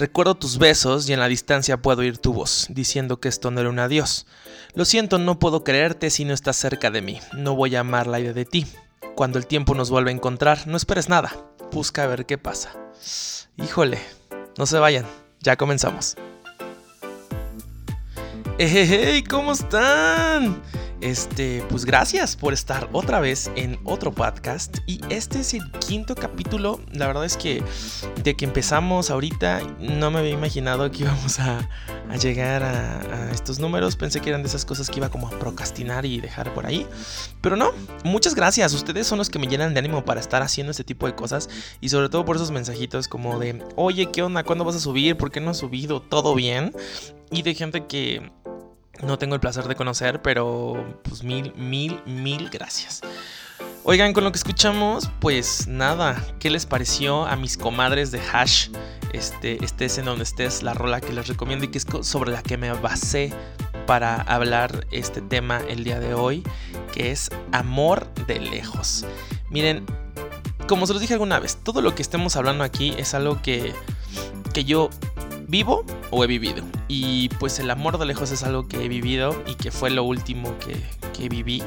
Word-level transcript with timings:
Recuerdo 0.00 0.34
tus 0.34 0.56
besos 0.56 1.06
y 1.10 1.12
en 1.12 1.20
la 1.20 1.28
distancia 1.28 1.82
puedo 1.82 2.00
oír 2.00 2.16
tu 2.16 2.32
voz, 2.32 2.68
diciendo 2.70 3.20
que 3.20 3.28
esto 3.28 3.50
no 3.50 3.60
era 3.60 3.68
un 3.68 3.78
adiós. 3.78 4.26
Lo 4.72 4.86
siento, 4.86 5.18
no 5.18 5.38
puedo 5.38 5.62
creerte 5.62 6.08
si 6.08 6.24
no 6.24 6.32
estás 6.32 6.56
cerca 6.56 6.90
de 6.90 7.02
mí. 7.02 7.20
No 7.36 7.54
voy 7.54 7.76
a 7.76 7.80
amar 7.80 8.06
la 8.06 8.18
idea 8.18 8.32
de 8.32 8.46
ti. 8.46 8.66
Cuando 9.14 9.38
el 9.38 9.46
tiempo 9.46 9.74
nos 9.74 9.90
vuelva 9.90 10.08
a 10.08 10.14
encontrar, 10.14 10.66
no 10.66 10.78
esperes 10.78 11.10
nada. 11.10 11.44
Busca 11.70 12.04
a 12.04 12.06
ver 12.06 12.24
qué 12.24 12.38
pasa. 12.38 12.72
Híjole, 13.58 14.00
no 14.56 14.64
se 14.64 14.78
vayan, 14.78 15.04
ya 15.40 15.58
comenzamos. 15.58 16.16
¡Hey, 18.56 19.22
¿Cómo 19.28 19.52
están? 19.52 20.62
Este, 21.00 21.64
pues 21.70 21.86
gracias 21.86 22.36
por 22.36 22.52
estar 22.52 22.90
otra 22.92 23.20
vez 23.20 23.50
en 23.56 23.78
otro 23.84 24.12
podcast. 24.12 24.78
Y 24.86 25.00
este 25.08 25.40
es 25.40 25.54
el 25.54 25.70
quinto 25.72 26.14
capítulo. 26.14 26.80
La 26.92 27.06
verdad 27.06 27.24
es 27.24 27.38
que 27.38 27.62
de 28.22 28.34
que 28.36 28.44
empezamos 28.44 29.10
ahorita 29.10 29.62
no 29.78 30.10
me 30.10 30.18
había 30.18 30.32
imaginado 30.32 30.90
que 30.90 31.04
íbamos 31.04 31.40
a, 31.40 31.68
llegar 32.20 32.62
a, 32.62 33.30
estos 33.32 33.58
números. 33.58 33.96
Pensé 33.96 34.20
que 34.20 34.28
eran 34.28 34.42
de 34.42 34.48
esas 34.48 34.66
cosas 34.66 34.90
que 34.90 34.98
iba 34.98 35.08
como 35.08 35.28
a 35.28 35.30
procrastinar 35.30 36.04
y 36.04 36.20
dejar 36.20 36.52
por 36.52 36.66
ahí. 36.66 36.86
Pero 37.40 37.56
no, 37.56 37.72
muchas 38.04 38.34
gracias. 38.34 38.74
Ustedes 38.74 39.06
son 39.06 39.16
los 39.16 39.30
que 39.30 39.38
me 39.38 39.46
llenan 39.46 39.72
de 39.72 39.78
ánimo 39.78 40.04
para 40.04 40.20
estar 40.20 40.42
haciendo 40.42 40.70
este 40.70 40.84
tipo 40.84 41.06
de 41.06 41.14
cosas. 41.14 41.48
Y 41.80 41.88
sobre 41.88 42.10
todo 42.10 42.26
por 42.26 42.36
esos 42.36 42.50
mensajitos 42.50 43.08
como 43.08 43.38
de, 43.38 43.64
oye, 43.76 44.10
¿qué 44.12 44.22
onda? 44.22 44.44
¿Cuándo 44.44 44.66
vas 44.66 44.76
a 44.76 44.80
subir? 44.80 45.16
¿Por 45.16 45.30
qué 45.30 45.40
no 45.40 45.52
has 45.52 45.58
subido? 45.58 46.02
¿Todo 46.02 46.34
bien? 46.34 46.74
Y 47.30 47.42
de 47.42 47.54
gente 47.54 47.86
que 47.86 48.30
no 49.02 49.18
tengo 49.18 49.34
el 49.34 49.40
placer 49.40 49.66
de 49.68 49.74
conocer, 49.74 50.22
pero 50.22 51.00
pues 51.02 51.22
mil, 51.22 51.52
mil, 51.54 52.00
mil 52.06 52.50
gracias. 52.50 53.00
Oigan, 53.82 54.12
con 54.12 54.24
lo 54.24 54.32
que 54.32 54.38
escuchamos, 54.38 55.10
pues 55.20 55.66
nada, 55.66 56.22
¿qué 56.38 56.50
les 56.50 56.66
pareció 56.66 57.26
a 57.26 57.36
mis 57.36 57.56
comadres 57.56 58.10
de 58.10 58.20
Hash? 58.20 58.68
Este, 59.12 59.64
estés 59.64 59.96
en 59.98 60.04
donde 60.04 60.24
estés, 60.24 60.62
la 60.62 60.74
rola 60.74 61.00
que 61.00 61.12
les 61.12 61.28
recomiendo 61.28 61.64
y 61.64 61.68
que 61.68 61.78
es 61.78 61.86
sobre 62.02 62.30
la 62.30 62.42
que 62.42 62.58
me 62.58 62.70
basé 62.72 63.32
para 63.86 64.16
hablar 64.22 64.86
este 64.90 65.22
tema 65.22 65.60
el 65.66 65.82
día 65.82 65.98
de 65.98 66.14
hoy, 66.14 66.44
que 66.92 67.10
es 67.10 67.30
amor 67.52 68.06
de 68.26 68.38
lejos. 68.38 69.06
Miren, 69.48 69.84
como 70.68 70.86
se 70.86 70.92
los 70.92 71.00
dije 71.00 71.14
alguna 71.14 71.40
vez, 71.40 71.56
todo 71.56 71.80
lo 71.80 71.94
que 71.94 72.02
estemos 72.02 72.36
hablando 72.36 72.62
aquí 72.62 72.94
es 72.98 73.14
algo 73.14 73.40
que, 73.42 73.72
que 74.52 74.64
yo 74.64 74.90
vivo 75.48 75.84
o 76.10 76.22
he 76.22 76.26
vivido. 76.26 76.62
Y 76.92 77.28
pues 77.38 77.60
el 77.60 77.70
amor 77.70 77.98
de 77.98 78.04
lejos 78.04 78.32
es 78.32 78.42
algo 78.42 78.66
que 78.66 78.84
he 78.84 78.88
vivido 78.88 79.44
y 79.46 79.54
que 79.54 79.70
fue 79.70 79.90
lo 79.90 80.02
último 80.02 80.56
que, 80.58 81.28
viví. 81.28 81.62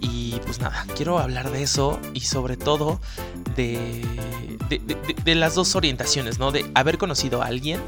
Y 0.00 0.40
pues 0.46 0.58
nada, 0.58 0.86
quiero 0.96 1.18
hablar 1.18 1.50
de 1.50 1.62
eso 1.62 2.00
y 2.14 2.20
sobre 2.20 2.56
todo 2.56 2.98
de, 3.56 4.02
de, 5.24 5.34
las 5.34 5.54
dos 5.54 5.76
orientaciones, 5.76 6.38
¿no? 6.38 6.50
De 6.50 6.70
haber 6.74 6.96
conocido 6.96 7.42
a 7.42 7.46
alguien 7.46 7.78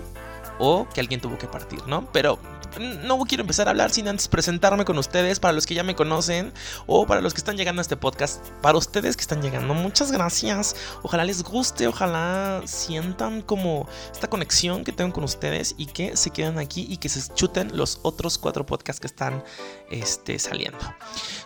o 0.59 0.87
que 0.93 1.01
alguien 1.01 1.23
tuvo 1.23 1.39
que 1.39 1.47
partir, 1.47 1.87
¿no? 1.87 2.13
Pero 2.13 2.39
no 2.79 3.19
quiero 3.21 3.43
empezar 3.43 3.67
a 3.67 3.71
hablar 3.71 3.91
sin 3.91 4.09
antes 4.09 4.29
presentarme 4.29 4.85
con 4.85 4.99
ustedes, 4.99 5.41
para 5.41 5.53
los 5.53 5.67
que 5.67 5.75
ya 5.75 5.83
me 5.83 5.95
conocen 5.95 6.53
o 6.87 7.07
para 7.07 7.21
los 7.21 7.35
que 7.35 7.39
están 7.39 7.57
llegando 7.57 7.81
a 7.81 7.83
este 7.83 7.97
podcast, 7.97 8.47
para 8.63 8.79
ustedes 8.79 9.17
que 9.17 9.23
están 9.23 9.43
llegando, 9.43 9.75
muchas 9.75 10.13
gracias. 10.13 10.77
Ojalá 11.03 11.25
les 11.25 11.43
guste, 11.43 11.87
ojalá 11.87 12.63
sientan 12.65 13.43
como 13.43 13.89
esta 14.13 14.29
conexión 14.29 14.85
que 14.85 14.93
tengo 14.93 15.13
con 15.13 15.25
ustedes 15.25 15.75
y 15.77 15.87
que 15.87 16.17
se 16.17 16.31
queden 16.31 16.59
aquí 16.59 16.87
y 16.89 16.99
que 16.99 17.09
se 17.09 17.33
chuten 17.35 17.77
los 17.77 18.01
otros 18.03 18.39
cuatro 18.39 18.65
podcasts 18.67 19.01
que 19.01 19.07
están 19.07 19.43
este, 19.91 20.39
saliendo. 20.39 20.79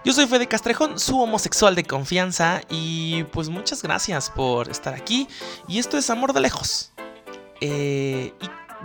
Yo 0.05 0.13
soy 0.13 0.27
Fede 0.27 0.47
Castrejón, 0.47 0.99
su 0.99 1.21
homosexual 1.21 1.75
de 1.75 1.85
confianza 1.85 2.61
y 2.69 3.25
pues 3.25 3.49
muchas 3.49 3.83
gracias 3.83 4.31
por 4.31 4.69
estar 4.69 4.95
aquí 4.95 5.29
y 5.69 5.79
esto 5.79 5.97
es 5.97 6.11
Amor 6.11 6.33
de 6.33 6.41
Lejos. 6.41 6.93
Eh, 7.61 8.33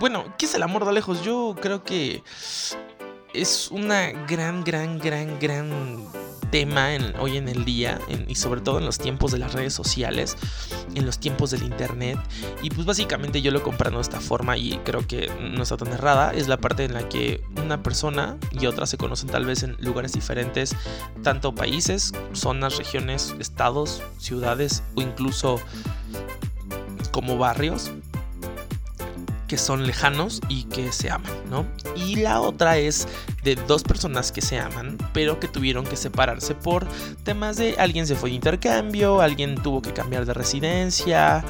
bueno, 0.00 0.24
¿qué 0.38 0.46
es 0.46 0.54
el 0.54 0.62
amor 0.62 0.86
de 0.86 0.94
lejos? 0.94 1.22
Yo 1.22 1.54
creo 1.60 1.84
que 1.84 2.24
es 3.34 3.70
una 3.70 4.10
gran, 4.26 4.64
gran, 4.64 4.98
gran, 4.98 5.38
gran 5.38 5.70
tema 6.50 6.88
hoy 7.20 7.36
en 7.36 7.48
el 7.48 7.66
día 7.66 8.00
y 8.26 8.34
sobre 8.34 8.62
todo 8.62 8.78
en 8.78 8.86
los 8.86 8.98
tiempos 8.98 9.30
de 9.30 9.38
las 9.38 9.52
redes 9.52 9.74
sociales, 9.74 10.38
en 10.94 11.04
los 11.04 11.20
tiempos 11.20 11.50
del 11.50 11.64
internet. 11.64 12.18
Y 12.62 12.70
pues 12.70 12.86
básicamente 12.86 13.42
yo 13.42 13.50
lo 13.50 13.62
comprando 13.62 13.98
de 13.98 14.02
esta 14.02 14.20
forma 14.20 14.56
y 14.56 14.78
creo 14.84 15.06
que 15.06 15.30
no 15.38 15.62
está 15.62 15.76
tan 15.76 15.92
errada, 15.92 16.32
es 16.32 16.48
la 16.48 16.56
parte 16.56 16.84
en 16.84 16.94
la 16.94 17.06
que 17.06 17.44
una 17.62 17.82
persona 17.82 18.38
y 18.58 18.64
otra 18.64 18.86
se 18.86 18.96
conocen 18.96 19.28
tal 19.28 19.44
vez 19.44 19.62
en 19.62 19.76
lugares 19.80 20.14
diferentes, 20.14 20.74
tanto 21.22 21.54
países, 21.54 22.14
zonas, 22.32 22.78
regiones, 22.78 23.34
estados, 23.38 24.02
ciudades 24.18 24.82
o 24.94 25.02
incluso 25.02 25.60
como 27.12 27.36
barrios 27.36 27.90
que 29.50 29.58
son 29.58 29.84
lejanos 29.84 30.40
y 30.48 30.62
que 30.62 30.92
se 30.92 31.10
aman, 31.10 31.32
¿no? 31.50 31.66
Y 31.96 32.14
la 32.14 32.40
otra 32.40 32.78
es 32.78 33.08
de 33.42 33.56
dos 33.56 33.82
personas 33.82 34.30
que 34.30 34.42
se 34.42 34.60
aman, 34.60 34.96
pero 35.12 35.40
que 35.40 35.48
tuvieron 35.48 35.84
que 35.84 35.96
separarse 35.96 36.54
por 36.54 36.86
temas 37.24 37.56
de 37.56 37.74
alguien 37.76 38.06
se 38.06 38.14
fue 38.14 38.30
de 38.30 38.36
intercambio, 38.36 39.20
alguien 39.20 39.56
tuvo 39.60 39.82
que 39.82 39.92
cambiar 39.92 40.24
de 40.24 40.34
residencia, 40.34 41.44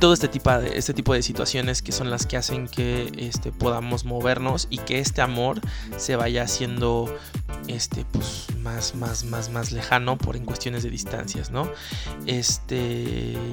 todo 0.00 0.14
este 0.14 0.26
tipo, 0.26 0.50
de, 0.50 0.76
este 0.76 0.94
tipo 0.94 1.14
de 1.14 1.22
situaciones 1.22 1.80
que 1.80 1.92
son 1.92 2.10
las 2.10 2.26
que 2.26 2.36
hacen 2.36 2.66
que 2.66 3.12
este, 3.16 3.52
podamos 3.52 4.04
movernos 4.04 4.66
y 4.68 4.78
que 4.78 4.98
este 4.98 5.22
amor 5.22 5.60
se 5.96 6.16
vaya 6.16 6.42
haciendo 6.42 7.14
este, 7.68 8.04
pues, 8.04 8.46
más, 8.62 8.94
más, 8.94 9.24
más, 9.24 9.50
más 9.50 9.72
lejano 9.72 10.18
por 10.18 10.36
en 10.36 10.44
cuestiones 10.44 10.82
de 10.82 10.90
distancias, 10.90 11.50
¿no? 11.50 11.70
Este, 12.26 12.76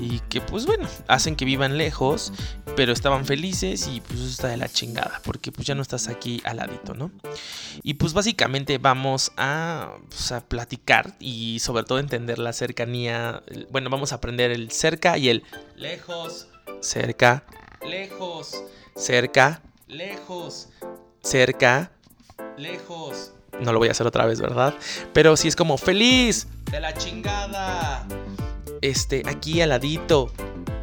y 0.02 0.22
que 0.30 0.42
pues 0.42 0.66
bueno, 0.66 0.88
hacen 1.08 1.36
que 1.36 1.46
vivan 1.46 1.78
lejos, 1.78 2.34
pero 2.76 2.94
estaban 2.94 3.26
felices 3.26 3.88
y 3.88 4.02
pues 4.02 4.20
está 4.22 4.48
de 4.48 4.58
la 4.58 4.70
chingada, 4.70 5.22
porque 5.24 5.52
pues 5.52 5.68
ya 5.68 5.76
no 5.76 5.82
estás 5.82 6.08
aquí 6.08 6.42
al 6.46 6.58
ladito, 6.58 6.94
¿no? 6.94 7.12
Y 7.84 7.96
pues 7.96 8.14
básicamente 8.14 8.78
vamos 8.78 9.32
a, 9.38 9.96
pues, 10.10 10.32
a 10.32 10.42
platicar 10.42 11.16
y 11.20 11.60
sobre 11.60 11.84
todo 11.84 12.00
entender 12.00 12.40
la 12.40 12.54
cercanía, 12.54 13.44
bueno, 13.72 13.90
vamos 13.90 14.12
a 14.12 14.16
aprender 14.16 14.52
el 14.52 14.72
cerca 14.72 15.18
y 15.18 15.30
el 15.30 15.44
lejos, 15.76 16.48
cerca, 16.82 17.44
lejos, 17.88 18.64
cerca, 18.96 19.62
lejos, 19.88 20.70
cerca, 21.22 21.92
lejos 22.58 23.34
no 23.60 23.74
lo 23.74 23.80
voy 23.80 23.88
a 23.88 23.92
hacer 23.92 24.08
otra 24.08 24.26
vez, 24.26 24.40
¿verdad? 24.40 24.74
Pero 25.14 25.38
si 25.38 25.48
es 25.48 25.56
como 25.56 25.78
feliz, 25.78 26.48
de 26.72 26.80
la 26.80 26.94
chingada. 26.94 28.06
Este, 28.82 29.24
aquí 29.26 29.62
al 29.62 29.70
ladito, 29.70 30.32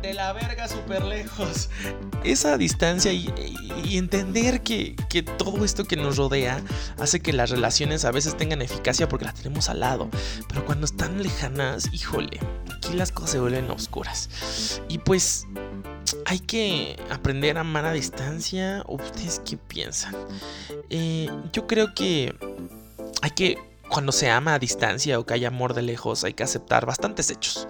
de 0.06 0.14
la 0.14 0.32
verga 0.32 0.68
súper 0.68 1.04
lejos. 1.04 1.68
Esa 2.22 2.56
distancia 2.56 3.12
y, 3.12 3.32
entender 3.96 4.62
que, 4.62 4.94
que, 5.08 5.22
todo 5.22 5.64
esto 5.64 5.84
que 5.84 5.96
nos 5.96 6.16
rodea 6.16 6.60
hace 6.98 7.20
que 7.20 7.32
las 7.32 7.50
relaciones 7.50 8.04
a 8.04 8.10
veces 8.10 8.36
tengan 8.36 8.62
eficacia 8.62 9.08
porque 9.08 9.24
las 9.24 9.34
tenemos 9.34 9.68
al 9.68 9.80
lado. 9.80 10.08
Pero 10.48 10.64
cuando 10.64 10.86
están 10.86 11.22
lejanas, 11.22 11.88
híjole, 11.92 12.38
aquí 12.74 12.94
las 12.94 13.10
cosas 13.10 13.30
se 13.30 13.40
vuelven 13.40 13.70
oscuras. 13.70 14.80
Y 14.88 14.98
pues 14.98 15.46
hay 16.24 16.38
que 16.38 16.96
aprender 17.10 17.58
a 17.58 17.60
amar 17.60 17.84
a 17.84 17.92
distancia. 17.92 18.82
¿Ustedes 18.88 19.40
qué 19.44 19.56
piensan? 19.56 20.14
Eh, 20.90 21.28
yo 21.52 21.66
creo 21.66 21.94
que 21.94 22.34
hay 23.22 23.30
que 23.30 23.58
cuando 23.88 24.12
se 24.12 24.30
ama 24.30 24.54
a 24.54 24.58
distancia 24.58 25.18
o 25.18 25.26
que 25.26 25.34
hay 25.34 25.44
amor 25.44 25.74
de 25.74 25.82
lejos, 25.82 26.24
hay 26.24 26.34
que 26.34 26.42
aceptar 26.42 26.86
bastantes 26.86 27.30
hechos. 27.30 27.68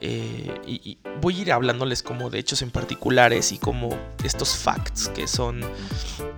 Eh, 0.00 0.60
y, 0.66 0.98
voy 1.20 1.38
a 1.38 1.42
ir 1.42 1.52
hablándoles 1.52 2.02
como 2.02 2.28
de 2.28 2.38
hechos 2.38 2.60
en 2.60 2.70
particulares 2.70 3.52
y 3.52 3.58
como 3.58 3.96
estos 4.22 4.56
facts 4.56 5.08
que 5.08 5.26
son 5.26 5.60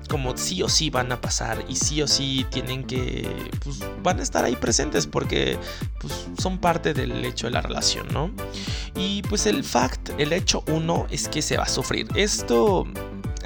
como 0.09 0.37
sí 0.37 0.63
o 0.63 0.69
sí 0.69 0.91
van 0.91 1.11
a 1.11 1.21
pasar 1.21 1.65
y 1.67 1.75
sí 1.75 2.03
o 2.03 2.07
sí 2.07 2.47
tienen 2.51 2.85
que, 2.85 3.29
pues 3.65 3.81
van 4.03 4.21
a 4.21 4.23
estar 4.23 4.45
ahí 4.45 4.55
presentes 4.55 5.07
porque 5.07 5.59
pues, 6.01 6.29
son 6.39 6.59
parte 6.59 6.95
del 6.95 7.25
hecho 7.25 7.49
de 7.49 7.53
la 7.53 7.63
relación, 7.63 8.07
¿no? 8.13 8.31
Y 8.95 9.23
pues 9.23 9.47
el 9.47 9.65
fact, 9.65 10.11
el 10.19 10.33
hecho 10.33 10.63
uno 10.69 11.07
es 11.11 11.29
que 11.29 11.43
se 11.43 11.57
va 11.57 11.65
a 11.65 11.69
sufrir. 11.69 12.07
Esto 12.15 12.87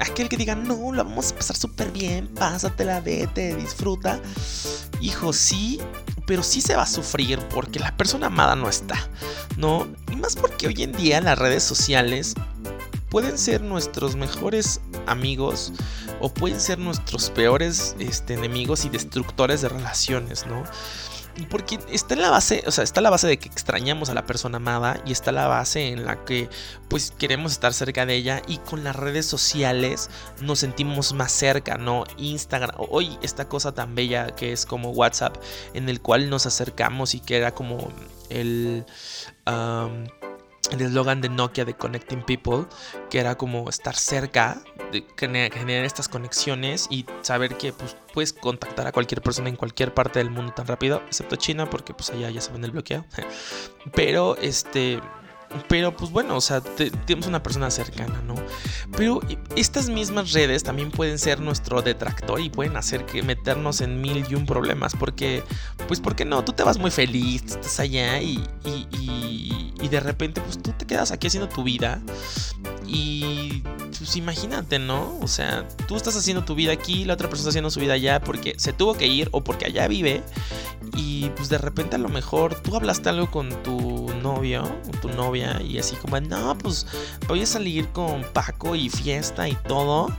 aquel 0.01 0.29
que 0.29 0.37
diga, 0.37 0.55
no, 0.55 0.91
lo 0.91 1.03
vamos 1.03 1.31
a 1.31 1.35
pasar 1.35 1.55
súper 1.55 1.91
bien, 1.91 2.27
pásatela, 2.27 2.99
vete, 3.01 3.55
disfruta. 3.55 4.19
Hijo, 4.99 5.33
sí, 5.33 5.79
pero 6.25 6.43
sí 6.43 6.61
se 6.61 6.75
va 6.75 6.83
a 6.83 6.87
sufrir 6.87 7.39
porque 7.53 7.79
la 7.79 7.95
persona 7.95 8.27
amada 8.27 8.55
no 8.55 8.69
está, 8.69 8.95
¿no? 9.57 9.87
Y 10.11 10.15
más 10.15 10.35
porque 10.35 10.67
hoy 10.67 10.83
en 10.83 10.91
día 10.93 11.21
las 11.21 11.37
redes 11.37 11.63
sociales 11.63 12.35
pueden 13.09 13.37
ser 13.37 13.61
nuestros 13.61 14.15
mejores 14.15 14.79
amigos 15.05 15.73
o 16.19 16.33
pueden 16.33 16.59
ser 16.59 16.79
nuestros 16.79 17.29
peores 17.29 17.95
este, 17.99 18.35
enemigos 18.35 18.85
y 18.85 18.89
destructores 18.89 19.61
de 19.61 19.69
relaciones, 19.69 20.45
¿no? 20.47 20.63
Porque 21.49 21.79
está 21.89 22.13
en 22.13 22.21
la 22.21 22.29
base, 22.29 22.63
o 22.67 22.71
sea, 22.71 22.83
está 22.83 23.01
la 23.01 23.09
base 23.09 23.27
de 23.27 23.37
que 23.37 23.49
extrañamos 23.49 24.09
a 24.09 24.13
la 24.13 24.25
persona 24.25 24.57
amada 24.57 25.01
y 25.05 25.11
está 25.11 25.31
la 25.31 25.47
base 25.47 25.89
en 25.89 26.05
la 26.05 26.23
que 26.25 26.49
pues 26.89 27.11
queremos 27.11 27.53
estar 27.53 27.73
cerca 27.73 28.05
de 28.05 28.15
ella 28.15 28.41
y 28.47 28.57
con 28.57 28.83
las 28.83 28.95
redes 28.95 29.25
sociales 29.25 30.09
nos 30.41 30.59
sentimos 30.59 31.13
más 31.13 31.31
cerca, 31.31 31.77
¿no? 31.77 32.03
Instagram, 32.17 32.75
hoy 32.77 33.17
esta 33.21 33.47
cosa 33.47 33.71
tan 33.73 33.95
bella 33.95 34.35
que 34.35 34.51
es 34.51 34.65
como 34.65 34.91
WhatsApp 34.91 35.37
en 35.73 35.89
el 35.89 36.01
cual 36.01 36.29
nos 36.29 36.45
acercamos 36.45 37.15
y 37.15 37.21
que 37.21 37.37
era 37.37 37.53
como 37.53 37.91
el 38.29 38.85
el 40.71 40.81
eslogan 40.81 41.21
de 41.21 41.29
Nokia 41.29 41.65
de 41.65 41.73
Connecting 41.73 42.23
People, 42.23 42.65
que 43.09 43.19
era 43.19 43.37
como 43.37 43.69
estar 43.69 43.95
cerca, 43.95 44.61
de 44.91 45.05
generar 45.15 45.85
estas 45.85 46.09
conexiones 46.09 46.87
y 46.89 47.05
saber 47.21 47.57
que 47.57 47.71
pues, 47.73 47.95
puedes 48.13 48.33
contactar 48.33 48.87
a 48.87 48.91
cualquier 48.91 49.21
persona 49.21 49.49
en 49.49 49.55
cualquier 49.55 49.93
parte 49.93 50.19
del 50.19 50.29
mundo 50.29 50.53
tan 50.53 50.67
rápido, 50.67 51.01
excepto 51.07 51.35
China, 51.35 51.69
porque 51.69 51.93
pues 51.93 52.09
allá 52.09 52.29
ya 52.29 52.41
saben 52.41 52.63
el 52.63 52.71
bloqueo. 52.71 53.05
Pero 53.95 54.35
este 54.37 54.99
pero 55.67 55.95
pues 55.95 56.11
bueno, 56.11 56.35
o 56.35 56.41
sea, 56.41 56.61
tenemos 56.61 57.27
una 57.27 57.43
persona 57.43 57.71
cercana, 57.71 58.21
¿no? 58.25 58.35
Pero 58.95 59.21
estas 59.55 59.89
mismas 59.89 60.31
redes 60.31 60.63
también 60.63 60.91
pueden 60.91 61.19
ser 61.19 61.39
nuestro 61.39 61.81
detractor 61.81 62.39
y 62.39 62.49
pueden 62.49 62.77
hacer 62.77 63.05
que 63.05 63.23
meternos 63.23 63.81
en 63.81 64.01
mil 64.01 64.25
y 64.29 64.35
un 64.35 64.45
problemas. 64.45 64.95
Porque, 64.95 65.43
pues, 65.87 65.99
¿por 65.99 66.15
qué 66.15 66.25
no? 66.25 66.43
Tú 66.43 66.53
te 66.53 66.63
vas 66.63 66.77
muy 66.77 66.91
feliz, 66.91 67.43
estás 67.45 67.79
allá 67.79 68.21
y, 68.21 68.43
y, 68.65 69.73
y 69.81 69.87
de 69.87 69.99
repente, 69.99 70.41
pues 70.41 70.61
tú 70.61 70.71
te 70.71 70.85
quedas 70.85 71.11
aquí 71.11 71.27
haciendo 71.27 71.49
tu 71.49 71.63
vida. 71.63 72.01
Y 72.87 73.63
pues 74.01 74.15
imagínate, 74.15 74.79
¿no? 74.79 75.17
O 75.21 75.27
sea, 75.27 75.67
tú 75.87 75.95
estás 75.95 76.15
haciendo 76.15 76.43
tu 76.43 76.55
vida 76.55 76.73
aquí, 76.73 77.05
la 77.05 77.13
otra 77.13 77.29
persona 77.29 77.41
está 77.41 77.49
haciendo 77.49 77.69
su 77.69 77.79
vida 77.79 77.93
allá 77.93 78.19
porque 78.19 78.55
se 78.57 78.73
tuvo 78.73 78.95
que 78.95 79.05
ir 79.05 79.29
o 79.31 79.43
porque 79.43 79.65
allá 79.65 79.87
vive. 79.87 80.23
Y 80.97 81.29
pues 81.35 81.49
de 81.49 81.59
repente 81.59 81.95
a 81.95 81.99
lo 81.99 82.09
mejor 82.09 82.55
tú 82.55 82.75
hablaste 82.75 83.09
algo 83.09 83.29
con 83.29 83.49
tu 83.63 84.11
novio 84.21 84.63
o 84.63 84.99
tu 84.99 85.09
novia 85.09 85.40
y 85.63 85.77
así 85.77 85.95
como, 85.95 86.19
no, 86.19 86.57
pues 86.57 86.85
voy 87.27 87.41
a 87.41 87.45
salir 87.45 87.87
con 87.89 88.23
Paco 88.33 88.75
y 88.75 88.89
fiesta 88.89 89.47
y 89.47 89.55
todo. 89.67 90.09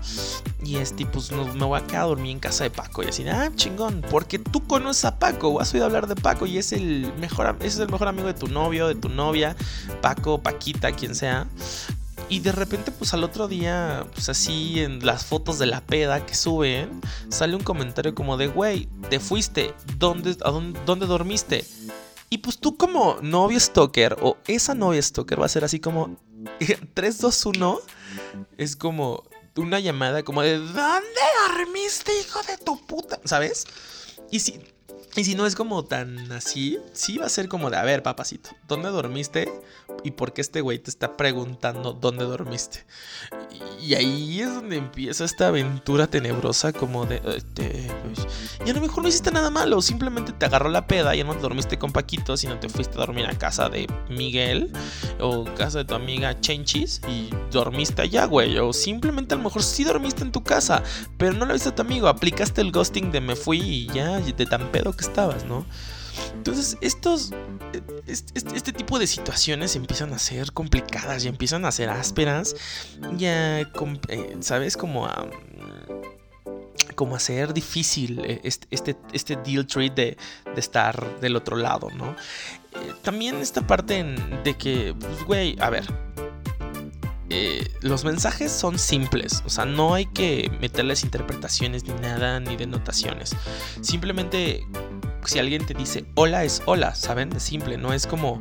Y 0.65 0.77
este, 0.77 1.07
pues 1.07 1.33
me 1.33 1.65
voy 1.65 1.81
a 1.81 1.87
quedar 1.87 2.03
a 2.03 2.07
dormir 2.07 2.33
en 2.33 2.41
casa 2.41 2.65
de 2.65 2.71
Paco. 2.71 3.03
Y 3.03 3.07
así, 3.07 3.29
ah, 3.29 3.51
chingón, 3.55 4.03
porque 4.11 4.39
tú 4.39 4.67
conoces 4.67 5.05
a 5.05 5.19
Paco, 5.19 5.61
has 5.61 5.73
oído 5.75 5.87
hablar 5.87 6.07
de 6.07 6.17
Paco 6.17 6.47
y 6.47 6.59
es 6.59 6.73
el 6.73 7.13
mejor, 7.19 7.57
es 7.61 7.79
el 7.79 7.89
mejor 7.89 8.09
amigo 8.09 8.27
de 8.29 8.35
tu 8.35 8.49
novio, 8.49 8.89
de 8.89 8.95
tu 8.95 9.09
novia, 9.09 9.57
Paco, 10.01 10.43
Paquita, 10.43 10.93
quien 10.93 11.15
sea. 11.15 11.47
Y 12.29 12.41
de 12.41 12.53
repente, 12.53 12.91
pues 12.93 13.13
al 13.13 13.25
otro 13.25 13.49
día, 13.49 14.07
pues 14.15 14.29
así 14.29 14.81
en 14.81 15.05
las 15.05 15.25
fotos 15.25 15.59
de 15.59 15.67
la 15.67 15.81
peda 15.81 16.25
que 16.25 16.35
suben, 16.35 17.01
sale 17.29 17.55
un 17.55 17.63
comentario 17.63 18.15
como 18.15 18.37
de, 18.37 18.47
güey, 18.47 18.89
te 19.11 19.21
fuiste, 19.21 19.75
¿dónde, 19.99 20.37
a 20.43 20.51
dónde, 20.51 21.07
dormiste? 21.07 21.67
Y 22.33 22.39
pues 22.39 22.57
tú 22.57 22.79
como 22.79 23.19
novio 23.21 23.61
stalker 23.61 24.17
o 24.23 24.39
esa 24.47 24.75
novia 24.75 25.03
stalker 25.03 25.39
va 25.39 25.45
a 25.45 25.51
ser 25.51 25.65
así 25.65 25.81
como 25.81 26.17
3, 26.95 27.19
2, 27.19 27.47
1. 27.47 27.79
Es 28.57 28.75
como 28.75 29.25
una 29.55 29.81
llamada 29.81 30.23
como 30.23 30.41
de 30.41 30.57
¿Dónde 30.57 31.21
dormiste, 31.47 32.11
hijo 32.19 32.41
de 32.45 32.57
tu 32.57 32.81
puta? 32.87 33.21
¿Sabes? 33.27 33.67
Y 34.31 34.41
si, 34.41 34.59
y 35.15 35.25
si 35.25 35.35
no 35.35 35.45
es 35.45 35.55
como 35.55 35.85
tan 35.85 36.33
así, 36.33 36.79
sí 36.95 37.19
va 37.19 37.27
a 37.27 37.29
ser 37.29 37.51
como 37.51 37.69
de, 37.69 37.77
a 37.77 37.83
ver, 37.83 38.03
papacito, 38.03 38.49
¿dónde 38.67 38.89
dormiste? 38.89 39.53
¿Y 40.05 40.13
por 40.13 40.33
qué 40.33 40.41
este 40.41 40.61
güey 40.61 40.79
te 40.79 40.91
está 40.91 41.17
preguntando 41.17 41.93
dónde 41.93 42.25
dormiste? 42.25 42.85
Y 43.81 43.95
ahí 43.95 44.41
es 44.41 44.53
donde 44.53 44.77
empieza 44.77 45.25
esta 45.25 45.49
aventura 45.49 46.07
tenebrosa 46.07 46.73
como 46.73 47.07
de... 47.07 47.21
Este, 47.37 47.89
y 48.65 48.71
a 48.71 48.73
lo 48.73 48.81
mejor 48.81 49.03
no 49.03 49.09
hiciste 49.09 49.31
nada 49.31 49.51
malo, 49.51 49.81
simplemente 49.81 50.33
te 50.33 50.47
agarró 50.47 50.69
la 50.71 50.87
peda, 50.87 51.15
ya 51.15 51.25
no 51.25 51.35
dormiste 51.35 51.79
con 51.79 51.93
Paquito, 51.93 52.37
sino 52.37 52.59
te 52.59 52.69
fuiste 52.69 52.95
a 52.97 53.01
dormir 53.01 53.27
a 53.27 53.39
casa 53.39 53.69
de 53.69 53.89
Miguel 54.09 54.73
o 55.21 55.45
casa 55.57 55.79
de 55.79 55.85
tu 55.85 55.95
amiga 55.95 56.39
Chenchis 56.41 57.01
y 57.09 57.31
dormiste 57.51 58.03
allá, 58.03 58.25
güey. 58.27 58.59
O 58.59 58.73
simplemente 58.73 59.35
a 59.35 59.37
lo 59.37 59.45
mejor 59.45 59.63
sí 59.63 59.85
dormiste 59.85 60.23
en 60.23 60.33
tu 60.33 60.43
casa, 60.43 60.83
pero 61.17 61.33
no 61.33 61.47
lo 61.47 61.53
viste 61.53 61.69
a 61.69 61.75
tu 61.75 61.83
amigo, 61.83 62.09
aplicaste 62.09 62.61
el 62.61 62.73
ghosting 62.73 63.13
de 63.13 63.21
me 63.21 63.37
fui 63.37 63.61
y 63.61 63.87
ya, 63.89 64.19
de 64.19 64.47
tan 64.47 64.71
pedo 64.73 64.93
que 64.93 65.05
estabas, 65.05 65.45
¿no? 65.45 65.65
Entonces, 66.35 66.77
estos, 66.81 67.33
este, 68.07 68.73
tipo 68.73 68.99
de 68.99 69.07
situaciones 69.07 69.77
empiezan 69.77 70.13
a 70.13 70.19
ser 70.19 70.53
complicadas 70.53 71.25
y 71.25 71.29
empiezan 71.29 71.65
a 71.65 71.73
ser 71.73 71.91
ásperas. 71.91 72.57
Ya, 73.17 73.61
eh, 73.61 74.37
¿sabes? 74.41 74.77
Como 74.77 75.07
a 75.07 75.29
como 76.95 77.17
hacer 77.17 77.55
difícil 77.55 78.21
eh, 78.25 78.41
este, 78.45 78.67
este, 78.71 78.97
este 79.13 79.37
deal 79.37 79.67
treat 79.67 79.95
de, 79.95 80.17
de, 80.55 80.61
estar 80.61 81.21
del 81.21 81.37
otro 81.37 81.57
lado, 81.57 81.89
¿no? 81.91 82.11
Eh, 82.11 82.93
también 83.03 83.37
esta 83.37 83.67
parte 83.67 84.05
de 84.45 84.55
que, 84.55 84.95
pues, 84.99 85.25
güey, 85.25 85.57
a 85.61 85.71
ver, 85.71 85.85
los 87.81 88.05
mensajes 88.05 88.53
son 88.53 88.79
simples, 88.79 89.43
o 89.47 89.49
sea, 89.49 89.65
no 89.65 89.95
hay 89.95 90.05
que 90.05 90.53
meterles 90.61 91.03
interpretaciones 91.03 91.85
ni 91.85 91.95
nada, 91.95 92.41
ni 92.41 92.57
denotaciones. 92.57 93.35
Simplemente 93.81 94.63
si 95.25 95.39
alguien 95.39 95.65
te 95.65 95.75
dice 95.75 96.05
hola 96.15 96.45
es 96.45 96.63
hola, 96.67 96.95
¿saben? 96.95 97.33
Es 97.33 97.43
simple, 97.43 97.77
no 97.79 97.93
es 97.93 98.07
como 98.07 98.41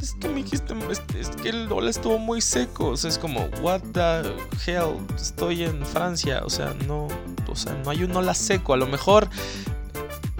es 0.00 0.14
que 0.20 0.28
me 0.28 0.42
dijiste, 0.42 0.74
es, 0.90 1.28
que 1.42 1.48
el 1.48 1.70
hola 1.70 1.90
estuvo 1.90 2.18
muy 2.18 2.40
seco, 2.40 2.88
o 2.88 2.96
sea, 2.96 3.10
es 3.10 3.18
como 3.18 3.46
what 3.62 3.80
the 3.92 4.22
hell, 4.66 4.96
estoy 5.16 5.64
en 5.64 5.84
Francia, 5.84 6.42
o 6.44 6.50
sea, 6.50 6.74
no, 6.86 7.08
o 7.48 7.56
sea, 7.56 7.74
no 7.84 7.90
hay 7.90 8.04
un 8.04 8.14
hola 8.14 8.34
seco, 8.34 8.74
a 8.74 8.76
lo 8.76 8.86
mejor 8.86 9.28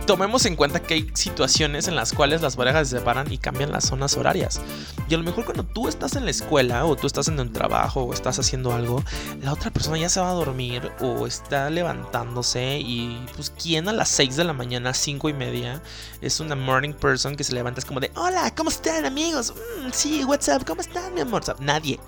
tomemos 0.06 0.44
en 0.46 0.56
cuenta 0.56 0.80
que 0.80 0.94
hay 0.94 1.10
situaciones 1.14 1.88
en 1.88 1.96
las 1.96 2.12
cuales 2.12 2.42
las 2.42 2.56
parejas 2.56 2.88
se 2.88 2.98
separan 2.98 3.32
y 3.32 3.38
cambian 3.38 3.72
las 3.72 3.84
zonas 3.84 4.16
horarias. 4.16 4.60
Y 5.08 5.14
a 5.14 5.18
lo 5.18 5.24
mejor 5.24 5.44
cuando 5.44 5.64
tú 5.64 5.88
estás 5.88 6.16
en 6.16 6.24
la 6.24 6.30
escuela 6.30 6.84
o 6.84 6.96
tú 6.96 7.06
estás 7.06 7.28
en 7.28 7.38
un 7.40 7.52
trabajo 7.52 8.02
o 8.02 8.12
estás 8.12 8.38
haciendo 8.38 8.72
algo, 8.72 9.02
la 9.42 9.52
otra 9.52 9.70
persona 9.70 9.98
ya 9.98 10.08
se 10.08 10.20
va 10.20 10.30
a 10.30 10.34
dormir 10.34 10.90
o 11.00 11.26
está 11.26 11.70
levantándose 11.70 12.78
y 12.80 13.24
pues 13.36 13.50
quién 13.50 13.88
a 13.88 13.92
las 13.92 14.08
6 14.10 14.36
de 14.36 14.44
la 14.44 14.52
mañana, 14.52 14.94
5 14.94 15.28
y 15.28 15.32
media, 15.32 15.82
es 16.20 16.40
una 16.40 16.54
morning 16.54 16.92
person 16.92 17.36
que 17.36 17.44
se 17.44 17.54
levanta 17.54 17.80
es 17.80 17.84
como 17.84 18.00
de, 18.00 18.10
hola, 18.14 18.54
¿cómo 18.54 18.70
están 18.70 19.04
amigos? 19.04 19.52
Mm, 19.52 19.90
sí, 19.92 20.24
what's 20.24 20.48
up, 20.48 20.64
¿cómo 20.64 20.80
están 20.80 21.14
mi 21.14 21.20
amor? 21.20 21.42
nadie. 21.60 21.98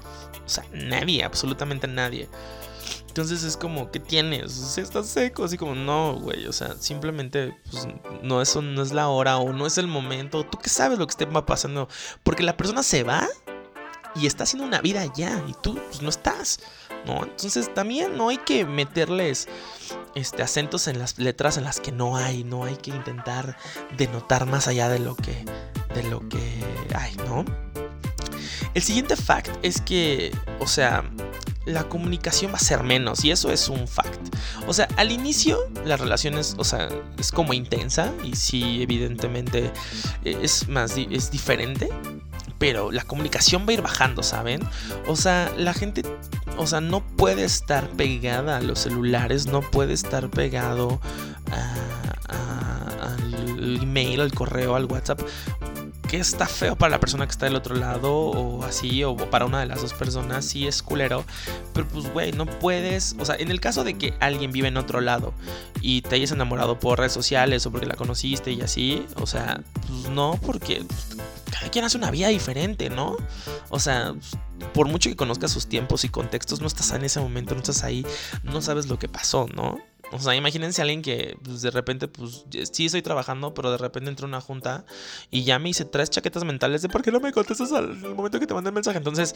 O 0.44 0.48
sea, 0.48 0.64
nadie, 0.72 1.24
absolutamente 1.24 1.88
nadie. 1.88 2.28
Entonces 3.16 3.44
es 3.44 3.56
como, 3.56 3.90
¿qué 3.90 3.98
tienes? 3.98 4.76
O 4.76 4.80
estás 4.82 5.06
seco, 5.06 5.44
así 5.44 5.56
como, 5.56 5.74
no, 5.74 6.20
güey, 6.20 6.46
o 6.48 6.52
sea, 6.52 6.76
simplemente, 6.78 7.56
pues, 7.70 7.88
no, 8.22 8.42
eso 8.42 8.60
no 8.60 8.82
es 8.82 8.92
la 8.92 9.08
hora 9.08 9.38
o 9.38 9.54
no 9.54 9.66
es 9.66 9.78
el 9.78 9.86
momento. 9.86 10.44
¿Tú 10.44 10.58
qué 10.58 10.68
sabes 10.68 10.98
lo 10.98 11.06
que 11.06 11.12
esté 11.12 11.26
pasando? 11.26 11.88
Porque 12.22 12.42
la 12.42 12.58
persona 12.58 12.82
se 12.82 13.04
va 13.04 13.26
y 14.16 14.26
está 14.26 14.44
haciendo 14.44 14.66
una 14.66 14.82
vida 14.82 15.10
ya 15.16 15.42
y 15.48 15.54
tú, 15.62 15.80
pues, 15.86 16.02
no 16.02 16.10
estás, 16.10 16.60
¿no? 17.06 17.22
Entonces 17.22 17.72
también 17.72 18.18
no 18.18 18.28
hay 18.28 18.36
que 18.36 18.66
meterles 18.66 19.48
este, 20.14 20.42
acentos 20.42 20.86
en 20.86 20.98
las 20.98 21.18
letras 21.18 21.56
en 21.56 21.64
las 21.64 21.80
que 21.80 21.92
no 21.92 22.18
hay, 22.18 22.44
no 22.44 22.64
hay 22.64 22.76
que 22.76 22.90
intentar 22.90 23.56
denotar 23.96 24.44
más 24.44 24.68
allá 24.68 24.90
de 24.90 24.98
lo 24.98 25.16
que, 25.16 25.42
de 25.94 26.02
lo 26.02 26.20
que 26.28 26.38
hay, 26.94 27.16
¿no? 27.26 27.46
El 28.74 28.82
siguiente 28.82 29.16
fact 29.16 29.56
es 29.62 29.80
que, 29.80 30.36
o 30.60 30.66
sea, 30.66 31.02
la 31.66 31.84
comunicación 31.84 32.52
va 32.52 32.56
a 32.56 32.60
ser 32.60 32.82
menos 32.82 33.24
y 33.24 33.30
eso 33.30 33.50
es 33.50 33.68
un 33.68 33.86
fact. 33.86 34.34
O 34.66 34.72
sea, 34.72 34.88
al 34.96 35.12
inicio 35.12 35.58
la 35.84 35.96
relación 35.96 36.38
es, 36.38 36.54
o 36.58 36.64
sea, 36.64 36.88
es 37.18 37.32
como 37.32 37.52
intensa 37.52 38.12
y 38.24 38.36
sí, 38.36 38.82
evidentemente 38.82 39.72
eh, 40.24 40.38
es 40.42 40.68
más, 40.68 40.96
es 40.96 41.30
diferente, 41.30 41.90
pero 42.58 42.90
la 42.90 43.02
comunicación 43.02 43.66
va 43.66 43.70
a 43.70 43.74
ir 43.74 43.82
bajando, 43.82 44.22
¿saben? 44.22 44.62
O 45.06 45.16
sea, 45.16 45.52
la 45.58 45.74
gente, 45.74 46.02
o 46.56 46.66
sea, 46.66 46.80
no 46.80 47.04
puede 47.04 47.44
estar 47.44 47.88
pegada 47.90 48.56
a 48.56 48.60
los 48.60 48.78
celulares, 48.78 49.46
no 49.46 49.60
puede 49.60 49.92
estar 49.92 50.30
pegado 50.30 51.00
al 52.28 53.82
email, 53.82 54.20
al 54.20 54.32
correo, 54.32 54.76
al 54.76 54.86
WhatsApp 54.86 55.20
que 56.06 56.18
está 56.18 56.46
feo 56.46 56.76
para 56.76 56.90
la 56.90 57.00
persona 57.00 57.26
que 57.26 57.32
está 57.32 57.46
del 57.46 57.56
otro 57.56 57.74
lado 57.74 58.12
o 58.12 58.64
así, 58.64 59.04
o 59.04 59.16
para 59.16 59.44
una 59.46 59.60
de 59.60 59.66
las 59.66 59.82
dos 59.82 59.92
personas, 59.94 60.44
sí 60.44 60.66
es 60.66 60.82
culero. 60.82 61.24
Pero 61.72 61.88
pues, 61.88 62.12
güey, 62.12 62.32
no 62.32 62.46
puedes, 62.46 63.16
o 63.18 63.24
sea, 63.24 63.36
en 63.36 63.50
el 63.50 63.60
caso 63.60 63.84
de 63.84 63.94
que 63.94 64.14
alguien 64.20 64.52
vive 64.52 64.68
en 64.68 64.76
otro 64.76 65.00
lado 65.00 65.34
y 65.80 66.02
te 66.02 66.16
hayas 66.16 66.32
enamorado 66.32 66.78
por 66.78 66.98
redes 66.98 67.12
sociales 67.12 67.66
o 67.66 67.70
porque 67.70 67.86
la 67.86 67.94
conociste 67.94 68.52
y 68.52 68.60
así, 68.60 69.06
o 69.16 69.26
sea, 69.26 69.60
pues 69.86 70.08
no, 70.10 70.38
porque 70.44 70.84
cada 71.50 71.70
quien 71.70 71.84
hace 71.84 71.96
una 71.96 72.10
vida 72.10 72.28
diferente, 72.28 72.90
¿no? 72.90 73.16
O 73.70 73.78
sea, 73.78 74.14
por 74.72 74.88
mucho 74.88 75.10
que 75.10 75.16
conozcas 75.16 75.50
sus 75.50 75.66
tiempos 75.66 76.04
y 76.04 76.08
contextos, 76.08 76.60
no 76.60 76.66
estás 76.66 76.90
en 76.92 77.04
ese 77.04 77.20
momento, 77.20 77.54
no 77.54 77.60
estás 77.60 77.82
ahí, 77.84 78.06
no 78.42 78.60
sabes 78.62 78.86
lo 78.86 78.98
que 78.98 79.08
pasó, 79.08 79.46
¿no? 79.54 79.78
O 80.12 80.20
sea, 80.20 80.36
imagínense 80.36 80.80
a 80.80 80.84
alguien 80.84 81.02
que 81.02 81.36
pues, 81.42 81.62
de 81.62 81.70
repente, 81.70 82.06
pues 82.06 82.44
sí 82.72 82.86
estoy 82.86 83.02
trabajando, 83.02 83.54
pero 83.54 83.72
de 83.72 83.78
repente 83.78 84.08
entró 84.08 84.26
una 84.26 84.40
junta 84.40 84.84
y 85.30 85.44
ya 85.44 85.58
me 85.58 85.70
hice 85.70 85.84
tres 85.84 86.10
chaquetas 86.10 86.44
mentales 86.44 86.82
de 86.82 86.88
por 86.88 87.02
qué 87.02 87.10
no 87.10 87.20
me 87.20 87.32
contestas 87.32 87.72
al 87.72 87.96
momento 87.96 88.38
que 88.38 88.46
te 88.46 88.54
mandé 88.54 88.68
el 88.68 88.74
mensaje. 88.74 88.98
Entonces, 88.98 89.34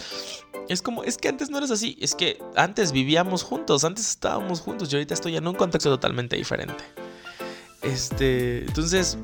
es 0.68 0.80
como, 0.80 1.02
es 1.02 1.18
que 1.18 1.28
antes 1.28 1.50
no 1.50 1.58
eres 1.58 1.70
así, 1.70 1.96
es 2.00 2.14
que 2.14 2.38
antes 2.54 2.92
vivíamos 2.92 3.42
juntos, 3.42 3.84
antes 3.84 4.08
estábamos 4.08 4.60
juntos, 4.60 4.88
yo 4.88 4.98
ahorita 4.98 5.14
estoy 5.14 5.36
en 5.36 5.46
un 5.46 5.54
contexto 5.54 5.90
totalmente 5.90 6.36
diferente. 6.36 6.84
Este, 7.82 8.60
entonces, 8.60 9.18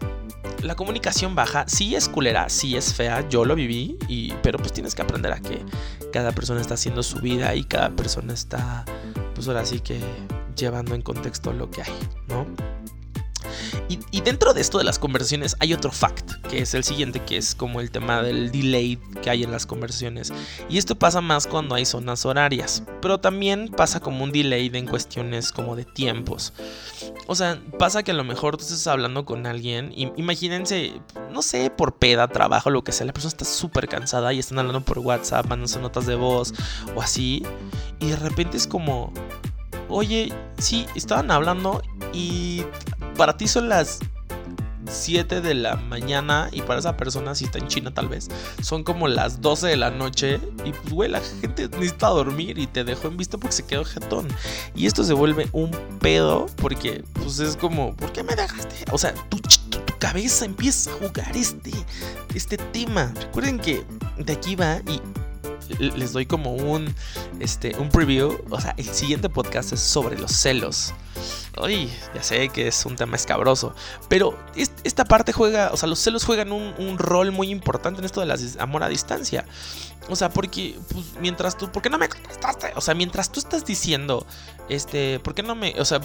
la 0.62 0.74
comunicación 0.74 1.34
baja, 1.34 1.64
sí 1.68 1.94
es 1.94 2.08
culera, 2.08 2.48
sí 2.48 2.76
es 2.76 2.92
fea, 2.94 3.28
yo 3.28 3.44
lo 3.44 3.54
viví, 3.54 3.98
y, 4.08 4.32
pero 4.42 4.58
pues 4.58 4.72
tienes 4.72 4.94
que 4.94 5.02
aprender 5.02 5.32
a 5.32 5.40
que 5.40 5.64
cada 6.12 6.32
persona 6.32 6.60
está 6.60 6.74
haciendo 6.74 7.02
su 7.02 7.20
vida 7.20 7.54
y 7.54 7.64
cada 7.64 7.90
persona 7.90 8.32
está, 8.32 8.84
pues 9.34 9.46
ahora 9.46 9.64
sí 9.64 9.80
que 9.80 10.00
llevando 10.56 10.94
en 10.94 11.02
contexto 11.02 11.52
lo 11.52 11.70
que 11.70 11.82
hay, 11.82 11.92
¿no? 12.28 12.46
Y, 13.88 14.20
dentro 14.20 14.54
de 14.54 14.60
esto 14.60 14.78
de 14.78 14.84
las 14.84 14.98
conversaciones 14.98 15.56
hay 15.60 15.72
otro 15.72 15.92
fact, 15.92 16.44
que 16.48 16.58
es 16.58 16.74
el 16.74 16.82
siguiente, 16.82 17.20
que 17.20 17.36
es 17.36 17.54
como 17.54 17.80
el 17.80 17.90
tema 17.90 18.22
del 18.22 18.50
delay 18.50 18.98
que 19.22 19.30
hay 19.30 19.44
en 19.44 19.52
las 19.52 19.66
conversaciones. 19.66 20.32
Y 20.68 20.78
esto 20.78 20.96
pasa 20.96 21.20
más 21.20 21.46
cuando 21.46 21.74
hay 21.74 21.84
zonas 21.84 22.26
horarias, 22.26 22.82
pero 23.00 23.18
también 23.18 23.68
pasa 23.68 24.00
como 24.00 24.24
un 24.24 24.32
delay 24.32 24.70
en 24.72 24.86
cuestiones 24.86 25.52
como 25.52 25.76
de 25.76 25.84
tiempos. 25.84 26.52
O 27.28 27.34
sea, 27.34 27.60
pasa 27.78 28.02
que 28.02 28.10
a 28.10 28.14
lo 28.14 28.24
mejor 28.24 28.56
tú 28.56 28.64
estás 28.64 28.86
hablando 28.88 29.24
con 29.24 29.46
alguien, 29.46 29.92
y 29.94 30.10
imagínense, 30.16 31.00
no 31.30 31.42
sé, 31.42 31.70
por 31.70 31.96
peda, 31.96 32.28
trabajo, 32.28 32.70
lo 32.70 32.82
que 32.82 32.92
sea, 32.92 33.06
la 33.06 33.12
persona 33.12 33.30
está 33.30 33.44
súper 33.44 33.88
cansada 33.88 34.32
y 34.32 34.38
están 34.38 34.58
hablando 34.58 34.80
por 34.80 34.98
WhatsApp, 34.98 35.46
mandándose 35.46 35.78
notas 35.78 36.06
de 36.06 36.16
voz 36.16 36.52
o 36.96 37.02
así, 37.02 37.44
y 38.00 38.06
de 38.06 38.16
repente 38.16 38.56
es 38.56 38.66
como, 38.66 39.12
oye, 39.88 40.32
sí, 40.58 40.86
estaban 40.94 41.30
hablando 41.30 41.82
y 42.12 42.64
para 43.16 43.36
ti 43.36 43.48
son 43.48 43.68
las 43.68 44.00
7 44.90 45.40
de 45.40 45.54
la 45.54 45.76
mañana 45.76 46.48
y 46.52 46.62
para 46.62 46.78
esa 46.78 46.96
persona, 46.96 47.34
si 47.34 47.44
está 47.44 47.58
en 47.58 47.68
China 47.68 47.92
tal 47.92 48.08
vez, 48.08 48.28
son 48.62 48.84
como 48.84 49.08
las 49.08 49.40
12 49.40 49.68
de 49.68 49.76
la 49.76 49.90
noche 49.90 50.40
y 50.64 50.72
pues 50.72 50.92
güey, 50.92 51.10
la 51.10 51.20
gente 51.20 51.68
necesita 51.68 52.08
dormir 52.08 52.58
y 52.58 52.66
te 52.66 52.84
dejó 52.84 53.08
en 53.08 53.16
vista 53.16 53.38
porque 53.38 53.56
se 53.56 53.66
quedó 53.66 53.84
jetón. 53.84 54.28
Y 54.74 54.86
esto 54.86 55.04
se 55.04 55.12
vuelve 55.12 55.48
un 55.52 55.70
pedo 56.00 56.46
porque 56.56 57.04
pues 57.14 57.38
es 57.40 57.56
como, 57.56 57.94
¿por 57.96 58.12
qué 58.12 58.22
me 58.22 58.34
dejaste? 58.34 58.84
O 58.92 58.98
sea, 58.98 59.14
tu, 59.28 59.38
tu, 59.38 59.78
tu 59.80 59.98
cabeza 59.98 60.44
empieza 60.44 60.90
a 60.90 60.94
jugar 60.94 61.36
este, 61.36 61.72
este 62.34 62.56
tema. 62.56 63.12
Recuerden 63.20 63.58
que 63.58 63.84
de 64.18 64.32
aquí 64.32 64.56
va 64.56 64.78
y 64.86 65.00
les 65.78 66.12
doy 66.12 66.26
como 66.26 66.54
un, 66.54 66.94
este, 67.40 67.76
un 67.76 67.88
preview. 67.88 68.38
O 68.50 68.60
sea, 68.60 68.74
el 68.76 68.86
siguiente 68.86 69.28
podcast 69.28 69.72
es 69.72 69.80
sobre 69.80 70.18
los 70.18 70.32
celos. 70.32 70.94
Ay, 71.56 71.90
ya 72.14 72.22
sé 72.22 72.48
que 72.50 72.68
es 72.68 72.84
un 72.84 72.96
tema 72.96 73.16
escabroso. 73.16 73.74
Pero 74.08 74.38
esta 74.54 75.04
parte 75.04 75.32
juega, 75.32 75.70
o 75.72 75.76
sea, 75.76 75.88
los 75.88 75.98
celos 75.98 76.24
juegan 76.24 76.52
un, 76.52 76.98
rol 76.98 77.32
muy 77.32 77.50
importante 77.50 78.00
en 78.00 78.04
esto 78.04 78.20
de 78.20 78.26
la 78.26 78.36
amor 78.58 78.82
a 78.82 78.88
distancia. 78.88 79.44
O 80.08 80.16
sea, 80.16 80.30
porque, 80.30 80.78
pues, 80.92 81.04
mientras 81.20 81.56
tú, 81.56 81.70
¿por 81.72 81.82
qué 81.82 81.90
no 81.90 81.98
me 81.98 82.08
contestaste? 82.08 82.72
O 82.76 82.80
sea, 82.80 82.94
mientras 82.94 83.32
tú 83.32 83.40
estás 83.40 83.64
diciendo, 83.64 84.26
este, 84.68 85.18
¿por 85.20 85.34
qué 85.34 85.42
no 85.42 85.54
me, 85.54 85.74
o 85.80 85.84
sea, 85.84 86.00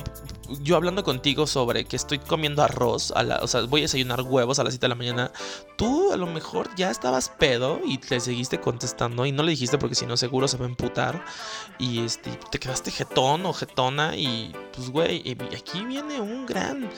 yo 0.62 0.76
hablando 0.76 1.04
contigo 1.04 1.48
sobre 1.48 1.86
que 1.86 1.96
estoy 1.96 2.20
comiendo 2.20 2.64
arroz, 2.64 3.12
a 3.16 3.24
la, 3.24 3.38
o 3.38 3.48
sea, 3.48 3.62
voy 3.62 3.82
a 3.82 3.84
desayunar 3.84 4.22
huevos 4.22 4.60
a 4.60 4.64
las 4.64 4.74
7 4.74 4.86
de 4.86 4.90
la 4.90 4.96
mañana, 4.96 5.32
tú 5.78 6.12
a 6.12 6.18
lo 6.18 6.28
mejor 6.28 6.70
ya 6.76 6.92
estabas 6.92 7.30
pedo 7.30 7.80
y 7.86 7.98
te 7.98 8.20
seguiste 8.20 8.60
contestando 8.60 9.26
y 9.26 9.32
no 9.32 9.44
le 9.44 9.52
dijiste 9.52 9.78
porque 9.78 9.96
si 9.96 10.06
no 10.06 10.18
seguro 10.18 10.48
se 10.48 10.58
va 10.58 10.66
a 10.66 10.70
emputar 10.70 11.24
y 11.80 12.00
este, 12.00 12.32
te 12.52 12.60
quedaste 12.60 12.92
jetón 12.92 13.46
o 13.46 13.54
jetona 13.54 14.16
y, 14.16 14.54
pues, 14.76 14.90
güey, 14.90 15.22
y 15.26 15.56
aquí 15.56 15.84
viene 15.86 16.20
un 16.20 16.46
gran, 16.46 16.90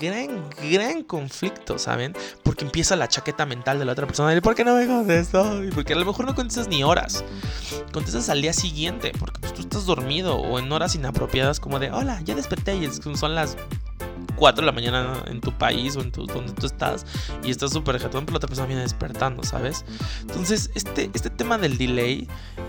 gran, 0.00 0.50
gran 0.70 1.02
conflicto, 1.02 1.78
¿saben? 1.78 2.14
Porque 2.42 2.64
empieza 2.64 2.96
la 2.96 3.08
chaqueta 3.08 3.46
mental 3.46 3.78
de 3.78 3.84
la 3.84 3.92
otra 3.92 4.06
persona, 4.06 4.40
¿por 4.40 4.54
qué 4.54 4.64
no 4.64 4.76
me 4.76 4.86
contestó? 4.86 5.62
Y 5.62 5.70
porque 5.70 5.92
a 5.92 5.96
lo 5.96 6.04
mejor 6.04 6.26
no 6.26 6.34
contestó 6.34 6.68
ni 6.68 6.82
horas. 6.82 7.24
Contestas 7.92 8.28
al 8.28 8.42
día 8.42 8.52
siguiente, 8.52 9.12
porque 9.18 9.41
estás 9.62 9.86
dormido 9.86 10.36
o 10.36 10.58
en 10.58 10.70
horas 10.70 10.94
inapropiadas 10.94 11.60
como 11.60 11.78
de, 11.78 11.90
hola, 11.90 12.20
ya 12.22 12.34
desperté 12.34 12.76
y 12.76 12.88
son 13.16 13.34
las 13.34 13.56
4 14.36 14.62
de 14.62 14.66
la 14.66 14.72
mañana 14.72 15.22
en 15.26 15.40
tu 15.40 15.52
país 15.52 15.96
o 15.96 16.00
en 16.00 16.10
tu, 16.10 16.26
donde 16.26 16.52
tú 16.52 16.66
estás 16.66 17.06
y 17.44 17.50
estás 17.50 17.72
súper 17.72 17.98
jetón, 18.00 18.24
pero 18.24 18.32
la 18.32 18.36
otra 18.38 18.48
persona 18.48 18.66
viene 18.66 18.82
despertando, 18.82 19.44
¿sabes? 19.44 19.84
Entonces, 20.22 20.70
este, 20.74 21.10
este 21.14 21.30
tema 21.30 21.58
del 21.58 21.78
delay 21.78 22.26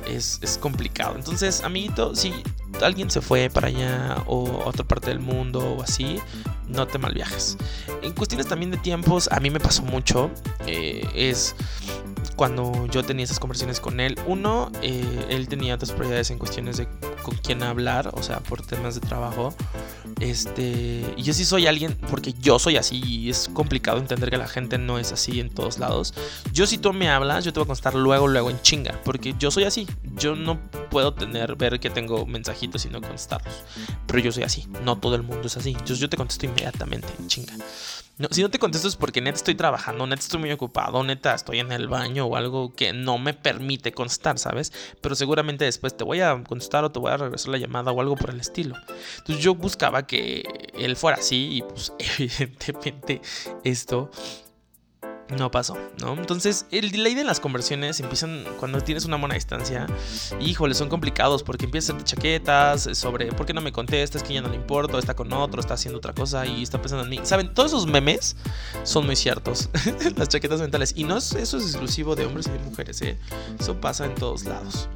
es, 0.08 0.40
es 0.42 0.58
complicado. 0.58 1.16
Entonces, 1.16 1.64
amiguito, 1.64 2.16
si 2.16 2.34
alguien 2.82 3.10
se 3.10 3.22
fue 3.22 3.50
para 3.50 3.68
allá 3.68 4.24
o 4.28 4.62
a 4.64 4.68
otra 4.68 4.84
parte 4.84 5.10
del 5.10 5.20
mundo 5.20 5.78
o 5.78 5.84
así, 5.84 6.20
no 6.68 6.86
te 6.88 6.98
mal 6.98 7.14
viajes. 7.14 7.58
En 8.02 8.14
cuestiones 8.14 8.48
también 8.48 8.72
de 8.72 8.78
tiempos, 8.78 9.30
a 9.32 9.40
mí 9.40 9.50
me 9.50 9.60
pasó 9.60 9.82
mucho. 9.84 10.30
Eh, 10.68 11.08
es 11.16 11.56
cuando 12.36 12.88
yo 12.88 13.04
tenía 13.04 13.26
esas 13.26 13.40
conversaciones 13.40 13.80
con 13.80 14.00
él. 14.00 14.18
Uno, 14.28 14.72
eh, 14.82 15.26
él 15.30 15.48
tenía 15.48 15.76
otras 15.76 15.92
prioridades 15.92 16.32
en 16.32 16.40
cuestiones 16.40 16.78
de 16.78 16.88
con 17.24 17.36
quién 17.38 17.64
hablar, 17.64 18.12
o 18.14 18.22
sea, 18.22 18.40
por 18.40 18.62
temas 18.66 18.96
de 18.96 19.02
trabajo. 19.02 19.54
Este, 20.20 21.04
y 21.18 21.24
yo 21.24 21.34
sí 21.34 21.46
soy 21.46 21.68
alguien, 21.68 21.98
porque 22.10 22.34
yo 22.34 22.60
soy 22.60 22.78
así 22.78 23.02
y 23.04 23.30
es 23.30 23.50
complicado 23.54 23.98
entender 23.98 24.30
que 24.30 24.38
la 24.38 24.48
gente 24.48 24.78
no 24.78 25.00
es 25.00 25.12
así 25.12 25.40
en 25.40 25.50
todos 25.50 25.80
lados. 25.80 26.14
Yo 26.52 26.68
si 26.68 26.78
tú 26.78 26.94
me 26.94 27.10
hablas, 27.10 27.44
yo 27.46 27.54
te 27.54 27.60
voy 27.60 27.66
a 27.66 27.68
contestar 27.68 27.96
luego, 27.96 28.28
luego 28.28 28.50
en 28.50 28.62
chinga, 28.62 29.00
porque 29.04 29.34
yo 29.40 29.52
soy 29.52 29.64
así. 29.64 29.88
Yo 30.16 30.36
no 30.36 30.60
puedo 30.90 31.14
tener, 31.14 31.56
ver 31.56 31.80
que 31.80 31.90
tengo 31.90 32.26
mensajitos 32.26 32.86
y 32.86 32.90
no 32.90 33.02
contestarlos. 33.02 33.64
Pero 34.06 34.20
yo 34.20 34.32
soy 34.32 34.44
así, 34.44 34.68
no 34.84 34.98
todo 34.98 35.16
el 35.16 35.24
mundo 35.24 35.48
es 35.48 35.58
así. 35.58 35.72
Entonces 35.72 36.00
yo 36.00 36.10
te 36.10 36.18
contesto 36.18 36.46
inmediatamente, 36.46 37.08
en 37.20 37.28
chinga. 37.28 37.54
No, 38.18 38.28
si 38.30 38.44
no 38.44 38.50
te 38.50 38.60
contesto 38.60 38.88
es 38.88 38.96
porque 38.96 39.22
neta 39.22 39.38
estoy 39.38 39.56
trabajando, 39.56 40.06
neta 40.06 40.22
estoy 40.22 40.40
muy 40.40 40.52
ocupado, 40.52 41.04
neta 41.04 41.34
estoy 41.34 41.60
en 41.60 41.72
el 41.72 41.88
baño 41.88 42.28
o 42.28 42.36
algo 42.36 42.72
que 42.76 42.94
no 42.94 43.18
me 43.18 43.34
permite 43.34 43.92
contestar, 43.92 44.38
¿sabes? 44.38 44.72
Pero 45.02 45.16
seguramente 45.16 45.66
después 45.66 45.98
te 45.98 46.04
voy 46.04 46.22
a 46.22 46.44
contestar 46.44 46.84
o 46.84 46.92
te 46.92 47.00
voy 47.00 47.12
a 47.12 47.18
regresar 47.18 47.50
la 47.50 47.58
llamada 47.58 47.92
o 47.92 48.00
algo 48.00 48.16
por 48.16 48.30
el 48.30 48.40
estilo. 48.40 48.76
Entonces 49.18 49.44
yo 49.44 49.56
buscaba 49.56 50.06
que 50.06 50.44
él 50.78 50.96
fuera 50.96 51.18
así 51.18 51.58
y 51.58 51.62
pues 51.64 51.92
evidentemente 52.20 53.22
esto 53.64 54.12
no 55.36 55.52
pasó, 55.52 55.78
¿no? 56.00 56.14
Entonces, 56.14 56.66
el 56.72 56.92
delay 56.92 57.16
de 57.16 57.24
las 57.24 57.40
conversiones 57.40 58.00
empiezan 58.00 58.44
cuando 58.60 58.82
tienes 58.82 59.06
una 59.06 59.18
buena 59.18 59.36
distancia. 59.36 59.88
Híjole, 60.40 60.74
son 60.74 60.90
complicados 60.90 61.44
porque 61.44 61.66
empiezas 61.66 61.92
a 61.92 61.94
hacerte 61.94 62.16
chaquetas 62.16 62.90
sobre 62.98 63.32
por 63.32 63.46
qué 63.46 63.54
no 63.54 63.62
me 63.62 63.72
contestas, 63.72 64.24
que 64.24 64.34
ya 64.34 64.42
no 64.42 64.50
le 64.50 64.56
importo, 64.56 65.00
está 65.00 65.16
con 65.16 65.32
otro, 65.34 65.60
está 65.60 65.76
haciendo 65.76 65.98
otra 65.98 66.14
cosa 66.14 66.46
y 66.46 66.64
está 66.64 66.82
pensando 66.82 67.04
en 67.04 67.10
mí. 67.10 67.20
¿Saben? 67.24 67.54
Todos 67.54 67.72
esos 67.72 67.88
memes 67.88 68.36
son 68.84 69.06
muy 69.06 69.16
ciertos. 69.16 69.70
las 70.16 70.30
chaquetas 70.30 70.62
mentales. 70.62 70.94
Y 70.96 71.04
no 71.04 71.18
es, 71.18 71.34
eso 71.34 71.58
es 71.58 71.66
exclusivo 71.66 72.16
de 72.16 72.26
hombres 72.26 72.48
y 72.48 72.52
de 72.52 72.60
mujeres, 72.60 73.02
¿eh? 73.02 73.18
Eso 73.60 73.80
pasa 73.80 74.06
en 74.06 74.16
todos 74.16 74.46
lados. 74.46 74.90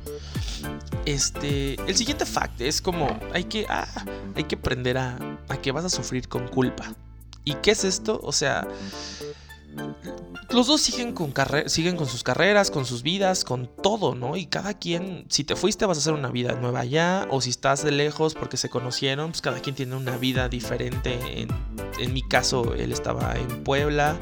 Este, 1.05 1.75
el 1.87 1.95
siguiente 1.95 2.25
fact 2.25 2.59
es 2.61 2.81
como 2.81 3.19
hay 3.33 3.45
que, 3.45 3.65
ah, 3.69 3.87
hay 4.35 4.43
que 4.43 4.55
aprender 4.55 4.97
a, 4.97 5.17
a 5.47 5.57
que 5.57 5.71
vas 5.71 5.85
a 5.85 5.89
sufrir 5.89 6.27
con 6.27 6.47
culpa. 6.47 6.93
¿Y 7.47 7.53
qué 7.55 7.71
es 7.71 7.85
esto? 7.85 8.19
O 8.23 8.33
sea, 8.33 8.67
los 10.49 10.67
dos 10.67 10.81
siguen 10.81 11.13
con, 11.13 11.33
sus 12.07 12.23
carreras, 12.23 12.71
con 12.71 12.85
sus 12.85 13.03
vidas, 13.03 13.43
con 13.43 13.69
todo, 13.83 14.15
¿no? 14.15 14.37
Y 14.37 14.45
cada 14.45 14.73
quien, 14.73 15.25
si 15.29 15.43
te 15.43 15.55
fuiste 15.55 15.85
vas 15.85 15.97
a 15.97 16.01
hacer 16.01 16.13
una 16.13 16.29
vida 16.29 16.53
nueva 16.53 16.79
allá, 16.79 17.27
o 17.29 17.41
si 17.41 17.49
estás 17.49 17.83
de 17.83 17.91
lejos 17.91 18.33
porque 18.33 18.57
se 18.57 18.69
conocieron, 18.69 19.31
pues 19.31 19.41
cada 19.41 19.59
quien 19.59 19.75
tiene 19.75 19.95
una 19.95 20.17
vida 20.17 20.47
diferente. 20.47 21.41
En, 21.41 21.49
en 21.99 22.13
mi 22.13 22.21
caso, 22.21 22.73
él 22.75 22.91
estaba 22.91 23.35
en 23.35 23.63
Puebla 23.63 24.17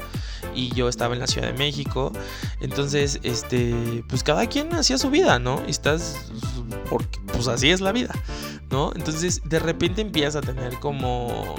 y 0.54 0.74
yo 0.74 0.88
estaba 0.88 1.14
en 1.14 1.20
la 1.20 1.26
Ciudad 1.26 1.48
de 1.48 1.58
México. 1.58 2.12
Entonces, 2.60 3.20
este, 3.22 4.04
pues 4.08 4.22
cada 4.22 4.46
quien 4.46 4.74
hacía 4.74 4.98
su 4.98 5.10
vida, 5.10 5.38
¿no? 5.38 5.62
Y 5.66 5.70
estás, 5.70 6.16
porque, 6.90 7.20
pues 7.32 7.46
así 7.46 7.70
es 7.70 7.80
la 7.80 7.92
vida, 7.92 8.14
¿no? 8.70 8.92
Entonces, 8.96 9.42
de 9.44 9.58
repente 9.60 10.02
empiezas 10.02 10.36
a 10.36 10.40
tener 10.40 10.78
como 10.80 11.54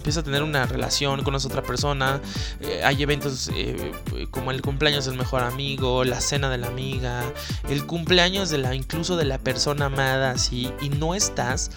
empieza 0.00 0.20
a 0.20 0.22
tener 0.22 0.42
una 0.42 0.66
relación 0.66 1.22
con 1.22 1.34
esa 1.34 1.48
otra 1.48 1.62
persona. 1.62 2.20
Eh, 2.60 2.80
hay 2.84 3.02
eventos 3.02 3.50
eh, 3.54 3.92
como 4.30 4.50
el 4.50 4.62
cumpleaños 4.62 5.04
del 5.04 5.16
mejor 5.16 5.42
amigo, 5.42 6.04
la 6.04 6.20
cena 6.20 6.48
de 6.48 6.58
la 6.58 6.68
amiga, 6.68 7.22
el 7.68 7.86
cumpleaños 7.86 8.50
de 8.50 8.58
la 8.58 8.74
incluso 8.74 9.16
de 9.16 9.24
la 9.24 9.38
persona 9.38 9.86
amada, 9.86 10.32
así, 10.32 10.72
y 10.80 10.88
no 10.88 11.14
estás 11.14 11.70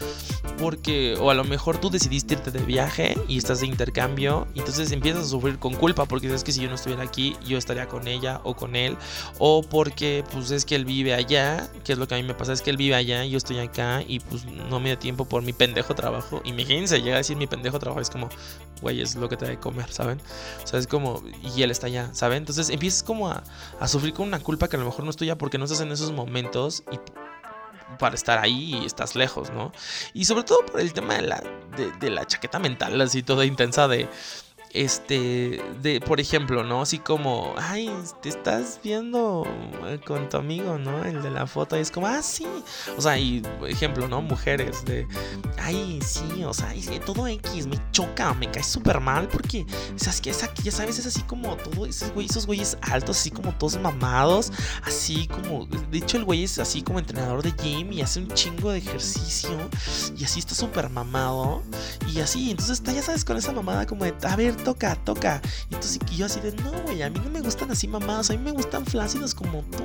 porque 0.58 1.18
o 1.20 1.30
a 1.30 1.34
lo 1.34 1.44
mejor 1.44 1.78
tú 1.78 1.90
decidiste 1.90 2.36
irte 2.36 2.52
de 2.52 2.60
viaje 2.60 3.18
y 3.28 3.38
estás 3.38 3.62
de 3.62 3.68
intercambio 3.68 4.48
y 4.54 4.60
entonces 4.60 4.92
empiezas 4.92 5.26
a 5.26 5.28
sufrir 5.28 5.58
con 5.58 5.74
culpa 5.74 6.06
porque 6.06 6.28
sabes 6.28 6.44
que 6.44 6.52
si 6.52 6.62
yo 6.62 6.70
no 6.70 6.76
estuviera 6.76 7.04
aquí 7.04 7.36
yo 7.46 7.58
estaría 7.58 7.88
con 7.88 8.08
ella 8.08 8.40
o 8.44 8.56
con 8.56 8.76
él 8.76 8.96
o 9.40 9.64
porque 9.64 10.24
pues 10.32 10.52
es 10.52 10.64
que 10.66 10.76
él 10.76 10.86
vive 10.86 11.14
allá, 11.14 11.70
que 11.84 11.94
es 11.94 12.00
lo 12.00 12.08
que 12.08 12.16
a 12.16 12.18
mí 12.18 12.24
me 12.24 12.34
pasa 12.34 12.54
es 12.54 12.62
que 12.62 12.70
él 12.70 12.78
vive 12.78 12.96
allá 12.96 13.26
yo 13.26 13.38
estoy 13.38 13.60
acá 13.60 14.04
y 14.08 14.20
pues 14.20 14.46
no 14.46 14.80
me 14.80 14.90
da 14.90 14.98
tiempo 14.98 15.26
por 15.26 15.42
mi 15.44 15.54
pendejo 15.54 15.96
trabajo. 15.96 16.42
Imagínense, 16.46 17.02
llega 17.02 17.16
a 17.16 17.18
decir 17.18 17.38
mi 17.38 17.48
pendejo 17.48 17.80
trabajo 17.80 18.02
es 18.02 18.10
como, 18.14 18.30
güey, 18.82 19.02
es 19.02 19.16
lo 19.16 19.28
que 19.28 19.36
te 19.36 19.46
da 19.46 19.52
de 19.52 19.60
comer, 19.60 19.92
¿saben? 19.92 20.22
O 20.64 20.68
sea, 20.68 20.80
es 20.80 20.88
como, 20.88 21.22
y 21.56 21.64
él 21.64 21.72
está 21.72 21.88
allá, 21.88 22.10
¿saben? 22.14 22.38
Entonces 22.38 22.70
empiezas 22.70 23.04
como 23.04 23.30
a, 23.30 23.44
a 23.80 23.88
sufrir 23.88 24.14
con 24.14 24.28
una 24.28 24.40
culpa 24.40 24.70
que 24.70 24.78
a 24.78 24.80
lo 24.80 24.86
mejor 24.86 25.04
no 25.04 25.10
es 25.10 25.18
tuya 25.18 25.38
porque 25.38 25.58
no 25.58 25.66
estás 25.66 25.82
en 25.82 25.92
esos 25.92 26.12
momentos 26.12 26.84
y 26.92 27.00
para 27.98 28.16
estar 28.16 28.40
ahí 28.40 28.76
y 28.76 28.86
estás 28.86 29.16
lejos, 29.16 29.52
¿no? 29.52 29.72
Y 30.14 30.26
sobre 30.26 30.44
todo 30.44 30.66
por 30.66 30.80
el 30.80 30.94
tema 30.94 31.16
de 31.16 31.22
la, 31.24 31.44
de, 32.00 32.10
la 32.10 32.26
chaqueta 32.26 32.60
mental, 32.60 33.00
así 33.02 33.24
toda 33.24 33.46
intensa 33.46 33.88
de... 33.88 34.10
este, 34.74 35.62
de, 35.82 36.02
por 36.02 36.20
ejemplo, 36.20 36.64
¿no? 36.64 36.82
Así 36.82 36.98
como, 36.98 37.54
ay, 37.58 37.92
te 38.22 38.30
estás 38.30 38.80
viendo 38.84 39.46
eh, 39.86 40.00
con 40.06 40.28
tu 40.30 40.38
amigo, 40.38 40.80
¿no? 40.80 41.06
El 41.06 41.22
de 41.22 41.30
la 41.30 41.46
foto, 41.46 41.78
y 41.78 41.82
es 41.82 41.92
como, 41.92 42.08
ah, 42.08 42.24
sí. 42.24 42.48
O 42.98 43.02
sea, 43.02 43.18
y, 43.18 43.44
ejemplo, 43.68 44.08
¿no? 44.08 44.22
Mujeres 44.22 44.84
de, 44.84 45.08
ay, 45.60 46.00
sí, 46.04 46.44
o 46.44 46.54
sea, 46.54 46.74
todo 47.06 47.28
X 47.28 47.68
me 47.68 47.80
choca, 47.92 48.34
me 48.34 48.50
cae 48.50 48.64
súper 48.64 49.00
mal 49.00 49.28
porque, 49.28 49.66
o 49.96 50.00
sea, 50.00 50.12
es 50.12 50.22
que 50.22 50.32
ya 50.64 50.72
sabes, 50.72 50.98
es 50.98 51.06
así 51.06 51.22
como 51.22 51.56
todo, 51.58 51.86
esos 51.86 52.12
güeyes, 52.14 52.32
esos 52.32 52.48
güeyes 52.48 52.78
altos, 52.82 53.20
así 53.20 53.30
como 53.30 53.54
todos 53.54 53.80
mamados, 53.80 54.52
así 54.84 55.28
como, 55.28 55.68
de 55.68 55.98
hecho, 56.00 56.18
el 56.18 56.26
güey 56.26 56.44
es 56.46 56.58
así 56.58 56.82
como 56.82 56.98
entrenador 56.98 57.44
de 57.44 57.52
gym 57.52 57.92
y 57.94 58.02
hace 58.02 58.20
un 58.20 58.30
chingo 58.30 58.72
de 58.72 58.80
ejercicio 58.80 59.52
y 60.18 60.24
así 60.24 60.40
está 60.40 60.56
súper 60.56 60.90
mamado 60.90 61.62
y 62.12 62.20
así, 62.20 62.50
entonces 62.50 62.80
está, 62.80 62.92
ya 62.92 63.04
sabes, 63.04 63.24
con 63.24 63.38
esa 63.38 63.52
mamada 63.52 63.86
como 63.86 64.06
de, 64.06 64.14
a 64.24 64.36
ver, 64.36 64.63
toca, 64.64 64.96
toca. 64.96 65.42
Y 65.70 65.76
entonces 65.76 66.00
yo 66.16 66.26
así 66.26 66.40
de, 66.40 66.52
no, 66.54 66.72
güey, 66.84 67.02
a 67.04 67.10
mí 67.10 67.20
no 67.24 67.30
me 67.30 67.42
gustan 67.42 67.72
así 67.72 67.88
mamados, 67.88 68.30
a 68.30 68.34
mí 68.34 68.40
me 68.40 68.52
gustan 68.52 68.86
flácidos 68.86 69.36
como 69.36 69.62
tú, 69.64 69.84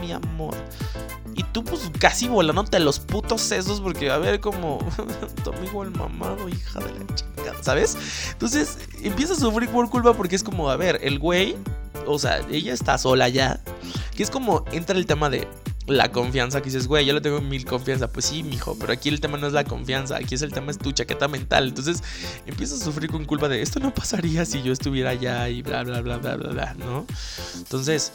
mi 0.00 0.12
amor. 0.12 0.54
Y 1.34 1.44
tú 1.44 1.62
pues 1.64 1.90
casi 2.00 2.26
volándote 2.26 2.80
los 2.80 2.98
putos 2.98 3.40
sesos 3.40 3.80
porque 3.80 4.10
a 4.10 4.18
ver 4.18 4.40
como 4.40 4.78
tu 5.44 5.52
amigo 5.52 5.84
el 5.84 5.92
mamado, 5.92 6.48
hija 6.48 6.80
de 6.80 6.92
la 6.98 7.14
chica, 7.14 7.54
¿sabes? 7.60 7.96
Entonces 8.32 8.78
empieza 9.02 9.34
a 9.34 9.36
sufrir 9.36 9.68
por 9.70 9.88
culpa 9.88 10.14
porque 10.14 10.34
es 10.34 10.42
como, 10.42 10.68
a 10.68 10.76
ver, 10.76 10.98
el 11.02 11.18
güey, 11.18 11.56
o 12.06 12.18
sea, 12.18 12.40
ella 12.50 12.72
está 12.72 12.98
sola 12.98 13.28
ya. 13.28 13.60
Que 14.16 14.24
es 14.24 14.30
como 14.30 14.64
entra 14.72 14.96
el 14.96 15.06
tema 15.06 15.30
de, 15.30 15.46
la 15.88 16.12
confianza 16.12 16.60
que 16.60 16.66
dices, 16.66 16.86
güey, 16.86 17.06
yo 17.06 17.14
le 17.14 17.20
tengo 17.20 17.40
mil 17.40 17.64
confianza. 17.64 18.12
Pues 18.12 18.26
sí, 18.26 18.42
mijo, 18.42 18.76
pero 18.78 18.92
aquí 18.92 19.08
el 19.08 19.20
tema 19.20 19.38
no 19.38 19.46
es 19.46 19.52
la 19.52 19.64
confianza, 19.64 20.16
aquí 20.16 20.34
es 20.34 20.42
el 20.42 20.52
tema 20.52 20.70
es 20.70 20.78
tu 20.78 20.92
chaqueta 20.92 21.28
mental. 21.28 21.68
Entonces 21.68 22.02
empiezas 22.46 22.82
a 22.82 22.84
sufrir 22.84 23.10
con 23.10 23.24
culpa 23.24 23.48
de 23.48 23.62
esto 23.62 23.80
no 23.80 23.94
pasaría 23.94 24.44
si 24.44 24.62
yo 24.62 24.72
estuviera 24.72 25.10
allá 25.10 25.48
y 25.48 25.62
bla, 25.62 25.82
bla, 25.82 26.00
bla, 26.00 26.18
bla, 26.18 26.36
bla, 26.36 26.50
bla, 26.50 26.74
¿no? 26.74 27.06
Entonces, 27.56 28.12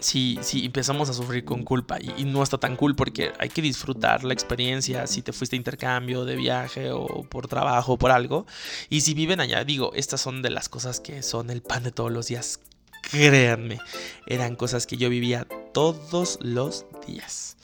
sí, 0.00 0.38
sí, 0.42 0.64
empezamos 0.64 1.08
a 1.08 1.12
sufrir 1.12 1.44
con 1.44 1.64
culpa 1.64 1.98
y, 2.00 2.12
y, 2.22 2.24
no 2.24 2.42
está 2.42 2.58
tan 2.58 2.76
cool 2.76 2.96
porque 2.96 3.32
hay 3.38 3.48
que 3.48 3.62
disfrutar 3.62 4.24
la 4.24 4.32
experiencia 4.32 5.06
si 5.06 5.22
te 5.22 5.32
fuiste 5.32 5.56
a 5.56 5.58
intercambio 5.58 6.24
de 6.24 6.36
viaje 6.36 6.90
o 6.90 7.24
por 7.24 7.48
trabajo 7.48 7.94
o 7.94 7.98
por 7.98 8.10
algo. 8.10 8.46
Y 8.88 9.02
si 9.02 9.14
viven 9.14 9.40
allá, 9.40 9.64
digo, 9.64 9.92
estas 9.94 10.20
son 10.20 10.42
de 10.42 10.50
las 10.50 10.68
cosas 10.68 11.00
que 11.00 11.22
son 11.22 11.50
el 11.50 11.62
pan 11.62 11.84
de 11.84 11.92
todos 11.92 12.10
los 12.10 12.26
días 12.26 12.60
créanme, 13.02 13.78
eran 14.26 14.56
cosas 14.56 14.86
que 14.86 14.96
yo 14.96 15.08
vivía 15.08 15.46
todos 15.72 16.38
los 16.42 16.86
días. 17.06 17.56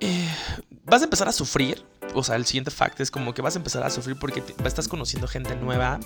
Eh, 0.00 0.28
vas 0.84 1.02
a 1.02 1.04
empezar 1.04 1.28
a 1.28 1.32
sufrir. 1.32 1.84
O 2.14 2.22
sea, 2.22 2.36
el 2.36 2.46
siguiente 2.46 2.70
fact 2.70 3.00
es 3.00 3.10
como 3.10 3.34
que 3.34 3.42
vas 3.42 3.54
a 3.54 3.58
empezar 3.58 3.82
a 3.82 3.90
sufrir 3.90 4.16
porque 4.18 4.42
estás 4.64 4.88
conociendo 4.88 5.28
gente 5.28 5.54
nueva 5.56 6.00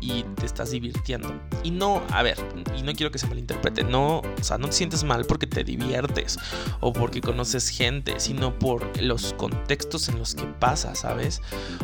y 0.00 0.22
te 0.22 0.46
estás 0.46 0.70
divirtiendo. 0.70 1.34
Y 1.64 1.72
no, 1.72 2.00
a 2.12 2.22
ver, 2.22 2.38
y 2.76 2.82
no 2.82 2.92
quiero 2.92 3.10
que 3.10 3.18
se 3.18 3.26
malinterprete, 3.26 3.82
no, 3.82 4.18
o 4.20 4.42
sea, 4.42 4.56
no 4.56 4.68
te 4.68 4.74
sientes 4.74 5.02
mal 5.02 5.24
porque 5.24 5.48
te 5.48 5.64
diviertes 5.64 6.38
o 6.80 6.92
porque 6.92 7.20
conoces 7.20 7.70
gente, 7.70 8.20
sino 8.20 8.56
por 8.56 9.02
los 9.02 9.32
contextos 9.32 10.08
en 10.08 10.20
los 10.20 10.36
que 10.36 10.44
pasa, 10.44 10.94
¿sabes? 10.94 11.40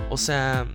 O 0.08 0.16
sea, 0.16 0.66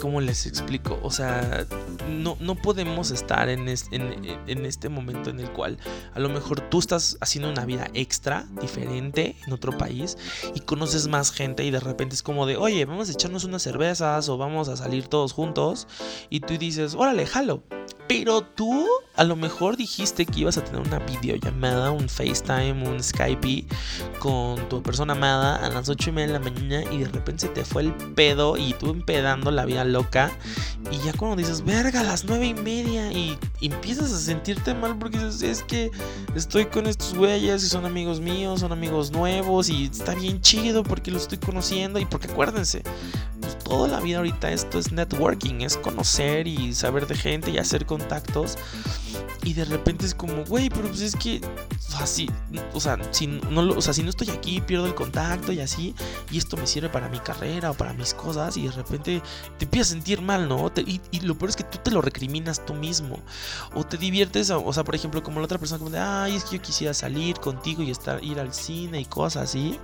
¿cómo 0.00 0.20
les 0.20 0.46
explico? 0.46 0.98
O 1.02 1.10
sea, 1.10 1.66
no, 2.10 2.36
no 2.40 2.54
podemos 2.54 3.10
estar 3.10 3.48
en, 3.48 3.68
en, 3.68 4.66
este 4.66 4.88
momento 4.88 5.30
en 5.30 5.40
el 5.40 5.50
cual 5.52 5.78
a 6.14 6.20
lo 6.20 6.28
mejor 6.28 6.60
tú 6.68 6.78
estás 6.78 7.16
haciendo 7.20 7.50
una 7.50 7.64
vida 7.64 7.88
extra, 7.94 8.46
diferente, 8.60 9.36
en 9.46 9.52
otro 9.52 9.76
país 9.76 10.18
y 10.54 10.60
conoces 10.60 11.08
más 11.08 11.32
gente 11.32 11.64
y 11.64 11.70
de 11.70 11.80
repente 11.80 12.14
es 12.14 12.22
como 12.22 12.46
de, 12.46 12.56
oye, 12.56 12.84
vamos 12.84 13.08
a 13.08 13.12
echarnos 13.12 13.44
unas 13.44 13.62
cervezas 13.62 14.28
o 14.28 14.36
vamos 14.36 14.68
a 14.68 14.76
salir 14.76 15.08
todos 15.08 15.32
juntos 15.32 15.86
y 16.28 16.40
tú 16.40 16.58
dices, 16.58 16.94
órale, 16.94 17.26
jalo. 17.26 17.62
Pero 18.08 18.42
tú 18.42 18.88
a 19.16 19.24
lo 19.24 19.36
mejor 19.36 19.76
dijiste 19.76 20.24
que 20.24 20.40
ibas 20.40 20.56
a 20.56 20.64
tener 20.64 20.80
una 20.80 20.98
videollamada, 21.00 21.90
un 21.90 22.08
FaceTime, 22.08 22.88
un 22.88 23.02
Skype 23.02 23.66
con 24.18 24.68
tu 24.68 24.82
persona 24.82 25.12
amada 25.12 25.56
a 25.56 25.68
las 25.68 25.88
8 25.88 26.10
y 26.10 26.12
media 26.12 26.26
de 26.28 26.32
la 26.34 26.40
mañana 26.40 26.84
y 26.92 26.98
de 26.98 27.08
repente 27.08 27.46
se 27.46 27.48
te 27.48 27.64
fue 27.64 27.82
el 27.82 27.94
pedo 27.94 28.56
y 28.56 28.72
tú 28.74 28.90
empedando 28.90 29.50
la 29.50 29.64
vida 29.64 29.84
loca. 29.84 30.30
Y 30.90 30.98
ya 31.04 31.12
cuando 31.12 31.36
dices, 31.36 31.64
verga, 31.64 32.00
a 32.00 32.04
las 32.04 32.24
9 32.24 32.46
y 32.46 32.54
media 32.54 33.12
y, 33.12 33.38
empiezas 33.60 34.12
a 34.12 34.18
sentirte 34.18 34.74
mal 34.74 34.98
porque 34.98 35.18
dices, 35.18 35.42
es 35.42 35.62
que 35.62 35.90
estoy 36.34 36.66
con 36.66 36.86
estos 36.86 37.14
güeyes 37.14 37.62
y 37.62 37.68
son 37.68 37.84
amigos 37.84 38.20
míos, 38.20 38.60
son 38.60 38.72
amigos 38.72 39.10
nuevos 39.10 39.68
y 39.68 39.84
está 39.84 40.14
bien 40.14 40.40
chido 40.40 40.82
porque 40.82 41.10
los 41.10 41.22
estoy 41.22 41.38
conociendo 41.38 41.98
y 41.98 42.06
porque 42.06 42.30
acuérdense, 42.30 42.82
pues 43.40 43.58
toda 43.58 43.88
la 43.88 44.00
vida 44.00 44.18
ahorita 44.18 44.50
esto 44.50 44.78
es 44.78 44.92
networking, 44.92 45.60
es 45.60 45.76
conocer 45.76 46.46
y 46.46 46.72
saber 46.74 47.06
de 47.06 47.14
gente 47.14 47.50
y 47.50 47.58
hacer 47.58 47.86
contactos. 47.86 48.56
Y 49.42 49.54
de 49.54 49.64
repente 49.64 50.06
es 50.06 50.14
como, 50.14 50.44
güey, 50.44 50.68
pero 50.68 50.88
pues 50.88 51.00
es 51.00 51.16
que, 51.16 51.40
así, 51.98 52.28
o 52.74 52.80
sea, 52.80 52.98
si 53.10 53.26
no, 53.26 53.62
o 53.70 53.80
sea, 53.80 53.94
si 53.94 54.02
no 54.02 54.10
estoy 54.10 54.30
aquí, 54.30 54.60
pierdo 54.60 54.86
el 54.86 54.94
contacto 54.94 55.52
y 55.52 55.60
así, 55.60 55.94
y 56.30 56.38
esto 56.38 56.56
me 56.56 56.66
sirve 56.66 56.88
para 56.88 57.08
mi 57.08 57.18
carrera 57.20 57.70
o 57.70 57.74
para 57.74 57.92
mis 57.94 58.14
cosas, 58.14 58.56
y 58.56 58.66
de 58.66 58.72
repente 58.72 59.22
te 59.58 59.64
empiezas 59.64 59.88
a 59.88 59.94
sentir 59.94 60.20
mal, 60.20 60.48
¿no? 60.48 60.70
y, 60.76 61.20
lo 61.20 61.36
peor 61.36 61.50
es 61.50 61.56
que 61.56 61.64
tú 61.64 61.78
te 61.78 61.90
lo 61.90 62.02
recriminas 62.02 62.64
tú 62.64 62.74
mismo, 62.74 63.18
o 63.74 63.84
te 63.84 63.96
diviertes, 63.96 64.50
o 64.50 64.72
sea, 64.72 64.84
por 64.84 64.94
ejemplo, 64.94 65.22
como 65.22 65.40
la 65.40 65.46
otra 65.46 65.58
persona, 65.58 65.78
como 65.78 65.90
de, 65.90 65.98
ay, 65.98 66.36
es 66.36 66.44
que 66.44 66.56
yo 66.56 66.62
quisiera 66.62 66.94
salir 66.94 67.38
contigo 67.38 67.82
y 67.82 67.90
estar, 67.90 68.22
ir 68.22 68.40
al 68.40 68.52
cine 68.52 69.00
y 69.00 69.04
cosas 69.04 69.44
así, 69.44 69.78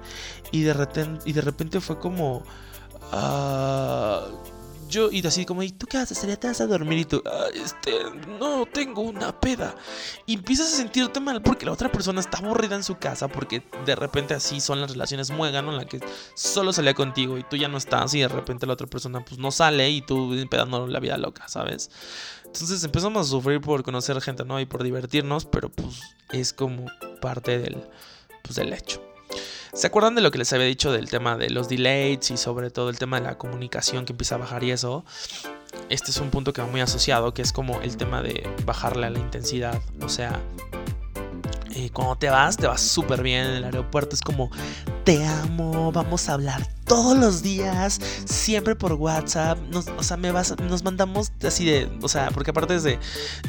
y 0.52 0.62
de 0.62 0.74
repente, 0.74 1.28
y 1.28 1.32
de 1.32 1.40
repente 1.40 1.80
fue 1.80 1.98
como, 1.98 2.42
ah 3.12 4.26
yo, 4.88 5.10
y 5.10 5.26
así 5.26 5.44
como, 5.44 5.62
¿y 5.62 5.70
tú 5.70 5.86
qué 5.86 5.98
haces? 5.98 6.20
¿Te 6.20 6.46
vas 6.46 6.60
a 6.60 6.66
dormir? 6.66 6.98
Y 6.98 7.04
tú, 7.04 7.22
este, 7.54 7.92
no, 8.38 8.66
tengo 8.66 9.02
una 9.02 9.38
peda. 9.38 9.74
Y 10.26 10.34
empiezas 10.34 10.72
a 10.72 10.76
sentirte 10.76 11.20
mal 11.20 11.42
porque 11.42 11.66
la 11.66 11.72
otra 11.72 11.90
persona 11.90 12.20
está 12.20 12.38
aburrida 12.38 12.76
en 12.76 12.84
su 12.84 12.96
casa 12.96 13.28
porque 13.28 13.62
de 13.84 13.94
repente 13.94 14.34
así 14.34 14.60
son 14.60 14.80
las 14.80 14.90
relaciones 14.90 15.30
muegan, 15.30 15.68
En 15.68 15.76
la 15.76 15.84
que 15.86 16.00
solo 16.34 16.72
salía 16.72 16.94
contigo 16.94 17.38
y 17.38 17.44
tú 17.44 17.56
ya 17.56 17.68
no 17.68 17.78
estás 17.78 18.14
y 18.14 18.20
de 18.20 18.28
repente 18.28 18.66
la 18.66 18.74
otra 18.74 18.86
persona 18.86 19.24
pues 19.24 19.38
no 19.38 19.50
sale 19.50 19.90
y 19.90 20.02
tú 20.02 20.34
empedando 20.34 20.86
la 20.86 21.00
vida 21.00 21.16
loca, 21.16 21.48
¿sabes? 21.48 21.90
Entonces 22.44 22.82
empezamos 22.84 23.26
a 23.26 23.30
sufrir 23.30 23.60
por 23.60 23.82
conocer 23.82 24.20
gente 24.20 24.44
¿no? 24.44 24.60
y 24.60 24.66
por 24.66 24.82
divertirnos, 24.82 25.44
pero 25.44 25.70
pues 25.70 26.00
es 26.30 26.52
como 26.52 26.86
parte 27.20 27.58
del, 27.58 27.84
pues, 28.42 28.56
del 28.56 28.72
hecho. 28.72 29.02
¿Se 29.76 29.88
acuerdan 29.88 30.14
de 30.14 30.22
lo 30.22 30.30
que 30.30 30.38
les 30.38 30.50
había 30.54 30.64
dicho 30.64 30.90
del 30.90 31.10
tema 31.10 31.36
de 31.36 31.50
los 31.50 31.68
delays 31.68 32.30
y 32.30 32.38
sobre 32.38 32.70
todo 32.70 32.88
el 32.88 32.98
tema 32.98 33.20
de 33.20 33.26
la 33.26 33.36
comunicación 33.36 34.06
que 34.06 34.14
empieza 34.14 34.36
a 34.36 34.38
bajar 34.38 34.64
y 34.64 34.70
eso? 34.70 35.04
Este 35.90 36.10
es 36.10 36.16
un 36.16 36.30
punto 36.30 36.54
que 36.54 36.62
va 36.62 36.66
muy 36.66 36.80
asociado, 36.80 37.34
que 37.34 37.42
es 37.42 37.52
como 37.52 37.82
el 37.82 37.98
tema 37.98 38.22
de 38.22 38.48
bajarle 38.64 39.06
a 39.06 39.10
la 39.10 39.18
intensidad. 39.18 39.78
O 40.00 40.08
sea, 40.08 40.40
eh, 41.74 41.90
cuando 41.92 42.16
te 42.16 42.30
vas, 42.30 42.56
te 42.56 42.66
vas 42.66 42.80
súper 42.80 43.22
bien 43.22 43.44
en 43.44 43.52
el 43.56 43.64
aeropuerto. 43.64 44.16
Es 44.16 44.22
como, 44.22 44.50
te 45.04 45.22
amo, 45.26 45.92
vamos 45.92 46.30
a 46.30 46.32
hablar 46.32 46.75
todos 46.86 47.18
los 47.18 47.42
días, 47.42 48.00
siempre 48.24 48.74
por 48.76 48.94
WhatsApp. 48.94 49.58
Nos, 49.70 49.88
o 49.88 50.02
sea, 50.02 50.16
me 50.16 50.30
vas, 50.30 50.54
nos 50.60 50.84
mandamos 50.84 51.32
así 51.42 51.66
de, 51.66 51.90
o 52.00 52.08
sea, 52.08 52.30
porque 52.30 52.50
aparte 52.52 52.76
es 52.76 52.84
de, 52.84 52.98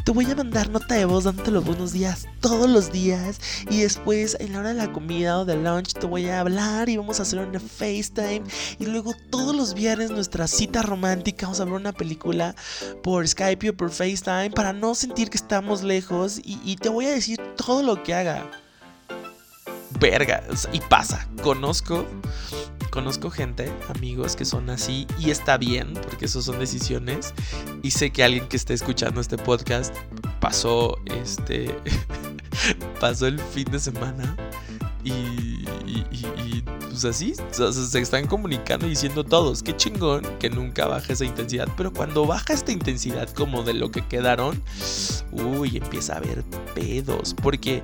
te 0.04 0.12
voy 0.12 0.30
a 0.30 0.36
mandar 0.36 0.70
nota 0.70 0.96
de 0.96 1.06
voz 1.06 1.24
dándote 1.24 1.52
los 1.52 1.64
buenos 1.64 1.94
días 1.94 2.28
todos 2.42 2.70
los 2.70 2.92
días. 2.92 3.40
Y 3.70 3.82
después, 3.82 4.38
en 4.40 4.54
la 4.54 4.60
hora 4.60 4.70
de 4.70 4.76
la 4.76 4.92
comida 4.92 5.40
o 5.40 5.46
del 5.46 5.64
lunch, 5.64 5.94
te 5.94 6.06
voy 6.08 6.28
a 6.28 6.40
hablar 6.40 6.90
y 6.90 6.98
vamos 6.98 7.20
a 7.20 7.24
hacer 7.24 7.40
una 7.40 7.60
FaceTime. 7.60 8.44
Y 8.80 8.86
luego 8.86 9.14
todos 9.30 9.56
los 9.56 9.74
viernes, 9.74 10.12
nuestra 10.12 10.48
cita 10.48 10.82
romántica, 10.82 11.46
vamos 11.46 11.60
a 11.60 11.66
ver 11.66 11.74
una 11.74 11.94
película 11.94 12.56
por 13.04 13.28
Skype 13.28 13.70
o 13.70 13.78
por 13.78 13.92
FaceTime 13.92 14.52
para 14.52 14.74
no 14.74 14.96
sentir 14.96 15.30
que 15.30 15.38
estamos 15.38 15.84
lejos. 15.84 16.40
Y, 16.44 16.60
y 16.64 16.76
te 16.78 16.90
voy 16.90 17.06
a 17.06 17.12
decir 17.12 17.40
todo 17.56 17.84
lo 17.84 18.04
que 18.04 18.14
haga 18.14 18.50
verga. 20.00 20.44
Y 20.74 20.80
pasa. 20.82 21.28
Conozco 21.42 22.06
conozco 22.90 23.30
gente, 23.30 23.72
amigos 23.96 24.36
que 24.36 24.44
son 24.44 24.72
así 24.72 25.06
y 25.20 25.30
está 25.30 25.58
bien 25.58 25.94
porque 25.94 26.26
eso 26.26 26.42
son 26.42 26.58
decisiones 26.58 27.34
y 27.84 27.92
sé 27.92 28.10
que 28.10 28.24
alguien 28.24 28.48
que 28.48 28.58
esté 28.58 28.74
escuchando 28.74 29.22
este 29.22 29.38
podcast 29.38 29.94
pasó 30.40 30.98
este 31.06 31.76
pasó 33.00 33.28
el 33.28 33.40
fin 33.40 33.66
de 33.70 33.80
semana 33.80 34.36
y, 35.04 35.12
y, 35.86 36.64
pues 36.90 37.06
así 37.06 37.36
se 37.52 38.00
están 38.00 38.26
comunicando 38.26 38.88
y 38.88 38.90
diciendo 38.90 39.24
todos 39.24 39.62
qué 39.62 39.76
chingón 39.76 40.24
que 40.40 40.50
nunca 40.50 40.88
baja 40.88 41.14
esa 41.14 41.26
intensidad 41.26 41.68
pero 41.78 41.94
cuando 41.94 42.26
baja 42.26 42.54
esta 42.54 42.72
intensidad 42.72 43.30
como 43.30 43.62
de 43.62 43.76
lo 43.76 43.92
que 43.92 44.02
quedaron 44.02 44.62
uy 45.32 45.78
empieza 45.78 46.14
a 46.14 46.18
haber 46.18 46.44
pedos 46.74 47.36
porque 47.36 47.84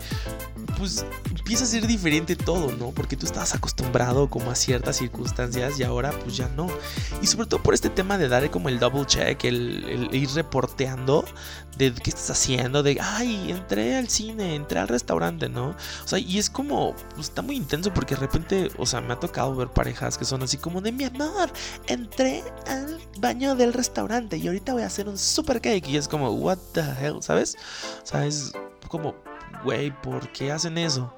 pues 0.77 1.05
empieza 1.29 1.63
a 1.63 1.67
ser 1.67 1.87
diferente 1.87 2.35
todo, 2.35 2.71
¿no? 2.77 2.91
Porque 2.91 3.15
tú 3.15 3.25
estabas 3.25 3.53
acostumbrado 3.55 4.29
como 4.29 4.51
a 4.51 4.55
ciertas 4.55 4.97
circunstancias 4.97 5.79
y 5.79 5.83
ahora 5.83 6.11
pues 6.11 6.37
ya 6.37 6.47
no. 6.49 6.67
Y 7.21 7.27
sobre 7.27 7.47
todo 7.47 7.61
por 7.61 7.73
este 7.73 7.89
tema 7.89 8.17
de 8.17 8.27
dar 8.27 8.49
como 8.49 8.69
el 8.69 8.79
double 8.79 9.05
check, 9.05 9.43
el, 9.45 10.09
ir 10.11 10.29
reporteando 10.31 11.25
de 11.77 11.93
qué 11.93 12.09
estás 12.09 12.29
haciendo, 12.29 12.83
de, 12.83 12.97
ay, 13.01 13.51
entré 13.51 13.95
al 13.97 14.07
cine, 14.09 14.55
entré 14.55 14.79
al 14.79 14.87
restaurante, 14.87 15.49
¿no? 15.49 15.69
O 15.69 16.07
sea, 16.07 16.19
y 16.19 16.37
es 16.37 16.49
como, 16.49 16.95
pues, 17.15 17.27
está 17.29 17.41
muy 17.41 17.55
intenso 17.55 17.93
porque 17.93 18.15
de 18.15 18.21
repente, 18.21 18.69
o 18.77 18.85
sea, 18.85 19.01
me 19.01 19.13
ha 19.13 19.19
tocado 19.19 19.55
ver 19.55 19.69
parejas 19.69 20.17
que 20.17 20.25
son 20.25 20.43
así 20.43 20.57
como 20.57 20.81
de, 20.81 20.91
mi 20.91 21.05
amor, 21.05 21.51
entré 21.87 22.43
al 22.67 22.99
baño 23.19 23.55
del 23.55 23.73
restaurante 23.73 24.37
y 24.37 24.47
ahorita 24.47 24.73
voy 24.73 24.83
a 24.83 24.87
hacer 24.87 25.07
un 25.07 25.17
super 25.17 25.61
cake. 25.61 25.87
Y 25.87 25.97
es 25.97 26.07
como, 26.07 26.31
what 26.31 26.57
the 26.73 26.81
hell, 26.81 27.21
¿sabes? 27.21 27.55
O 28.03 28.05
sea, 28.05 28.25
es 28.25 28.53
como, 28.87 29.15
güey, 29.63 29.91
¿por 30.01 30.31
qué 30.31 30.51
hacen 30.51 30.77
eso? 30.77 31.13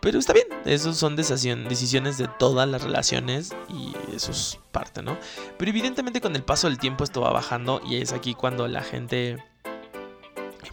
Pero 0.00 0.18
está 0.18 0.34
bien, 0.34 0.46
esos 0.66 0.98
son 0.98 1.16
decisiones 1.16 2.18
de 2.18 2.28
todas 2.38 2.68
las 2.68 2.82
relaciones 2.82 3.54
y 3.70 3.94
eso 4.14 4.32
es 4.32 4.58
parte, 4.70 5.02
¿no? 5.02 5.16
Pero 5.58 5.70
evidentemente 5.70 6.20
con 6.20 6.36
el 6.36 6.42
paso 6.42 6.68
del 6.68 6.78
tiempo 6.78 7.04
esto 7.04 7.22
va 7.22 7.32
bajando 7.32 7.80
y 7.86 7.96
es 7.96 8.12
aquí 8.12 8.34
cuando 8.34 8.68
la 8.68 8.82
gente 8.82 9.42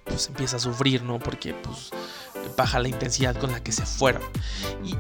pues 0.04 0.28
empieza 0.28 0.58
a 0.58 0.60
sufrir, 0.60 1.04
¿no? 1.04 1.20
Porque 1.20 1.54
pues 1.54 1.92
baja 2.58 2.80
la 2.80 2.90
intensidad 2.90 3.36
con 3.36 3.52
la 3.52 3.64
que 3.64 3.72
se 3.72 3.86
fueron. 3.86 4.22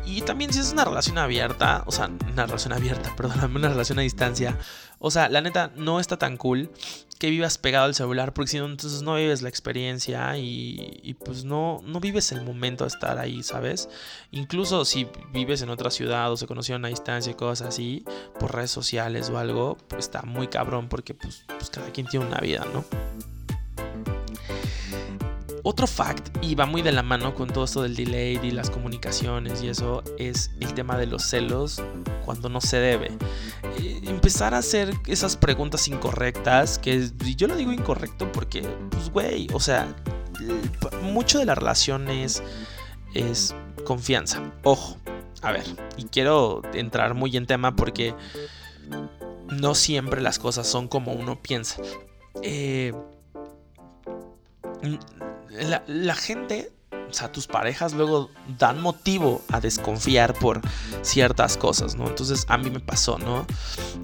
Y, 0.05 0.21
también 0.21 0.53
si 0.53 0.59
es 0.59 0.71
una 0.71 0.85
relación 0.85 1.17
abierta, 1.17 1.83
o 1.85 1.91
sea, 1.91 2.09
una 2.31 2.45
relación 2.45 2.73
abierta, 2.73 3.13
perdóname, 3.17 3.57
una 3.57 3.69
relación 3.69 3.99
a 3.99 4.03
distancia, 4.03 4.57
o 5.01 5.11
sea, 5.11 5.27
la 5.27 5.41
neta 5.41 5.71
no 5.75 5.99
está 5.99 6.17
tan 6.17 6.37
cool 6.37 6.71
que 7.19 7.29
vivas 7.29 7.57
pegado 7.57 7.85
al 7.85 7.93
celular, 7.93 8.33
porque 8.33 8.49
si 8.49 8.57
no, 8.57 8.65
entonces 8.65 9.03
no 9.03 9.15
vives 9.15 9.41
la 9.41 9.49
experiencia 9.49 10.37
y, 10.37 11.15
pues 11.23 11.43
no, 11.43 11.79
no 11.83 11.99
vives 11.99 12.31
el 12.31 12.41
momento 12.41 12.83
de 12.83 12.87
estar 12.87 13.19
ahí, 13.19 13.43
¿sabes? 13.43 13.89
Incluso 14.31 14.85
si 14.85 15.07
vives 15.31 15.61
en 15.61 15.69
otra 15.69 15.91
ciudad 15.91 16.31
o 16.31 16.37
se 16.37 16.47
conocieron 16.47 16.83
a 16.85 16.87
distancia 16.87 17.31
y 17.31 17.35
cosas 17.35 17.67
así, 17.67 18.05
por 18.39 18.55
redes 18.55 18.71
sociales 18.71 19.29
o 19.29 19.37
algo, 19.37 19.77
pues 19.87 20.05
está 20.05 20.23
muy 20.23 20.47
cabrón 20.47 20.87
porque 20.89 21.13
pues, 21.13 21.45
pues 21.47 21.69
cada 21.69 21.91
quien 21.91 22.07
tiene 22.07 22.25
una 22.25 22.39
vida, 22.39 22.65
¿no? 22.73 22.83
Otro 25.63 25.85
fact, 25.85 26.37
y 26.41 26.55
va 26.55 26.65
muy 26.65 26.81
de 26.81 26.91
la 26.91 27.03
mano 27.03 27.35
con 27.35 27.49
todo 27.49 27.65
esto 27.65 27.83
del 27.83 27.95
delay 27.95 28.39
y 28.41 28.51
las 28.51 28.69
comunicaciones 28.69 29.61
y 29.61 29.69
eso, 29.69 30.03
es 30.17 30.51
el 30.59 30.73
tema 30.73 30.97
de 30.97 31.05
los 31.05 31.23
celos 31.23 31.81
cuando 32.25 32.49
no 32.49 32.61
se 32.61 32.77
debe. 32.77 33.11
Eh, 33.79 34.01
empezar 34.05 34.53
a 34.53 34.59
hacer 34.59 34.93
esas 35.07 35.37
preguntas 35.37 35.87
incorrectas, 35.87 36.79
que 36.79 37.09
yo 37.35 37.47
lo 37.47 37.55
digo 37.55 37.71
incorrecto 37.71 38.31
porque, 38.31 38.61
pues, 38.89 39.09
güey, 39.11 39.47
o 39.53 39.59
sea, 39.59 39.95
mucho 41.03 41.39
de 41.39 41.45
la 41.45 41.55
relación 41.55 42.09
es, 42.09 42.41
es 43.13 43.55
confianza. 43.85 44.51
Ojo, 44.63 44.97
a 45.41 45.51
ver, 45.51 45.65
y 45.97 46.05
quiero 46.05 46.61
entrar 46.73 47.13
muy 47.13 47.35
en 47.37 47.45
tema 47.45 47.75
porque 47.75 48.15
no 49.49 49.75
siempre 49.75 50.21
las 50.21 50.39
cosas 50.39 50.67
son 50.67 50.87
como 50.87 51.13
uno 51.13 51.41
piensa. 51.41 51.81
Eh, 52.41 52.93
la, 55.87 56.15
gente, 56.15 56.71
o 57.09 57.13
sea, 57.13 57.31
tus 57.31 57.47
parejas 57.47 57.93
luego 57.93 58.29
dan 58.57 58.81
motivo 58.81 59.41
a 59.51 59.59
desconfiar 59.59 60.33
por 60.33 60.61
ciertas 61.01 61.57
cosas, 61.57 61.95
¿no? 61.95 62.07
Entonces 62.07 62.45
a 62.47 62.57
mí 62.57 62.69
me 62.69 62.79
pasó, 62.79 63.17
¿no? 63.17 63.45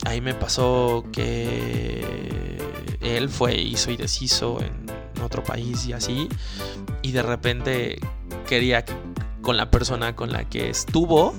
A 0.05 0.11
mí 0.11 0.21
me 0.21 0.33
pasó 0.33 1.05
que 1.11 2.57
él 3.01 3.29
fue, 3.29 3.55
hizo 3.55 3.91
y 3.91 3.97
deshizo 3.97 4.59
en 4.61 5.21
otro 5.23 5.43
país 5.43 5.85
y 5.85 5.93
así, 5.93 6.29
y 7.01 7.11
de 7.11 7.23
repente 7.23 7.99
quería 8.47 8.85
con 9.41 9.57
la 9.57 9.71
persona 9.71 10.15
con 10.15 10.31
la 10.31 10.49
que 10.49 10.69
estuvo, 10.69 11.33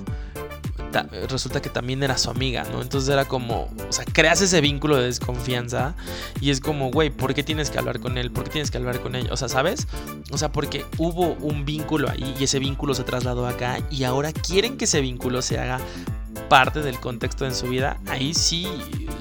resulta 1.29 1.61
que 1.61 1.69
también 1.69 2.01
era 2.03 2.17
su 2.17 2.29
amiga, 2.29 2.63
¿no? 2.71 2.81
Entonces 2.81 3.09
era 3.09 3.25
como, 3.25 3.69
o 3.87 3.93
sea, 3.93 4.05
creas 4.05 4.41
ese 4.41 4.61
vínculo 4.61 4.97
de 4.97 5.05
desconfianza 5.05 5.95
y 6.41 6.49
es 6.49 6.59
como, 6.59 6.91
güey, 6.91 7.09
¿por 7.09 7.33
qué 7.33 7.43
tienes 7.43 7.69
que 7.69 7.79
hablar 7.79 7.99
con 7.99 8.17
él? 8.17 8.31
¿Por 8.31 8.45
qué 8.45 8.51
tienes 8.51 8.71
que 8.71 8.77
hablar 8.77 8.99
con 8.99 9.15
ella? 9.15 9.29
O 9.31 9.37
sea, 9.37 9.49
¿sabes? 9.49 9.87
O 10.31 10.37
sea, 10.37 10.51
porque 10.51 10.85
hubo 10.97 11.33
un 11.35 11.65
vínculo 11.65 12.09
ahí 12.09 12.35
y 12.39 12.43
ese 12.43 12.59
vínculo 12.59 12.93
se 12.93 13.03
trasladó 13.03 13.47
acá 13.47 13.79
y 13.89 14.03
ahora 14.03 14.31
quieren 14.31 14.77
que 14.77 14.85
ese 14.85 15.01
vínculo 15.01 15.41
se 15.41 15.59
haga 15.59 15.79
parte 16.47 16.81
del 16.81 16.99
contexto 16.99 17.45
en 17.45 17.53
su 17.53 17.67
vida, 17.67 17.99
ahí 18.07 18.33
sí 18.33 18.67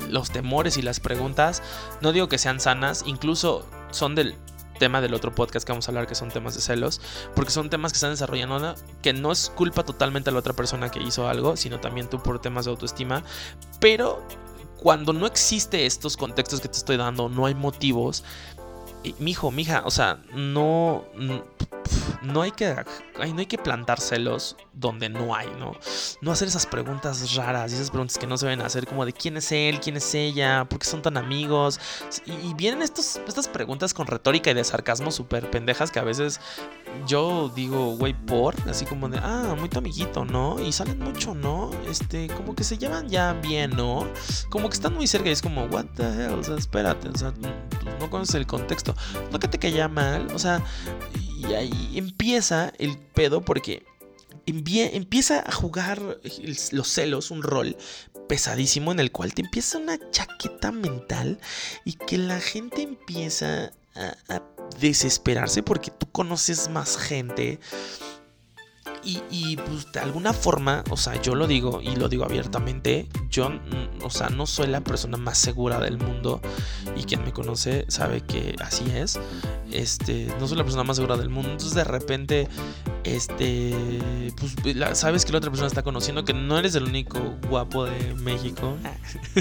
los 0.09 0.31
temores 0.31 0.77
y 0.77 0.83
las 0.83 1.01
preguntas, 1.01 1.63
no 2.01 2.13
digo 2.13 2.29
que 2.29 2.39
sean 2.39 2.61
sanas, 2.61 3.05
incluso 3.07 3.67
son 3.91 4.15
del 4.15 4.35
tema 4.79 5.01
del 5.01 5.15
otro 5.15 5.35
podcast 5.35 5.67
que 5.67 5.73
vamos 5.73 5.89
a 5.89 5.91
hablar, 5.91 6.07
que 6.07 6.15
son 6.15 6.31
temas 6.31 6.55
de 6.55 6.61
celos, 6.61 7.01
porque 7.35 7.51
son 7.51 7.71
temas 7.71 7.93
que 7.93 7.97
están 7.97 8.11
desarrollando, 8.11 8.75
que 9.03 9.13
no 9.13 9.33
es 9.33 9.51
culpa 9.55 9.85
totalmente 9.85 10.31
a 10.31 10.33
la 10.33 10.39
otra 10.39 10.55
persona 10.55 10.91
que 10.91 11.01
hizo 11.01 11.29
algo, 11.29 11.57
sino 11.57 11.81
también 11.81 12.09
tú 12.09 12.23
por 12.23 12.41
temas 12.41 12.65
de 12.65 12.71
autoestima, 12.71 13.23
pero 13.81 14.23
cuando 14.79 15.13
no 15.13 15.27
existe 15.27 15.87
estos 15.87 16.17
contextos 16.17 16.61
que 16.61 16.69
te 16.69 16.79
estoy 16.79 16.97
dando, 16.97 17.29
no 17.29 17.47
hay 17.47 17.55
motivos, 17.55 18.25
mijo, 19.19 19.51
mija, 19.51 19.83
o 19.85 19.91
sea, 19.91 20.21
no, 20.35 21.05
no 22.23 22.43
hay 22.43 22.53
que, 22.53 22.77
no 23.19 23.41
hay 23.41 23.47
que 23.47 23.59
plantar 23.59 24.01
celos 24.01 24.57
donde 24.73 25.09
no 25.09 25.35
hay, 25.35 25.49
¿no? 25.59 25.73
No 26.21 26.33
hacer 26.33 26.49
esas 26.49 26.67
preguntas 26.67 27.35
raras 27.35 27.73
y 27.73 27.75
esas 27.75 27.91
preguntas 27.91 28.19
que 28.19 28.27
no 28.27 28.37
se 28.37 28.47
deben 28.47 28.63
hacer, 28.63 28.87
como 28.87 29.05
de 29.05 29.13
quién 29.13 29.37
es 29.37 29.51
él, 29.53 29.81
quién 29.81 29.97
es 29.97 30.15
ella, 30.15 30.67
por 30.69 30.79
qué 30.79 30.87
son 30.87 31.03
tan 31.03 31.17
amigos. 31.17 31.81
Y, 32.27 32.55
vienen 32.55 32.83
estos, 32.83 33.21
estas 33.27 33.49
preguntas 33.49 33.93
con 33.95 34.07
retórica 34.07 34.51
y 34.51 34.55
de 34.55 34.65
sarcasmo 34.65 35.11
súper 35.11 35.51
pendejas 35.51 35.91
que 35.91 35.99
a 35.99 36.05
veces 36.05 36.41
yo 37.07 37.51
digo, 37.55 37.97
güey, 37.97 38.15
por, 38.15 38.55
así 38.69 38.85
como 38.85 39.09
de, 39.09 39.19
ah, 39.19 39.55
muy 39.59 39.69
tu 39.69 39.79
amiguito, 39.79 40.25
¿no? 40.25 40.61
Y 40.61 40.73
salen 40.73 40.99
mucho, 40.99 41.35
¿no? 41.35 41.71
Este, 41.89 42.29
como 42.29 42.55
que 42.55 42.65
se 42.65 42.79
llevan 42.79 43.09
ya 43.09 43.33
bien, 43.35 43.71
¿no? 43.77 44.07
Como 44.49 44.69
que 44.69 44.75
están 44.75 44.95
muy 44.95 45.07
cerca 45.07 45.29
y 45.29 45.33
es 45.33 45.43
como, 45.43 45.65
what 45.67 45.87
the 45.97 46.05
hell, 46.05 46.35
o 46.35 46.45
sea, 46.45 46.57
espérate, 46.57 47.09
o 47.09 47.17
sea, 47.17 47.33
no 48.01 48.11
conoces 48.11 48.35
el 48.37 48.47
contexto. 48.47 48.95
No 49.33 49.39
que 49.39 49.49
te 49.49 49.59
caiga 49.59 49.89
mal, 49.89 50.29
o 50.35 50.39
sea, 50.39 50.63
ahí 51.47 51.93
empieza 51.95 52.73
el 52.79 52.99
pedo 52.99 53.45
porque 53.45 53.85
empieza 54.47 55.41
a 55.47 55.53
jugar 55.53 56.19
los 56.73 56.89
celos 56.89 57.31
un 57.31 57.43
rol 57.43 57.77
pesadísimo 58.29 58.93
en 58.93 59.01
el 59.01 59.13
cual 59.13 59.35
te 59.35 59.43
empieza 59.43 59.79
una 59.79 59.99
chaqueta 60.11 60.73
mental 60.73 61.41
y 61.85 61.95
que 61.95 62.19
la 62.19 62.41
gente 62.41 62.83
empieza 62.83 63.73
a 64.29 64.43
desesperarse 64.81 65.63
porque 65.63 65.91
tú 65.91 66.11
conoces 66.11 66.69
más 66.69 66.97
gente 66.97 67.59
y, 69.05 69.57
pues 69.57 69.91
de 69.93 70.01
alguna 70.01 70.33
forma, 70.33 70.85
o 70.91 70.97
sea, 70.97 71.21
yo 71.21 71.35
lo 71.35 71.47
digo 71.47 71.81
y 71.83 71.97
lo 71.97 72.09
digo 72.09 72.25
abiertamente, 72.25 73.09
yo, 73.31 73.51
mm, 73.51 74.03
o 74.03 74.11
sea, 74.11 74.29
no 74.29 74.47
soy 74.47 74.67
la 74.67 74.83
persona 74.83 75.17
más 75.17 75.39
segura 75.39 75.81
del 75.81 75.99
mundo 75.99 76.41
y 76.97 77.05
quien 77.05 77.25
me 77.25 77.33
conoce 77.33 77.85
sabe 77.89 78.21
que 78.21 78.55
así 78.61 78.85
es. 78.95 79.19
Este, 79.73 80.29
no 80.41 80.49
soy 80.49 80.57
la 80.57 80.65
persona 80.65 80.85
más 80.85 80.97
segura 80.97 81.17
del 81.17 81.29
mundo, 81.29 81.51
entonces 81.51 81.75
de 81.75 81.85
repente, 81.85 82.49
este, 83.05 83.75
pues 84.37 84.55
sabes 84.99 85.25
que 85.25 85.33
la 85.33 85.39
otra 85.39 85.51
persona 85.51 85.69
está 85.69 85.83
conociendo 85.83 86.25
que 86.25 86.35
no 86.35 86.59
eres 86.59 86.75
el 86.75 86.85
único 86.85 87.19
guapo 87.49 87.85
de 87.85 88.15
México, 88.15 88.77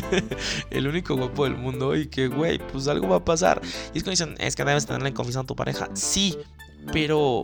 el 0.70 0.88
único 0.88 1.16
guapo 1.16 1.46
del 1.46 1.56
mundo 1.56 1.96
y 1.96 2.08
que, 2.08 2.28
güey, 2.28 2.60
pues 2.60 2.88
algo 2.88 3.10
va 3.10 3.18
a 3.18 3.26
pasar. 3.26 3.62
Y 3.94 3.98
es 3.98 4.04
que 4.04 4.12
dicen, 4.12 4.36
es 4.40 4.56
que 4.56 4.64
debes 4.64 4.86
tenerle 4.86 5.14
confianza 5.14 5.42
a 5.42 5.46
tu 5.46 5.56
pareja. 5.56 5.90
Sí, 5.94 6.38
pero 6.92 7.44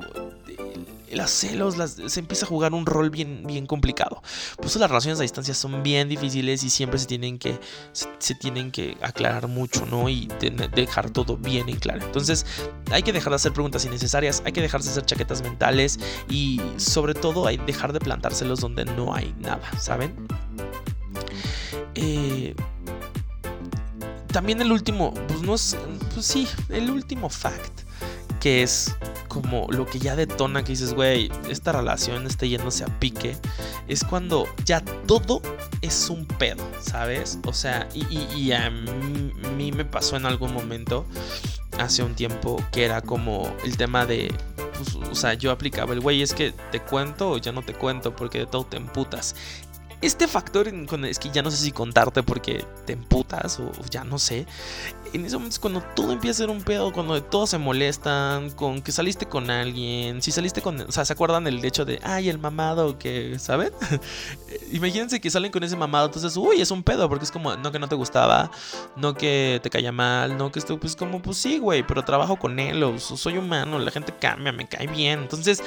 las 1.15 1.31
celos 1.31 1.75
se 2.07 2.19
empieza 2.19 2.45
a 2.45 2.49
jugar 2.49 2.73
un 2.73 2.85
rol 2.85 3.09
bien, 3.09 3.43
bien 3.45 3.65
complicado. 3.65 4.21
Por 4.57 4.65
eso 4.65 4.79
las 4.79 4.89
relaciones 4.89 5.19
a 5.19 5.23
distancia 5.23 5.53
son 5.53 5.83
bien 5.83 6.09
difíciles 6.09 6.63
y 6.63 6.69
siempre 6.69 6.99
se 6.99 7.05
tienen 7.05 7.37
que, 7.37 7.59
se, 7.91 8.35
tienen 8.35 8.71
que 8.71 8.97
aclarar 9.01 9.47
mucho, 9.47 9.85
¿no? 9.85 10.09
Y 10.09 10.27
dejar 10.75 11.09
todo 11.09 11.37
bien 11.37 11.69
en 11.69 11.77
claro. 11.77 12.03
Entonces, 12.05 12.45
hay 12.91 13.03
que 13.03 13.13
dejar 13.13 13.31
de 13.31 13.35
hacer 13.35 13.53
preguntas 13.53 13.85
innecesarias, 13.85 14.41
hay 14.45 14.51
que 14.51 14.61
dejar 14.61 14.81
de 14.81 14.89
hacer 14.89 15.05
chaquetas 15.05 15.41
mentales 15.41 15.99
y 16.29 16.61
sobre 16.77 17.13
todo 17.13 17.47
hay 17.47 17.57
dejar 17.57 17.93
de 17.93 17.99
plantárselos 17.99 18.59
donde 18.59 18.85
no 18.85 19.13
hay 19.13 19.33
nada, 19.39 19.61
¿saben? 19.79 20.27
Eh, 21.95 22.55
también 24.31 24.59
el 24.61 24.71
último, 24.71 25.13
pues 25.27 25.41
no 25.41 25.53
es, 25.55 25.77
pues 26.13 26.25
sí, 26.25 26.47
el 26.69 26.89
último 26.89 27.29
fact 27.29 27.83
que 28.39 28.61
es 28.61 28.93
como 29.33 29.67
lo 29.71 29.85
que 29.87 29.97
ya 29.97 30.15
detona 30.15 30.63
que 30.63 30.73
dices, 30.73 30.93
güey, 30.93 31.31
esta 31.49 31.71
relación 31.71 32.27
está 32.27 32.45
yéndose 32.45 32.83
a 32.83 32.99
pique, 32.99 33.35
es 33.87 34.03
cuando 34.03 34.47
ya 34.63 34.81
todo 35.07 35.41
es 35.81 36.09
un 36.09 36.25
pedo, 36.25 36.63
¿sabes? 36.79 37.39
O 37.47 37.53
sea, 37.53 37.89
y, 37.93 38.51
a 38.51 38.69
mí, 38.69 39.71
me 39.71 39.85
pasó 39.85 40.15
en 40.17 40.27
algún 40.27 40.53
momento, 40.53 41.05
hace 41.79 42.03
un 42.03 42.13
tiempo, 42.13 42.63
que 42.71 42.85
era 42.85 43.01
como 43.01 43.51
el 43.65 43.75
tema 43.75 44.05
de, 44.05 44.31
pues, 44.77 44.95
o 44.95 45.15
sea, 45.15 45.33
yo 45.33 45.51
aplicaba 45.51 45.93
el, 45.93 45.99
güey, 45.99 46.21
es 46.21 46.33
que 46.33 46.53
te 46.71 46.79
cuento 46.79 47.31
o 47.31 47.37
ya 47.37 47.51
no 47.51 47.63
te 47.63 47.73
cuento 47.73 48.15
porque 48.15 48.39
de 48.39 48.45
todo 48.45 48.65
te 48.65 48.77
emputas. 48.77 49.35
este 50.01 50.27
factor 50.27 50.67
es 50.67 51.17
que 51.17 51.29
ya 51.31 51.41
no 51.41 51.49
sé 51.49 51.57
si 51.57 51.71
contarte 51.71 52.21
porque 52.23 52.65
te 52.85 52.93
emputas 52.93 53.59
o 53.59 53.71
ya 53.89 54.03
no 54.03 54.19
sé. 54.19 54.45
En 55.13 55.23
ese 55.25 55.35
momento 55.35 55.53
es 55.53 55.59
cuando 55.59 55.81
todo 55.95 56.11
empieza 56.11 56.43
a 56.43 56.47
ser 56.47 56.49
un 56.49 56.63
pedo, 56.63 56.91
cuando 56.91 57.21
todos 57.21 57.51
se 57.51 57.59
molestan, 57.59 58.49
con 58.49 58.81
que 58.81 58.91
saliste 58.91 59.27
con 59.27 59.51
alguien, 59.51 60.23
si 60.23 60.31
saliste 60.31 60.63
con, 60.63 60.81
o 60.81 60.91
sea, 60.91 61.05
¿se 61.05 61.13
acuerdan 61.13 61.43
del 61.43 61.63
hecho 61.63 61.85
de, 61.85 61.99
ay, 62.01 62.29
el 62.29 62.39
mamado 62.39 62.97
que, 62.97 63.37
¿saben? 63.37 63.71
Imagínense 64.71 65.21
que 65.21 65.29
salen 65.29 65.51
con 65.51 65.63
ese 65.63 65.75
mamado, 65.75 66.07
entonces, 66.07 66.35
uy, 66.35 66.61
es 66.61 66.71
un 66.71 66.81
pedo, 66.81 67.07
porque 67.09 67.25
es 67.25 67.31
como, 67.31 67.55
no 67.55 67.71
que 67.71 67.77
no 67.77 67.87
te 67.87 67.93
gustaba, 67.93 68.49
no 68.95 69.13
que 69.13 69.59
te 69.61 69.69
caía 69.69 69.91
mal, 69.91 70.35
no 70.35 70.51
que 70.51 70.57
esto, 70.57 70.79
pues 70.79 70.95
como, 70.95 71.21
pues 71.21 71.37
sí, 71.37 71.59
güey, 71.59 71.85
pero 71.85 72.03
trabajo 72.03 72.37
con 72.37 72.59
él, 72.59 72.81
o 72.81 72.97
soy 72.97 73.37
humano, 73.37 73.77
la 73.77 73.91
gente 73.91 74.15
cambia, 74.19 74.51
me 74.51 74.67
cae 74.67 74.87
bien, 74.87 75.19
entonces 75.19 75.61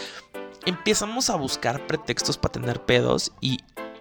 empezamos 0.64 1.30
a 1.30 1.36
buscar 1.36 1.86
pretextos 1.86 2.36
para 2.36 2.52
tener 2.52 2.80
pedos 2.84 3.30
y 3.40 3.60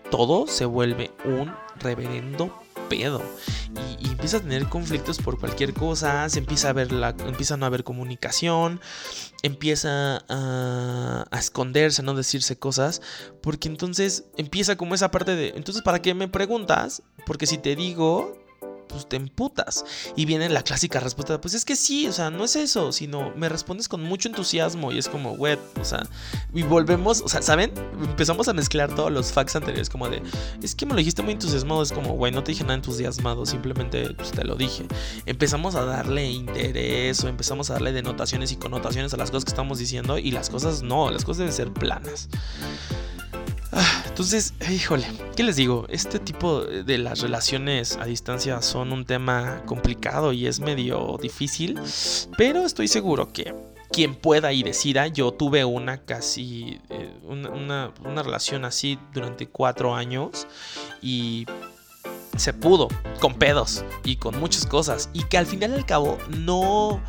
todo 0.10 0.47
se 0.47 0.65
vuelve 0.65 1.12
un 1.23 1.53
reverendo 1.79 2.64
pedo. 2.88 3.21
Y, 4.00 4.08
empieza 4.08 4.38
a 4.38 4.39
tener 4.39 4.67
conflictos 4.69 5.19
por 5.19 5.39
cualquier 5.39 5.74
cosa, 5.74 6.28
se 6.30 6.39
empieza 6.39 6.69
a 6.69 6.74
ver 6.74 6.91
la, 6.91 7.10
empieza 7.10 7.56
a 7.56 7.58
no 7.58 7.65
haber 7.65 7.84
comunicación, 7.84 8.80
empieza 9.43 10.24
a, 10.30 11.26
a 11.30 11.39
esconderse, 11.39 12.02
a 12.02 12.06
no 12.06 12.13
decirse 12.13 12.58
cosas, 12.58 13.02
porque 13.41 13.67
entonces 13.67 14.26
empieza 14.38 14.78
como 14.78 14.95
esa 14.95 15.12
parte 15.12 15.36
de, 15.36 15.50
entonces, 15.56 15.84
¿para 15.84 16.02
qué 16.02 16.13
me 16.13 16.28
preguntas? 16.28 17.04
Porque 17.26 17.45
si 17.45 17.58
te 17.58 17.76
digo, 17.76 18.44
pues 18.88 19.08
te 19.08 19.15
emputas. 19.15 19.86
Y 20.15 20.26
viene 20.26 20.50
la 20.50 20.63
clásica 20.63 21.00
respuesta, 21.00 21.39
pues 21.41 21.54
es 21.54 21.65
que 21.65 21.76
sí, 21.76 22.08
o 22.08 22.13
sea, 22.13 22.30
no 22.30 22.43
es 22.43 22.56
eso, 22.56 22.91
sino 22.91 23.32
me 23.36 23.50
respondes 23.50 23.88
con 23.88 24.04
mucho 24.04 24.30
entusiasmo 24.30 24.91
y 24.91 24.98
es 24.98 25.10
como, 25.10 25.32
wet, 25.34 25.60
o 25.80 25.86
sea, 25.86 26.08
y 26.54 26.63
volvemos, 26.63 27.21
o 27.21 27.30
sea, 27.30 27.41
¿saben? 27.41 27.71
Empezamos 28.02 28.48
a 28.48 28.54
mezclar 28.54 28.93
todos 28.95 29.12
los 29.12 29.32
facts 29.32 29.56
anteriores 29.56 29.89
como 29.89 30.10
de, 30.10 30.21
es 30.62 30.76
que 30.76 30.86
me 30.86 30.91
lo 30.91 30.98
dijiste 30.98 31.21
muy 31.21 31.34
entusiasmado, 31.34 31.82
es 31.82 31.91
como, 31.91 32.13
güey, 32.13 32.32
no 32.32 32.43
te 32.43 32.52
dije 32.52 32.63
nada 32.63 32.76
entusiasmado, 32.76 33.45
simplemente 33.45 34.13
pues, 34.13 34.32
te 34.32 34.43
lo 34.43 34.56
dije. 34.56 34.86
Empezamos 35.26 35.76
a 35.76 35.86
darle 35.86 36.30
interés 36.30 37.24
o 37.24 37.28
empezamos 37.28 37.69
a 37.69 37.74
darle 37.74 37.91
denotaciones 37.91 38.52
y 38.52 38.58
connotaciones 38.58 39.13
a 39.13 39.17
las 39.17 39.32
cosas 39.32 39.45
que 39.45 39.52
estamos 39.52 39.80
diciendo 39.80 40.17
y 40.17 40.32
las 40.32 40.50
cosas 40.50 40.82
no, 40.82 41.12
las 41.12 41.24
cosas 41.24 41.39
deben 41.39 41.54
ser 41.54 41.71
planas. 41.71 42.30
Ah, 43.71 44.04
entonces, 44.08 44.54
híjole, 44.71 45.06
¿qué 45.36 45.43
les 45.43 45.58
digo? 45.58 45.86
Este 45.89 46.19
tipo 46.19 46.62
de 46.62 46.98
las 46.98 47.19
relaciones 47.19 47.98
a 47.98 48.06
distancia 48.06 48.62
son 48.62 48.93
un 48.93 49.06
tema 49.06 49.63
complicado 49.65 50.32
y 50.32 50.48
es 50.48 50.60
medio 50.60 51.17
difícil, 51.21 51.80
pero 52.38 52.65
estoy 52.65 52.88
seguro 52.88 53.34
que 53.34 53.54
quien 53.91 54.15
pueda 54.15 54.52
y 54.52 54.63
decida, 54.63 55.08
yo 55.08 55.32
tuve 55.32 55.63
una 55.65 56.06
casi, 56.06 56.80
eh, 56.89 57.13
una, 57.24 57.93
una 58.04 58.24
relación 58.24 58.65
así 58.65 58.98
durante 59.13 59.48
cuatro 59.48 59.95
años 59.95 60.48
y 61.02 61.45
se 62.38 62.54
pudo, 62.54 62.88
con 63.19 63.36
pedos 63.36 63.84
y 64.04 64.17
con 64.17 64.39
muchas 64.39 64.65
cosas. 64.65 65.10
Y 65.13 65.24
que 65.24 65.38
al 65.38 65.45
final 65.45 65.71
y 65.71 65.76
al 65.76 65.86
cabo 65.86 66.17
no, 66.30 67.02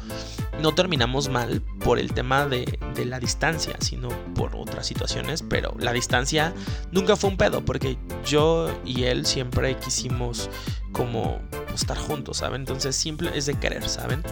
no 0.61 0.75
terminamos 0.75 1.29
mal 1.29 1.63
por 1.81 1.99
el 1.99 2.13
tema 2.13 2.47
de, 2.47 2.79
la 3.05 3.21
distancia, 3.21 3.77
sino 3.81 4.09
por 4.35 4.57
otras 4.57 4.87
situaciones. 4.87 5.43
Pero 5.43 5.75
la 5.79 5.93
distancia 5.93 6.55
nunca 6.91 7.17
fue 7.17 7.31
un 7.31 7.37
pedo, 7.37 7.65
porque 7.65 7.99
yo 8.25 8.71
y 8.85 9.05
él 9.05 9.27
siempre 9.27 9.77
quisimos 9.77 10.51
como 10.93 11.39
estar 11.75 11.99
juntos, 11.99 12.39
¿saben? 12.39 12.63
Entonces 12.63 12.97
simple 12.97 13.31
es 13.35 13.45
de 13.45 13.55
querer, 13.55 13.87
¿saben? 13.87 14.23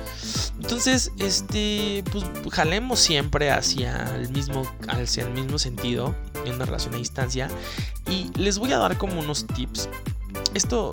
Entonces, 0.61 1.13
este, 1.19 2.03
pues 2.11 2.25
jalemos 2.53 3.01
siempre 3.01 3.51
hacia 3.51 4.17
el 4.17 4.31
mismo, 4.31 4.63
hacia 4.89 5.25
el 5.25 5.33
mismo 5.33 5.59
sentido 5.59 6.15
en 6.47 6.55
una 6.55 6.65
relación 6.65 6.95
a 6.95 6.99
distancia. 6.99 7.49
Y 8.09 8.31
les 8.39 8.59
voy 8.59 8.73
a 8.73 8.79
dar 8.79 8.97
como 8.97 9.21
unos 9.21 9.47
tips 9.47 9.89
esto 10.55 10.92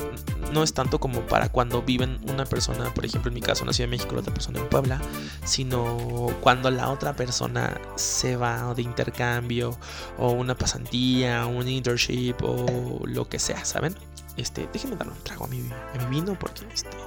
no 0.51 0.63
es 0.63 0.73
tanto 0.73 0.99
como 0.99 1.21
para 1.21 1.49
cuando 1.49 1.81
viven 1.81 2.19
una 2.29 2.45
persona, 2.45 2.93
por 2.93 3.05
ejemplo 3.05 3.29
en 3.29 3.35
mi 3.35 3.41
caso 3.41 3.63
en 3.63 3.67
la 3.67 3.73
Ciudad 3.73 3.89
de 3.89 3.97
México, 3.97 4.13
la 4.13 4.21
otra 4.21 4.33
persona 4.33 4.59
en 4.59 4.69
Puebla, 4.69 5.01
sino 5.45 6.27
cuando 6.41 6.69
la 6.71 6.89
otra 6.89 7.15
persona 7.15 7.79
se 7.95 8.35
va 8.35 8.73
de 8.73 8.81
intercambio 8.81 9.77
o 10.17 10.31
una 10.31 10.55
pasantía, 10.55 11.45
un 11.45 11.67
internship 11.67 12.35
o 12.41 13.01
lo 13.05 13.29
que 13.29 13.39
sea, 13.39 13.63
¿saben? 13.63 13.95
Este, 14.37 14.67
déjenme 14.71 14.95
darle 14.95 15.13
un 15.13 15.23
trago 15.23 15.45
a 15.45 15.47
mi, 15.47 15.61
vino 16.09 16.37
porque 16.39 16.65
este, 16.73 16.97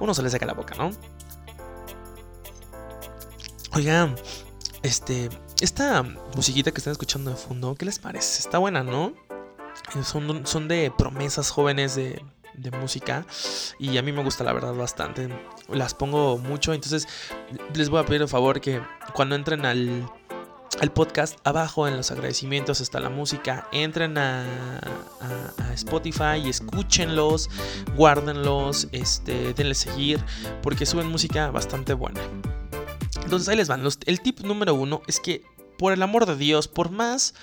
uno 0.00 0.14
se 0.14 0.22
le 0.22 0.30
saca 0.30 0.46
la 0.46 0.54
boca, 0.54 0.74
¿no? 0.76 0.90
Oigan, 3.72 4.14
este, 4.82 5.28
esta 5.60 6.02
musiquita 6.34 6.70
que 6.70 6.78
están 6.78 6.92
escuchando 6.92 7.30
de 7.30 7.36
fondo, 7.36 7.74
¿qué 7.74 7.84
les 7.84 7.98
parece? 7.98 8.40
Está 8.40 8.58
buena, 8.58 8.82
¿no? 8.82 9.25
Son, 10.02 10.46
son 10.46 10.68
de 10.68 10.92
promesas 10.96 11.50
jóvenes 11.50 11.94
de, 11.94 12.22
música 12.80 13.26
y 13.78 13.98
a 13.98 14.02
mí 14.02 14.12
me 14.12 14.24
gusta 14.24 14.42
la 14.42 14.52
verdad 14.52 14.74
bastante. 14.74 15.28
Las 15.68 15.92
pongo 15.92 16.38
mucho, 16.38 16.72
entonces 16.72 17.06
les 17.74 17.90
voy 17.90 18.00
a 18.00 18.06
pedir 18.06 18.22
por 18.22 18.30
favor 18.30 18.60
que 18.62 18.80
cuando 19.12 19.34
entren 19.34 19.66
al, 19.66 20.10
al 20.80 20.92
podcast, 20.92 21.38
abajo 21.44 21.86
en 21.86 21.96
los 21.96 22.10
agradecimientos 22.10 22.80
está 22.80 22.98
la 23.00 23.10
música, 23.10 23.68
entren 23.72 24.16
a, 24.18 24.44
a, 25.20 25.72
Spotify 25.74 26.48
escúchenlos, 26.48 27.50
guárdenlos, 27.96 28.88
este, 28.92 29.52
denle 29.52 29.74
seguir, 29.74 30.24
porque 30.62 30.86
suben 30.86 31.08
música 31.08 31.50
bastante 31.50 31.92
buena. 31.92 32.20
Entonces 33.22 33.48
ahí 33.48 33.56
les 33.56 33.68
van. 33.68 33.82
el 34.06 34.20
tip 34.20 34.40
número 34.40 34.74
uno 34.74 35.02
es 35.06 35.20
que, 35.20 35.42
por 35.78 35.92
el 35.92 36.02
amor 36.02 36.26
de 36.26 36.36
Dios, 36.36 36.68
por 36.68 36.90
más 36.90 37.34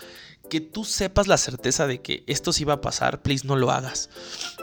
que 0.50 0.62
tú 0.62 0.84
sepas 0.84 1.28
la 1.28 1.38
certeza 1.38 1.88
de 1.88 2.02
que 2.02 2.24
esto 2.28 2.54
sí 2.54 2.64
va 2.64 2.76
a 2.76 2.82
pasar, 2.82 3.22
please 3.22 3.48
no 3.48 3.56
lo 3.56 3.72
hagas. 3.72 4.10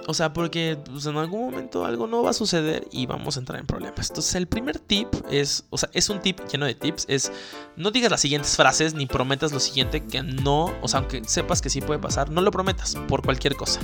O 0.07 0.15
sea, 0.15 0.33
porque 0.33 0.79
pues, 0.85 1.07
en 1.07 1.17
algún 1.17 1.51
momento 1.51 1.85
algo 1.85 2.07
no 2.07 2.23
va 2.23 2.31
a 2.31 2.35
suceder 2.35 2.87
y 2.93 3.07
vamos 3.07 3.37
a 3.37 3.41
entrar 3.41 3.59
en 3.59 3.67
problemas. 3.67 4.11
Entonces, 4.11 4.35
el 4.35 4.47
primer 4.47 4.79
tip 4.79 5.09
es, 5.31 5.65
o 5.71 5.79
sea, 5.79 5.91
es 5.93 6.09
un 6.09 6.21
tip 6.21 6.41
lleno 6.51 6.67
de 6.67 6.75
tips, 6.75 7.07
es 7.09 7.33
no 7.77 7.91
digas 7.91 8.11
las 8.11 8.21
siguientes 8.21 8.57
frases 8.57 8.95
ni 8.95 9.07
prometas 9.07 9.53
lo 9.53 9.61
siguiente 9.61 10.05
que 10.05 10.23
no, 10.23 10.73
o 10.83 10.89
sea, 10.89 11.01
aunque 11.01 11.23
sepas 11.25 11.61
que 11.61 11.71
sí 11.71 11.81
puede 11.81 11.99
pasar, 11.99 12.31
no 12.31 12.41
lo 12.41 12.51
prometas 12.51 12.95
por 13.09 13.23
cualquier 13.23 13.57
cosa. 13.57 13.81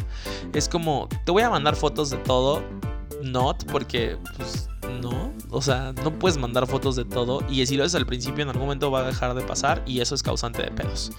Es 0.52 0.68
como, 0.68 1.08
te 1.24 1.32
voy 1.32 1.42
a 1.42 1.50
mandar 1.50 1.76
fotos 1.76 2.10
de 2.10 2.18
todo, 2.18 2.62
not, 3.22 3.64
porque 3.70 4.18
pues 4.36 4.68
no, 4.96 5.32
o 5.50 5.62
sea, 5.62 5.92
no 6.02 6.18
puedes 6.18 6.38
mandar 6.38 6.66
fotos 6.66 6.96
de 6.96 7.04
todo 7.04 7.40
y 7.48 7.64
si 7.66 7.76
lo 7.76 7.84
haces 7.84 7.94
al 7.94 8.06
principio 8.06 8.42
en 8.42 8.48
algún 8.48 8.64
momento 8.64 8.90
va 8.90 9.00
a 9.00 9.06
dejar 9.06 9.34
de 9.34 9.42
pasar 9.42 9.82
y 9.86 10.00
eso 10.00 10.14
es 10.14 10.22
causante 10.22 10.62
de 10.62 10.70
pedos. 10.70 11.12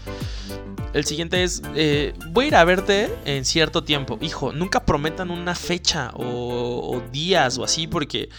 El 0.93 1.05
siguiente 1.05 1.43
es, 1.43 1.61
eh, 1.75 2.13
voy 2.29 2.45
a 2.45 2.47
ir 2.47 2.55
a 2.55 2.63
verte 2.63 3.13
en 3.25 3.45
cierto 3.45 3.83
tiempo. 3.83 4.17
Hijo, 4.21 4.51
nunca 4.51 4.85
prometan 4.85 5.29
una 5.29 5.53
fecha 5.53 6.11
o, 6.15 7.01
días 7.11 7.57
o 7.57 7.63
así 7.63 7.87
porque 7.87 8.29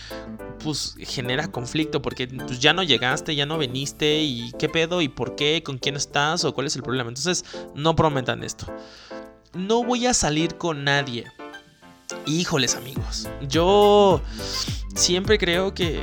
pues 0.64 0.96
genera 0.98 1.46
conflicto 1.48 2.03
porque 2.03 2.27
pues, 2.27 2.59
ya 2.59 2.72
no 2.72 2.83
llegaste, 2.83 3.37
ya 3.37 3.46
no 3.46 3.59
viniste 3.59 4.22
y 4.22 4.51
qué 4.59 4.68
pedo 4.68 5.03
y 5.03 5.09
por 5.09 5.37
qué, 5.37 5.62
con 5.64 5.79
quién 5.79 5.94
estás 5.94 6.44
o 6.44 6.53
cuál 6.53 6.66
es 6.66 6.74
el 6.74 6.83
problema. 6.83 7.11
Entonces, 7.11 7.44
no 7.74 7.94
prometan 7.94 8.42
esto. 8.42 8.66
No 9.55 9.85
voy 9.85 10.07
a 10.07 10.14
salir 10.14 10.57
con 10.57 10.85
nadie. 10.85 11.27
Híjoles 12.27 12.74
amigos, 12.74 13.29
yo 13.48 14.22
siempre 14.94 15.38
creo 15.38 15.74
que, 15.74 16.03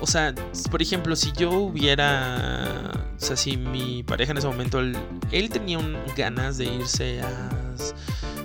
o 0.00 0.06
sea, 0.06 0.34
por 0.70 0.82
ejemplo, 0.82 1.14
si 1.16 1.32
yo 1.32 1.50
hubiera, 1.50 2.90
o 3.16 3.20
sea, 3.20 3.36
si 3.36 3.56
mi 3.56 4.02
pareja 4.02 4.32
en 4.32 4.38
ese 4.38 4.46
momento, 4.46 4.80
él, 4.80 5.50
tenía 5.50 5.78
ganas 6.16 6.58
de 6.58 6.64
irse 6.64 7.20
a, 7.22 7.50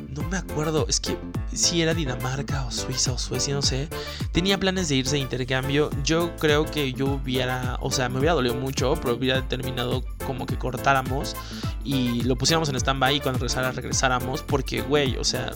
no 0.10 0.24
me 0.30 0.38
acuerdo, 0.38 0.86
es 0.88 1.00
que 1.00 1.18
si 1.52 1.82
era 1.82 1.94
Dinamarca 1.94 2.66
o 2.66 2.72
Suiza 2.72 3.14
o 3.14 3.18
Suecia, 3.18 3.54
no 3.54 3.62
sé, 3.62 3.90
tenía 4.32 4.60
planes 4.60 4.88
de 4.90 4.96
irse 4.96 5.16
de 5.16 5.22
intercambio, 5.22 5.90
yo 6.04 6.36
creo 6.38 6.66
que 6.66 6.94
yo 6.94 7.06
hubiera, 7.06 7.78
o 7.82 7.92
sea, 7.92 8.08
me 8.08 8.20
hubiera 8.20 8.34
dolido 8.34 8.56
mucho, 8.56 8.94
pero 9.02 9.16
hubiera 9.16 9.42
determinado 9.42 10.04
como 10.26 10.46
que 10.46 10.58
cortáramos 10.58 11.36
y 11.84 12.22
lo 12.24 12.36
pusiéramos 12.36 12.70
en 12.70 12.76
stand-by 12.76 13.16
y 13.16 13.20
cuando 13.20 13.40
regresara 13.40 13.72
regresáramos, 13.72 14.42
porque, 14.42 14.82
güey, 14.82 15.18
o 15.18 15.24
sea 15.24 15.52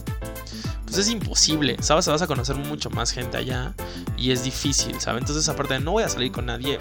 pues 0.89 1.05
es 1.05 1.09
imposible, 1.09 1.77
¿sabes? 1.81 2.07
Vas 2.07 2.21
a 2.21 2.27
conocer 2.27 2.55
mucho 2.55 2.89
más 2.89 3.11
gente 3.11 3.37
allá 3.37 3.75
y 4.17 4.31
es 4.31 4.43
difícil, 4.43 4.99
¿sabes? 4.99 5.21
Entonces, 5.21 5.47
aparte 5.47 5.75
de 5.75 5.79
no 5.79 5.91
voy 5.91 6.03
a 6.03 6.09
salir 6.09 6.31
con 6.31 6.47
nadie, 6.47 6.79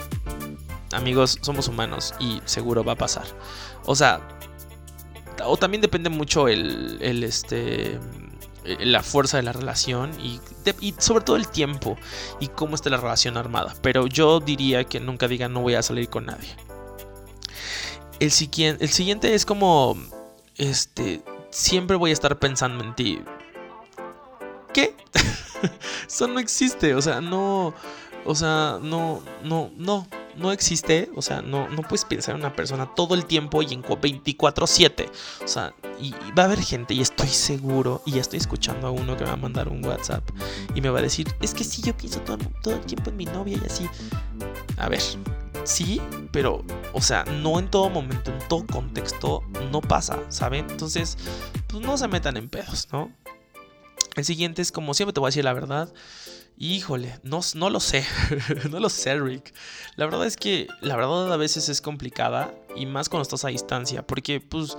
amigos, 0.93 1.39
somos 1.43 1.69
humanos 1.69 2.15
y 2.19 2.41
seguro 2.47 2.83
va 2.83 2.93
a 2.93 2.97
pasar. 2.97 3.27
O 3.85 3.95
sea, 3.95 4.21
o 5.45 5.57
también 5.57 5.83
depende 5.83 6.09
mucho 6.09 6.49
el, 6.49 6.99
el 7.01 7.23
este 7.23 8.01
la 8.81 9.03
fuerza 9.03 9.39
de 9.39 9.43
la 9.43 9.53
relación 9.53 10.11
y, 10.21 10.41
sobre 10.99 11.25
todo 11.25 11.37
el 11.37 11.49
tiempo 11.49 11.97
y 12.41 12.49
cómo 12.49 12.75
está 12.75 12.91
la 12.91 12.99
relación 12.99 13.37
armada. 13.37 13.75
Pero 13.83 14.07
yo 14.07 14.41
diría 14.41 14.85
que 14.85 15.01
nunca 15.01 15.29
digan 15.29 15.53
no 15.53 15.61
voy 15.61 15.75
a 15.75 15.83
salir 15.83 16.09
con 16.09 16.27
nadie. 16.27 16.57
El, 18.21 18.33
el 18.81 18.89
siguiente 18.89 19.35
es 19.35 19.47
como, 19.47 19.97
este, 20.57 21.23
siempre 21.51 21.97
voy 21.97 22.11
a 22.11 22.15
estar 22.15 22.39
pensando 22.39 22.85
en 22.85 22.95
ti. 22.95 23.23
Eso 26.09 26.27
no 26.29 26.39
existe, 26.39 26.95
o 26.95 27.03
sea, 27.03 27.21
no, 27.21 27.75
o 28.25 28.35
sea, 28.35 28.79
no, 28.83 29.23
no, 29.43 29.71
no, 29.77 30.07
no 30.39 30.53
existe, 30.53 31.11
o 31.17 31.23
sea, 31.23 31.43
no, 31.43 31.69
no 31.69 31.83
puedes 31.83 32.05
pensar 32.05 32.35
en 32.35 32.41
una 32.41 32.55
persona 32.55 32.95
todo 32.95 33.15
el 33.15 33.27
tiempo 33.27 33.63
y 33.63 33.75
en 33.75 33.83
24/7. 33.83 35.11
O 35.45 35.49
sea, 35.49 35.75
y, 36.01 36.13
va 36.39 36.45
a 36.45 36.47
haber 36.47 36.61
gente, 36.61 36.95
y 36.95 37.01
estoy 37.01 37.29
seguro, 37.29 38.03
y 38.07 38.13
ya 38.13 38.21
estoy 38.21 38.39
escuchando 38.39 38.87
a 38.87 38.91
uno 38.91 39.17
que 39.17 39.25
me 39.25 39.31
va 39.31 39.35
a 39.35 39.37
mandar 39.37 39.69
un 39.69 39.85
WhatsApp 39.85 40.23
y 40.75 40.81
me 40.81 40.91
va 40.91 41.01
a 41.01 41.03
decir, 41.03 41.27
es 41.41 41.55
que 41.55 41.65
sí, 41.65 41.83
yo 41.83 41.97
pienso 41.97 42.21
todo, 42.21 42.39
todo 42.63 42.75
el 42.75 42.81
tiempo 42.81 43.11
en 43.11 43.17
mi 43.17 43.25
novia 43.25 43.59
y 43.63 43.67
así. 43.67 43.89
A 44.77 44.89
ver, 44.89 45.03
sí, 45.65 46.01
pero, 46.31 46.65
o 46.93 47.03
sea, 47.03 47.25
no 47.25 47.59
en 47.59 47.69
todo 47.69 47.91
momento, 47.91 48.31
en 48.31 48.39
todo 48.49 48.65
contexto, 48.67 49.43
no 49.73 49.81
pasa, 49.81 50.19
¿saben? 50.29 50.67
Entonces, 50.71 51.19
pues 51.67 51.85
no 51.85 51.99
se 51.99 52.09
metan 52.09 52.37
en 52.37 52.49
pedos, 52.49 52.89
¿no? 52.93 53.11
El 54.19 54.25
siguiente 54.25 54.63
es 54.63 54.73
como 54.73 54.95
siempre 54.95 55.13
te 55.13 55.21
voy 55.21 55.29
a 55.29 55.31
decir 55.31 55.45
la 55.45 55.53
verdad. 55.53 55.93
Híjole, 56.59 57.21
no, 57.23 57.41
no 57.55 57.71
lo 57.71 57.79
sé, 57.79 58.05
no 58.71 58.81
lo 58.81 58.89
sé, 58.89 59.17
Rick. 59.17 59.55
La 59.95 60.07
verdad 60.07 60.27
es 60.27 60.37
que 60.37 60.67
la 60.81 60.97
verdad 60.97 61.33
a 61.33 61.37
veces 61.37 61.69
es 61.69 61.81
complicada 61.81 62.53
y 62.75 62.85
más 62.87 63.09
cuando 63.09 63.23
estás 63.23 63.45
a 63.45 63.49
distancia, 63.49 64.05
porque 64.05 64.41
pues, 64.41 64.77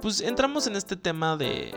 pues 0.00 0.22
entramos 0.22 0.66
en 0.66 0.76
este 0.76 0.96
tema 0.96 1.36
de, 1.36 1.74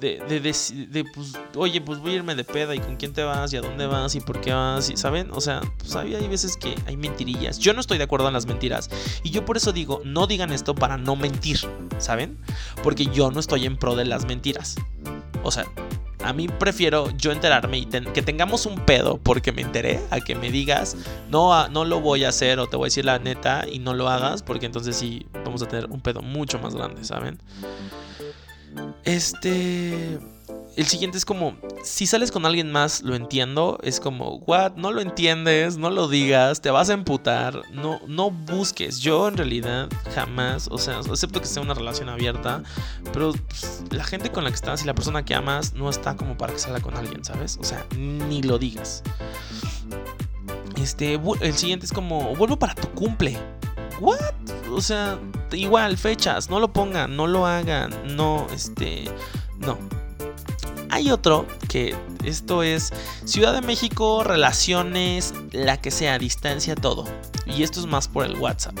de, 0.00 0.18
de, 0.18 1.04
pues, 1.14 1.32
oye, 1.54 1.80
pues 1.80 2.00
voy 2.00 2.12
a 2.12 2.14
irme 2.16 2.34
de 2.34 2.42
peda 2.42 2.74
y 2.74 2.80
con 2.80 2.96
quién 2.96 3.12
te 3.12 3.22
vas 3.22 3.52
y 3.52 3.56
a 3.56 3.60
dónde 3.60 3.86
vas 3.86 4.16
y 4.16 4.20
por 4.20 4.40
qué 4.40 4.52
vas, 4.52 4.90
y, 4.90 4.96
¿saben? 4.96 5.30
O 5.30 5.40
sea, 5.40 5.60
pues 5.78 5.94
hay, 5.94 6.16
hay 6.16 6.26
veces 6.26 6.56
que 6.56 6.74
hay 6.86 6.96
mentirillas. 6.96 7.60
Yo 7.60 7.72
no 7.72 7.80
estoy 7.80 7.98
de 7.98 8.04
acuerdo 8.04 8.26
en 8.26 8.34
las 8.34 8.46
mentiras 8.46 8.90
y 9.22 9.30
yo 9.30 9.44
por 9.44 9.56
eso 9.56 9.72
digo, 9.72 10.02
no 10.04 10.26
digan 10.26 10.52
esto 10.52 10.74
para 10.74 10.96
no 10.96 11.14
mentir, 11.14 11.60
¿saben? 11.98 12.36
Porque 12.82 13.06
yo 13.06 13.30
no 13.30 13.38
estoy 13.38 13.64
en 13.64 13.76
pro 13.76 13.94
de 13.94 14.06
las 14.06 14.26
mentiras. 14.26 14.74
O 15.44 15.52
sea, 15.52 15.66
a 16.26 16.32
mí 16.32 16.48
prefiero 16.48 17.10
yo 17.16 17.30
enterarme 17.30 17.78
y 17.78 17.86
que 17.86 18.22
tengamos 18.22 18.66
un 18.66 18.84
pedo 18.84 19.18
porque 19.18 19.52
me 19.52 19.62
enteré 19.62 20.00
a 20.10 20.20
que 20.20 20.34
me 20.34 20.50
digas, 20.50 20.96
no, 21.30 21.68
no 21.68 21.84
lo 21.84 22.00
voy 22.00 22.24
a 22.24 22.30
hacer 22.30 22.58
o 22.58 22.66
te 22.66 22.76
voy 22.76 22.86
a 22.86 22.88
decir 22.88 23.04
la 23.04 23.18
neta 23.18 23.64
y 23.70 23.78
no 23.78 23.94
lo 23.94 24.08
hagas 24.08 24.42
porque 24.42 24.66
entonces 24.66 24.96
sí 24.96 25.26
vamos 25.44 25.62
a 25.62 25.68
tener 25.68 25.88
un 25.88 26.00
pedo 26.00 26.22
mucho 26.22 26.58
más 26.58 26.74
grande, 26.74 27.04
¿saben? 27.04 27.38
Este. 29.04 30.18
El 30.76 30.86
siguiente 30.86 31.16
es 31.16 31.24
como, 31.24 31.56
si 31.86 32.06
sales 32.06 32.32
con 32.32 32.44
alguien 32.44 32.72
más, 32.72 33.02
lo 33.02 33.14
entiendo. 33.14 33.78
Es 33.82 34.00
como, 34.00 34.36
what, 34.38 34.72
no 34.74 34.90
lo 34.90 35.00
entiendes, 35.00 35.78
no 35.78 35.90
lo 35.90 36.08
digas, 36.08 36.60
te 36.60 36.70
vas 36.70 36.90
a 36.90 36.94
emputar, 36.94 37.62
no, 37.72 38.00
no 38.08 38.30
busques. 38.30 38.98
Yo 38.98 39.28
en 39.28 39.36
realidad 39.36 39.88
jamás, 40.14 40.68
o 40.70 40.78
sea, 40.78 40.98
excepto 40.98 41.40
que 41.40 41.46
sea 41.46 41.62
una 41.62 41.74
relación 41.74 42.08
abierta, 42.08 42.62
pero 43.12 43.32
pues, 43.32 43.84
la 43.90 44.04
gente 44.04 44.30
con 44.30 44.44
la 44.44 44.50
que 44.50 44.56
estás 44.56 44.82
y 44.82 44.86
la 44.86 44.94
persona 44.94 45.24
que 45.24 45.34
amas 45.34 45.74
no 45.74 45.88
está 45.88 46.16
como 46.16 46.36
para 46.36 46.52
que 46.52 46.58
salga 46.58 46.80
con 46.80 46.96
alguien, 46.96 47.24
¿sabes? 47.24 47.56
O 47.60 47.64
sea, 47.64 47.86
ni 47.96 48.42
lo 48.42 48.58
digas. 48.58 49.02
Este, 50.76 51.20
el 51.40 51.54
siguiente 51.54 51.86
es 51.86 51.92
como, 51.92 52.34
vuelvo 52.34 52.58
para 52.58 52.74
tu 52.74 52.88
cumple. 52.90 53.38
¿What? 54.00 54.34
O 54.72 54.80
sea, 54.80 55.18
igual, 55.52 55.96
fechas, 55.96 56.50
no 56.50 56.60
lo 56.60 56.72
pongan, 56.72 57.16
no 57.16 57.26
lo 57.26 57.46
hagan, 57.46 57.94
no, 58.16 58.46
este, 58.52 59.04
no. 59.58 59.78
Hay 60.96 61.10
otro 61.10 61.46
que 61.68 61.94
esto 62.24 62.62
es 62.62 62.90
Ciudad 63.26 63.52
de 63.52 63.60
México, 63.60 64.24
relaciones, 64.24 65.34
la 65.52 65.78
que 65.78 65.90
sea, 65.90 66.18
distancia, 66.18 66.74
todo. 66.74 67.04
Y 67.44 67.64
esto 67.64 67.80
es 67.80 67.86
más 67.86 68.08
por 68.08 68.24
el 68.24 68.36
WhatsApp. 68.36 68.78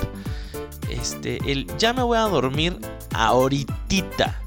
Este, 0.88 1.36
el 1.44 1.66
ya 1.76 1.92
me 1.92 2.02
voy 2.02 2.16
a 2.16 2.22
dormir 2.22 2.78
ahorita. 3.12 4.40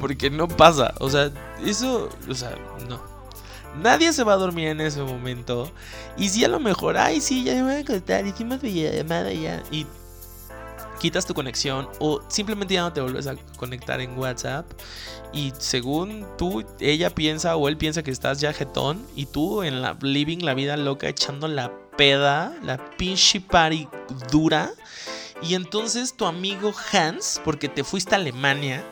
Porque 0.00 0.30
no 0.30 0.48
pasa, 0.48 0.94
o 0.98 1.10
sea, 1.10 1.30
eso, 1.62 2.08
o 2.26 2.34
sea, 2.34 2.54
no. 2.88 3.02
Nadie 3.82 4.10
se 4.14 4.24
va 4.24 4.32
a 4.32 4.36
dormir 4.36 4.68
en 4.68 4.80
ese 4.80 5.02
momento. 5.02 5.70
Y 6.16 6.30
si 6.30 6.42
a 6.42 6.48
lo 6.48 6.58
mejor, 6.58 6.96
ay, 6.96 7.20
sí, 7.20 7.44
ya 7.44 7.52
me 7.56 7.64
voy 7.64 7.82
a 7.82 7.84
contar, 7.84 8.26
hicimos 8.26 8.62
llamada 8.62 9.30
ya. 9.30 9.62
Y 9.70 9.86
quitas 11.00 11.26
tu 11.26 11.34
conexión 11.34 11.88
o 11.98 12.20
simplemente 12.28 12.74
ya 12.74 12.82
no 12.82 12.92
te 12.92 13.00
vuelves 13.00 13.26
a 13.26 13.34
conectar 13.56 14.00
en 14.00 14.16
WhatsApp 14.18 14.70
y 15.32 15.52
según 15.58 16.26
tú, 16.36 16.64
ella 16.78 17.10
piensa 17.10 17.56
o 17.56 17.68
él 17.68 17.76
piensa 17.76 18.02
que 18.02 18.10
estás 18.10 18.40
ya 18.40 18.52
jetón 18.52 19.04
y 19.16 19.26
tú 19.26 19.62
en 19.62 19.80
la 19.80 19.96
living 20.00 20.38
la 20.44 20.54
vida 20.54 20.76
loca 20.76 21.08
echando 21.08 21.48
la 21.48 21.72
peda, 21.96 22.54
la 22.62 22.78
pinche 22.96 23.40
party 23.40 23.88
dura. 24.30 24.70
Y 25.42 25.54
entonces 25.54 26.14
tu 26.14 26.26
amigo 26.26 26.74
Hans, 26.92 27.40
porque 27.44 27.68
te 27.68 27.82
fuiste 27.84 28.14
a 28.14 28.18
Alemania, 28.18 28.84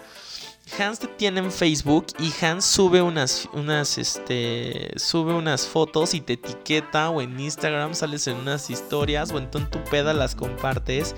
Hans 0.78 0.98
te 0.98 1.08
tiene 1.08 1.40
en 1.40 1.50
Facebook 1.50 2.06
y 2.18 2.32
Hans 2.44 2.64
sube 2.64 3.02
unas, 3.02 3.48
unas, 3.52 3.98
este, 3.98 4.92
sube 4.96 5.34
unas 5.34 5.66
fotos 5.66 6.14
y 6.14 6.20
te 6.20 6.34
etiqueta 6.34 7.10
o 7.10 7.20
en 7.20 7.38
Instagram 7.38 7.94
sales 7.94 8.26
en 8.26 8.36
unas 8.36 8.70
historias 8.70 9.30
o 9.32 9.38
en 9.38 9.50
tu 9.50 9.60
peda 9.90 10.12
las 10.12 10.34
compartes 10.34 11.14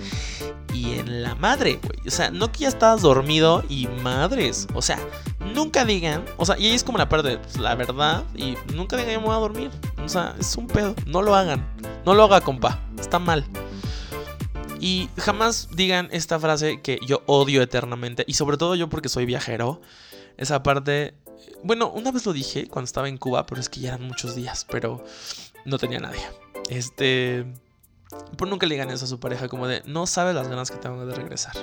y 0.73 0.99
en 0.99 1.23
la 1.23 1.35
madre, 1.35 1.79
güey. 1.83 2.07
O 2.07 2.11
sea, 2.11 2.31
no 2.31 2.51
que 2.51 2.59
ya 2.59 2.67
estabas 2.67 3.01
dormido 3.01 3.63
y 3.69 3.87
madres. 4.01 4.67
O 4.73 4.81
sea, 4.81 4.99
nunca 5.53 5.85
digan, 5.85 6.25
o 6.37 6.45
sea, 6.45 6.57
y 6.57 6.67
ahí 6.67 6.73
es 6.73 6.83
como 6.83 6.97
la 6.97 7.09
parte, 7.09 7.37
pues, 7.37 7.57
la 7.57 7.75
verdad 7.75 8.23
y 8.35 8.55
nunca 8.73 8.97
digan 8.97 9.13
yo 9.13 9.19
me 9.21 9.27
voy 9.27 9.35
a 9.35 9.39
dormir. 9.39 9.71
O 10.03 10.09
sea, 10.09 10.35
es 10.39 10.55
un 10.55 10.67
pedo, 10.67 10.95
no 11.05 11.21
lo 11.21 11.35
hagan. 11.35 11.65
No 12.05 12.13
lo 12.13 12.23
haga, 12.23 12.41
compa. 12.41 12.79
Está 12.99 13.19
mal. 13.19 13.45
Y 14.79 15.09
jamás 15.17 15.69
digan 15.75 16.09
esta 16.11 16.39
frase 16.39 16.81
que 16.81 16.99
yo 17.05 17.21
odio 17.27 17.61
eternamente. 17.61 18.23
Y 18.27 18.33
sobre 18.33 18.57
todo 18.57 18.75
yo 18.75 18.89
porque 18.89 19.09
soy 19.09 19.25
viajero. 19.25 19.81
Esa 20.37 20.63
parte... 20.63 21.13
Bueno, 21.63 21.89
una 21.91 22.11
vez 22.11 22.25
lo 22.25 22.33
dije 22.33 22.67
cuando 22.67 22.85
estaba 22.85 23.07
en 23.07 23.17
Cuba, 23.17 23.45
pero 23.45 23.61
es 23.61 23.69
que 23.69 23.79
ya 23.79 23.89
eran 23.89 24.07
muchos 24.07 24.35
días, 24.35 24.65
pero 24.69 25.03
no 25.65 25.77
tenía 25.77 25.99
nadie. 25.99 26.21
Este... 26.69 27.45
Pero 28.37 28.49
nunca 28.49 28.65
le 28.65 28.75
digan 28.75 28.89
eso 28.89 29.05
a 29.05 29.07
su 29.07 29.19
pareja 29.19 29.47
como 29.47 29.67
de, 29.67 29.81
no 29.85 30.07
sabe 30.07 30.33
las 30.33 30.47
ganas 30.47 30.71
que 30.71 30.77
tengo 30.77 31.05
de 31.05 31.15
regresar. 31.15 31.55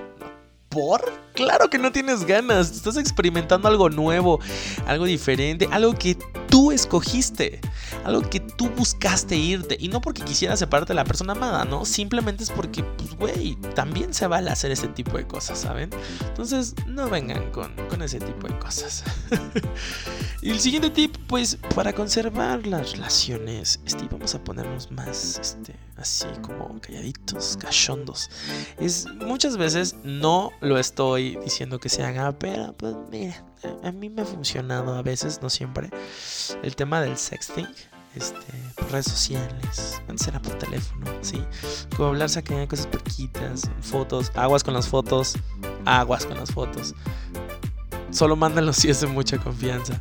¿Por? 0.69 1.01
Claro 1.35 1.71
que 1.71 1.79
no 1.79 1.93
tienes 1.93 2.25
ganas. 2.25 2.71
Estás 2.71 2.97
experimentando 2.97 3.69
algo 3.69 3.89
nuevo, 3.89 4.39
algo 4.87 5.07
diferente, 5.07 5.69
algo 5.71 5.95
que 5.95 6.17
tú 6.51 6.73
escogiste, 6.73 7.61
algo 8.05 8.21
que 8.23 8.41
tú 8.41 8.69
buscaste 8.71 9.37
irte. 9.37 9.77
Y 9.81 9.89
no 9.89 10.01
porque 10.01 10.23
quisieras 10.23 10.59
separarte 10.59 10.93
de 10.93 10.97
la 10.97 11.05
persona 11.05 11.33
amada, 11.33 11.65
¿no? 11.65 11.87
Simplemente 11.87 12.45
es 12.45 12.51
porque, 12.51 12.83
pues, 12.83 13.15
güey, 13.17 13.57
también 13.75 14.13
se 14.13 14.27
vale 14.27 14.51
hacer 14.51 14.71
ese 14.71 14.89
tipo 14.89 15.17
de 15.17 15.27
cosas, 15.27 15.59
¿saben? 15.59 15.91
Entonces, 16.27 16.75
no 16.87 17.09
vengan 17.09 17.51
con, 17.51 18.03
ese 18.03 18.21
tipo 18.21 18.47
de 18.47 18.59
cosas. 18.59 19.05
y 20.43 20.51
el 20.51 20.61
siguiente 20.61 20.91
tip, 20.91 21.17
pues, 21.29 21.59
para 21.75 21.95
conservar 21.95 22.67
las 22.67 22.93
relaciones, 22.93 23.81
este, 23.87 24.07
vamos 24.11 24.35
a 24.35 24.45
ponernos 24.45 24.91
más, 24.91 25.39
este, 25.39 25.75
así 25.99 26.27
como 26.43 26.81
calladitos, 26.81 27.57
cachondos. 27.57 28.31
Es 28.79 29.07
muchas 29.15 29.57
veces 29.57 29.97
no 30.05 30.51
lo 30.61 30.79
estoy 30.79 31.37
diciendo 31.37 31.79
que 31.79 31.89
se 31.89 32.05
haga, 32.05 32.33
pero 32.33 32.73
pues 32.75 32.95
mira, 33.11 33.45
a, 33.83 33.93
mí 33.93 34.09
me 34.09 34.23
ha 34.23 34.25
funcionado 34.25 34.95
a 34.95 35.03
veces, 35.03 35.41
no 35.43 35.51
siempre, 35.51 35.91
el 36.63 36.77
tema 36.77 37.01
del 37.01 37.17
sexting. 37.17 37.69
Este, 38.15 38.53
por 38.75 38.91
redes 38.91 39.05
sociales, 39.05 40.03
antes 40.09 40.27
era 40.27 40.41
por 40.41 40.57
teléfono, 40.59 41.07
sí, 41.21 41.45
como 41.95 42.09
hablarse 42.09 42.43
que 42.43 42.55
hay 42.55 42.67
cosas 42.67 42.87
perquitas, 42.89 43.71
fotos, 43.81 44.33
aguas 44.35 44.65
con 44.65 44.75
las 44.75 44.89
fotos, 44.89 45.35
aguas 45.85 46.25
con 46.25 46.37
las 46.39 46.51
fotos. 46.51 46.95
Solo 48.11 48.37
mándenlo 48.37 48.73
si 48.73 48.89
es 48.91 49.01
de 49.01 49.07
mucha 49.07 49.39
confianza 49.39 50.01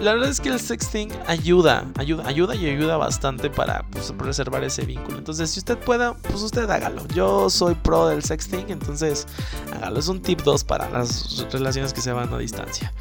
la 0.00 0.12
verdad 0.12 0.28
es 0.28 0.40
que 0.40 0.48
el 0.50 0.60
sexting 0.60 1.10
ayuda, 1.26 1.86
ayuda, 1.96 2.26
ayuda 2.26 2.54
y 2.54 2.66
ayuda 2.66 2.96
bastante 2.96 3.50
para 3.50 3.84
pues, 3.90 4.12
preservar 4.12 4.62
ese 4.64 4.84
vínculo. 4.84 5.18
Entonces, 5.18 5.50
si 5.50 5.60
usted 5.60 5.78
pueda, 5.78 6.14
pues 6.14 6.42
usted 6.42 6.68
hágalo. 6.68 7.06
Yo 7.08 7.48
soy 7.48 7.74
pro 7.74 8.06
del 8.06 8.22
sexting, 8.22 8.66
entonces 8.68 9.26
hágalo. 9.74 9.98
Es 9.98 10.08
un 10.08 10.20
tip 10.20 10.42
2 10.42 10.64
para 10.64 10.90
las 10.90 11.46
relaciones 11.50 11.92
que 11.92 12.00
se 12.00 12.12
van 12.12 12.32
a 12.32 12.38
distancia. 12.38 12.92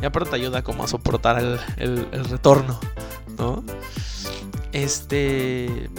Y 0.00 0.04
aparte 0.04 0.36
ayuda 0.36 0.62
como 0.62 0.84
a 0.84 0.88
soportar 0.88 1.38
el, 1.76 2.08
el 2.12 2.24
retorno, 2.24 2.78
¿no? 3.36 3.64
Este 4.72 5.90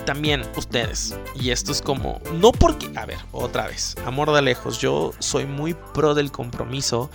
también 0.00 0.42
ustedes. 0.56 1.16
Y 1.34 1.50
esto 1.50 1.72
es 1.72 1.82
como, 1.82 2.20
no 2.34 2.52
porque, 2.52 2.90
a 2.96 3.06
ver, 3.06 3.18
otra 3.32 3.66
vez, 3.66 3.96
amor 4.04 4.32
de 4.32 4.42
lejos, 4.42 4.78
yo 4.78 5.12
soy 5.18 5.46
muy 5.46 5.74
pro 5.74 6.14
del 6.14 6.32
compromiso 6.32 7.10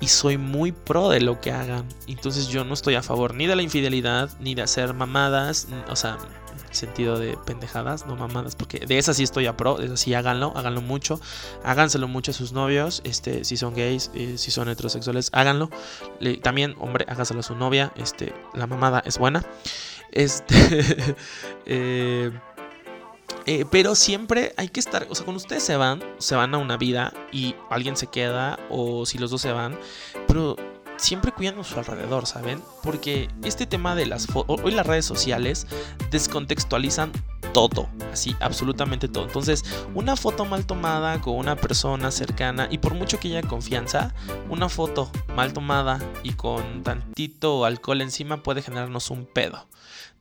y 0.00 0.08
soy 0.08 0.36
muy 0.36 0.72
pro 0.72 1.08
de 1.08 1.20
lo 1.20 1.40
que 1.40 1.52
hagan. 1.52 1.86
Entonces 2.06 2.48
yo 2.48 2.64
no 2.64 2.74
estoy 2.74 2.96
a 2.96 3.02
favor 3.02 3.34
ni 3.34 3.46
de 3.46 3.56
la 3.56 3.62
infidelidad, 3.62 4.30
ni 4.40 4.54
de 4.54 4.62
hacer 4.62 4.94
mamadas, 4.94 5.68
o 5.88 5.96
sea, 5.96 6.18
en 6.68 6.74
sentido 6.74 7.18
de 7.18 7.36
pendejadas, 7.46 8.06
no 8.06 8.16
mamadas, 8.16 8.56
porque 8.56 8.80
de 8.80 8.98
esas 8.98 9.16
sí 9.16 9.22
estoy 9.22 9.46
a 9.46 9.56
pro, 9.56 9.76
de 9.76 9.86
esas 9.86 10.00
sí 10.00 10.12
háganlo, 10.14 10.52
háganlo 10.56 10.80
mucho, 10.80 11.20
háganselo 11.62 12.08
mucho 12.08 12.32
a 12.32 12.34
sus 12.34 12.52
novios, 12.52 13.00
este, 13.04 13.44
si 13.44 13.56
son 13.56 13.74
gays, 13.74 14.10
eh, 14.14 14.38
si 14.38 14.50
son 14.50 14.68
heterosexuales, 14.68 15.30
háganlo. 15.32 15.70
también, 16.42 16.74
hombre, 16.80 17.06
hágaselo 17.08 17.40
a 17.40 17.44
su 17.44 17.54
novia, 17.54 17.92
este, 17.96 18.34
la 18.54 18.66
mamada 18.66 19.02
es 19.06 19.18
buena. 19.18 19.44
Este, 20.12 20.54
eh, 21.66 22.30
eh, 23.46 23.64
pero 23.70 23.94
siempre 23.94 24.54
hay 24.56 24.68
que 24.68 24.80
estar, 24.80 25.06
o 25.10 25.14
sea, 25.14 25.24
cuando 25.24 25.42
ustedes 25.42 25.62
se 25.62 25.76
van, 25.76 26.02
se 26.18 26.36
van 26.36 26.54
a 26.54 26.58
una 26.58 26.76
vida 26.76 27.12
y 27.32 27.54
alguien 27.70 27.96
se 27.96 28.06
queda, 28.06 28.58
o 28.70 29.04
si 29.06 29.18
los 29.18 29.30
dos 29.30 29.40
se 29.40 29.52
van, 29.52 29.78
pero 30.28 30.56
siempre 30.96 31.32
cuiden 31.32 31.62
su 31.64 31.78
alrededor, 31.78 32.26
¿saben? 32.26 32.62
Porque 32.82 33.28
este 33.42 33.66
tema 33.66 33.94
de 33.94 34.06
las 34.06 34.26
fotos, 34.26 34.60
hoy 34.62 34.72
las 34.72 34.86
redes 34.86 35.04
sociales 35.04 35.66
descontextualizan 36.10 37.10
todo, 37.52 37.88
así, 38.12 38.36
absolutamente 38.40 39.08
todo. 39.08 39.24
Entonces, 39.24 39.64
una 39.94 40.16
foto 40.16 40.44
mal 40.44 40.64
tomada 40.64 41.20
con 41.20 41.36
una 41.36 41.56
persona 41.56 42.10
cercana 42.10 42.68
y 42.70 42.78
por 42.78 42.94
mucho 42.94 43.18
que 43.18 43.28
haya 43.28 43.42
confianza, 43.46 44.14
una 44.48 44.68
foto 44.68 45.10
mal 45.34 45.52
tomada 45.52 45.98
y 46.22 46.32
con 46.32 46.82
tantito 46.82 47.64
alcohol 47.64 48.00
encima 48.00 48.42
puede 48.42 48.62
generarnos 48.62 49.10
un 49.10 49.26
pedo. 49.26 49.66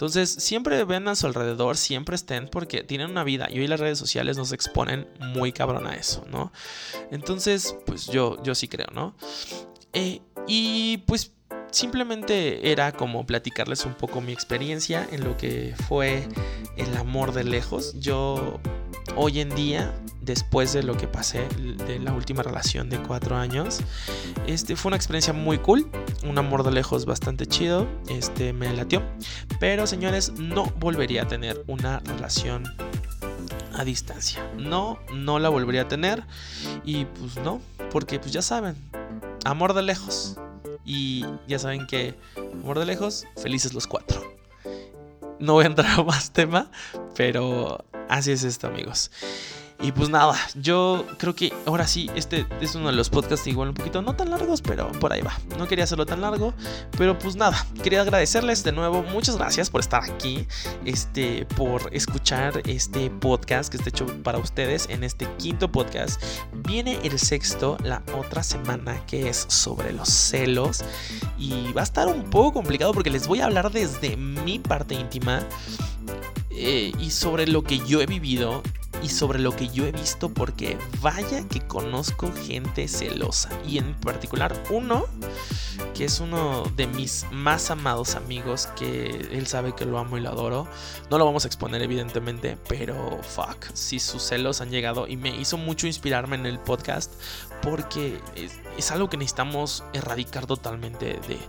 Entonces, 0.01 0.31
siempre 0.31 0.83
ven 0.83 1.07
a 1.07 1.15
su 1.15 1.27
alrededor, 1.27 1.77
siempre 1.77 2.15
estén 2.15 2.47
porque 2.47 2.81
tienen 2.81 3.11
una 3.11 3.23
vida 3.23 3.47
y 3.51 3.59
hoy 3.59 3.67
las 3.67 3.79
redes 3.79 3.99
sociales 3.99 4.35
nos 4.35 4.51
exponen 4.51 5.07
muy 5.19 5.51
cabrón 5.51 5.85
a 5.85 5.93
eso, 5.93 6.25
¿no? 6.31 6.51
Entonces, 7.11 7.75
pues 7.85 8.07
yo, 8.07 8.41
yo 8.41 8.55
sí 8.55 8.67
creo, 8.67 8.87
¿no? 8.95 9.13
Eh, 9.93 10.21
y 10.47 10.97
pues 11.05 11.33
simplemente 11.69 12.71
era 12.71 12.93
como 12.93 13.27
platicarles 13.27 13.85
un 13.85 13.93
poco 13.93 14.21
mi 14.21 14.31
experiencia 14.33 15.07
en 15.11 15.23
lo 15.23 15.37
que 15.37 15.75
fue 15.87 16.27
el 16.77 16.97
amor 16.97 17.31
de 17.31 17.43
lejos. 17.43 17.93
Yo 17.99 18.59
hoy 19.15 19.39
en 19.39 19.53
día, 19.55 19.93
después 20.21 20.73
de 20.73 20.83
lo 20.83 20.95
que 20.97 21.07
pasé 21.07 21.47
de 21.87 21.99
la 21.99 22.13
última 22.13 22.43
relación 22.43 22.89
de 22.89 23.01
cuatro 23.01 23.35
años, 23.35 23.79
este 24.47 24.75
fue 24.75 24.89
una 24.89 24.95
experiencia 24.95 25.33
muy 25.33 25.57
cool, 25.57 25.89
un 26.23 26.37
amor 26.37 26.63
de 26.63 26.71
lejos 26.71 27.05
bastante 27.05 27.45
chido, 27.45 27.87
este 28.09 28.53
me 28.53 28.71
latió, 28.73 29.01
pero 29.59 29.87
señores 29.87 30.33
no 30.37 30.65
volvería 30.77 31.23
a 31.23 31.27
tener 31.27 31.63
una 31.67 31.99
relación 31.99 32.63
a 33.73 33.83
distancia. 33.83 34.45
No, 34.57 34.99
no 35.13 35.39
la 35.39 35.49
volvería 35.49 35.83
a 35.83 35.87
tener 35.87 36.23
y 36.83 37.05
pues 37.05 37.37
no, 37.37 37.61
porque 37.91 38.19
pues 38.19 38.31
ya 38.31 38.41
saben, 38.41 38.75
amor 39.45 39.73
de 39.73 39.83
lejos. 39.83 40.37
Y 40.83 41.25
ya 41.47 41.59
saben 41.59 41.85
que, 41.85 42.15
amor 42.53 42.79
de 42.79 42.85
lejos, 42.85 43.25
felices 43.37 43.73
los 43.73 43.85
cuatro. 43.85 44.21
No 45.39 45.53
voy 45.53 45.65
a 45.65 45.67
entrar 45.67 45.99
a 45.99 46.03
más 46.03 46.31
tema, 46.31 46.71
pero 47.15 47.85
así 48.11 48.31
es 48.31 48.43
esto, 48.43 48.67
amigos. 48.67 49.09
Y 49.83 49.93
pues 49.93 50.09
nada, 50.09 50.35
yo 50.53 51.07
creo 51.17 51.33
que 51.33 51.51
ahora 51.65 51.87
sí, 51.87 52.07
este 52.15 52.45
es 52.61 52.75
uno 52.75 52.87
de 52.87 52.93
los 52.93 53.09
podcasts 53.09 53.47
igual 53.47 53.69
un 53.69 53.73
poquito 53.73 54.03
no 54.03 54.15
tan 54.15 54.29
largos, 54.29 54.61
pero 54.61 54.91
por 54.91 55.11
ahí 55.11 55.21
va. 55.21 55.33
No 55.57 55.67
quería 55.67 55.85
hacerlo 55.85 56.05
tan 56.05 56.21
largo, 56.21 56.53
pero 56.95 57.17
pues 57.17 57.35
nada, 57.35 57.65
quería 57.81 58.01
agradecerles 58.01 58.63
de 58.63 58.73
nuevo. 58.73 59.01
Muchas 59.01 59.37
gracias 59.37 59.71
por 59.71 59.81
estar 59.81 60.03
aquí, 60.03 60.47
este, 60.85 61.47
por 61.57 61.89
escuchar 61.95 62.61
este 62.67 63.09
podcast 63.09 63.71
que 63.71 63.77
está 63.77 63.89
hecho 63.89 64.05
para 64.21 64.37
ustedes 64.37 64.87
en 64.87 65.03
este 65.03 65.27
quinto 65.39 65.71
podcast. 65.71 66.21
Viene 66.53 66.99
el 67.03 67.17
sexto 67.17 67.77
la 67.83 68.03
otra 68.15 68.43
semana 68.43 69.03
que 69.07 69.29
es 69.29 69.45
sobre 69.49 69.93
los 69.93 70.09
celos 70.09 70.83
y 71.39 71.73
va 71.73 71.81
a 71.81 71.85
estar 71.85 72.07
un 72.07 72.29
poco 72.29 72.53
complicado 72.53 72.93
porque 72.93 73.09
les 73.09 73.27
voy 73.27 73.39
a 73.39 73.45
hablar 73.45 73.71
desde 73.71 74.15
mi 74.15 74.59
parte 74.59 74.93
íntima. 74.93 75.43
Eh, 76.63 76.91
y 76.99 77.09
sobre 77.09 77.47
lo 77.47 77.63
que 77.63 77.79
yo 77.87 78.01
he 78.01 78.05
vivido 78.05 78.61
y 79.01 79.09
sobre 79.09 79.39
lo 79.39 79.55
que 79.55 79.69
yo 79.69 79.87
he 79.87 79.91
visto 79.91 80.29
porque 80.29 80.77
vaya 81.01 81.47
que 81.47 81.59
conozco 81.61 82.31
gente 82.31 82.87
celosa 82.87 83.49
y 83.67 83.79
en 83.79 83.95
particular 83.95 84.53
uno 84.69 85.07
que 85.95 86.05
es 86.05 86.19
uno 86.19 86.63
de 86.75 86.85
mis 86.85 87.25
más 87.31 87.71
amados 87.71 88.13
amigos 88.13 88.67
que 88.77 89.09
él 89.31 89.47
sabe 89.47 89.73
que 89.73 89.85
lo 89.85 89.97
amo 89.97 90.19
y 90.19 90.21
lo 90.21 90.29
adoro. 90.29 90.67
No 91.09 91.17
lo 91.17 91.25
vamos 91.25 91.45
a 91.45 91.47
exponer 91.47 91.81
evidentemente, 91.81 92.59
pero 92.69 93.19
fuck, 93.23 93.65
si 93.73 93.99
sus 93.99 94.21
celos 94.21 94.61
han 94.61 94.69
llegado 94.69 95.07
y 95.07 95.17
me 95.17 95.35
hizo 95.35 95.57
mucho 95.57 95.87
inspirarme 95.87 96.35
en 96.35 96.45
el 96.45 96.59
podcast 96.59 97.11
porque 97.63 98.19
es, 98.35 98.59
es 98.77 98.91
algo 98.91 99.09
que 99.09 99.17
necesitamos 99.17 99.83
erradicar 99.93 100.45
totalmente 100.45 101.19
de 101.27 101.39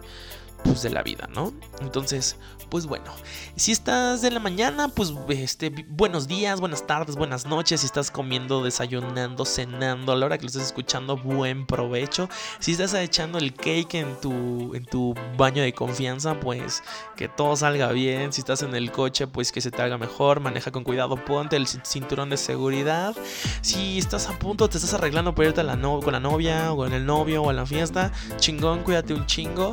pues, 0.65 0.83
de 0.83 0.91
la 0.91 1.03
vida, 1.03 1.29
¿no? 1.33 1.53
Entonces, 1.81 2.37
pues 2.73 2.87
bueno, 2.87 3.13
si 3.55 3.71
estás 3.71 4.23
de 4.23 4.31
la 4.31 4.41
mañana, 4.41 4.89
pues 4.89 5.13
este, 5.29 5.71
buenos 5.91 6.27
días, 6.27 6.59
buenas 6.59 6.87
tardes, 6.87 7.17
buenas 7.17 7.45
noches, 7.45 7.81
si 7.81 7.87
estás 7.87 8.11
comiendo, 8.11 8.65
desayunando, 8.65 9.45
cenando, 9.45 10.13
a 10.13 10.17
la 10.17 10.25
hora 10.25 10.39
que 10.39 10.45
lo 10.45 10.47
estés 10.47 10.63
escuchando, 10.63 11.19
buen 11.19 11.67
provecho. 11.67 12.31
Si 12.61 12.73
estás 12.73 12.95
echando 12.95 13.37
el 13.37 13.53
cake 13.53 13.97
en 13.97 14.19
tu, 14.23 14.75
en 14.75 14.87
tu 14.87 15.15
baño 15.37 15.63
de 15.63 15.75
confianza, 15.75 16.41
pues 16.41 16.83
que 17.15 17.29
todo 17.29 17.57
salga 17.57 17.93
bien. 17.93 18.33
Si 18.33 18.41
estás 18.41 18.63
en 18.63 18.75
el 18.75 18.91
coche, 18.91 19.27
pues 19.27 19.53
que 19.53 19.61
se 19.61 19.71
te 19.71 19.83
haga 19.83 19.99
mejor, 19.99 20.41
maneja 20.41 20.71
con 20.71 20.83
cuidado, 20.83 21.17
ponte 21.17 21.57
el 21.57 21.67
cinturón 21.67 22.31
de 22.31 22.39
seguridad. 22.39 23.15
Si 23.61 23.99
estás 23.99 24.29
a 24.29 24.39
punto, 24.39 24.71
te 24.71 24.79
estás 24.79 24.95
arreglando 24.95 25.35
para 25.35 25.49
irte 25.49 25.61
a 25.61 25.65
la 25.65 25.77
no 25.77 26.01
con 26.01 26.15
la 26.15 26.21
novia 26.21 26.73
o 26.73 26.77
con 26.77 26.95
el 26.95 27.05
novio 27.05 27.43
o 27.43 27.51
a 27.51 27.53
la 27.53 27.67
fiesta, 27.67 28.13
chingón, 28.39 28.83
cuídate 28.83 29.13
un 29.13 29.27
chingo 29.27 29.73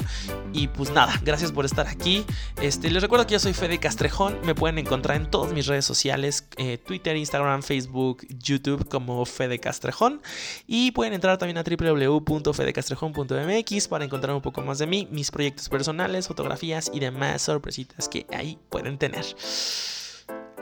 y 0.51 0.67
pues 0.79 0.89
nada, 0.91 1.13
gracias 1.25 1.51
por 1.51 1.65
estar 1.65 1.89
aquí. 1.89 2.23
Este, 2.61 2.89
les 2.89 3.01
recuerdo 3.01 3.27
que 3.27 3.33
yo 3.33 3.39
soy 3.39 3.51
Fede 3.51 3.79
Castrejón. 3.79 4.39
Me 4.45 4.55
pueden 4.55 4.77
encontrar 4.77 5.17
en 5.17 5.29
todas 5.29 5.51
mis 5.51 5.67
redes 5.67 5.83
sociales: 5.83 6.47
eh, 6.55 6.77
Twitter, 6.77 7.17
Instagram, 7.17 7.63
Facebook, 7.63 8.25
YouTube 8.29 8.87
como 8.87 9.25
Fede 9.25 9.59
Castrejón. 9.59 10.21
Y 10.67 10.91
pueden 10.91 11.11
entrar 11.11 11.37
también 11.37 11.57
a 11.57 11.63
www.fedecastrejón.mx 11.63 13.87
para 13.89 14.05
encontrar 14.05 14.33
un 14.33 14.41
poco 14.41 14.61
más 14.61 14.79
de 14.79 14.87
mí, 14.87 15.05
mis 15.11 15.31
proyectos 15.31 15.67
personales, 15.67 16.29
fotografías 16.29 16.89
y 16.93 17.01
demás 17.01 17.41
sorpresitas 17.41 18.07
que 18.07 18.25
ahí 18.31 18.57
pueden 18.69 18.97
tener. 18.97 19.25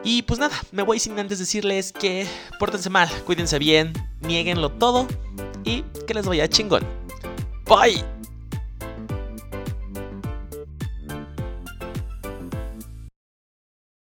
Y 0.03 0.24
pues 0.24 0.39
nada, 0.39 0.55
me 0.72 0.82
voy 0.82 0.97
sin 0.97 1.20
antes 1.20 1.38
decirles 1.38 1.91
que 1.91 2.26
pórtense 2.57 2.89
mal, 2.89 3.07
cuídense 3.28 3.59
bien, 3.59 3.93
nieguenlo 4.22 4.72
todo 4.72 5.07
y 5.63 5.84
que 6.07 6.15
les 6.15 6.26
vaya 6.26 6.47
chingón. 6.47 6.84
Bye. 7.68 8.16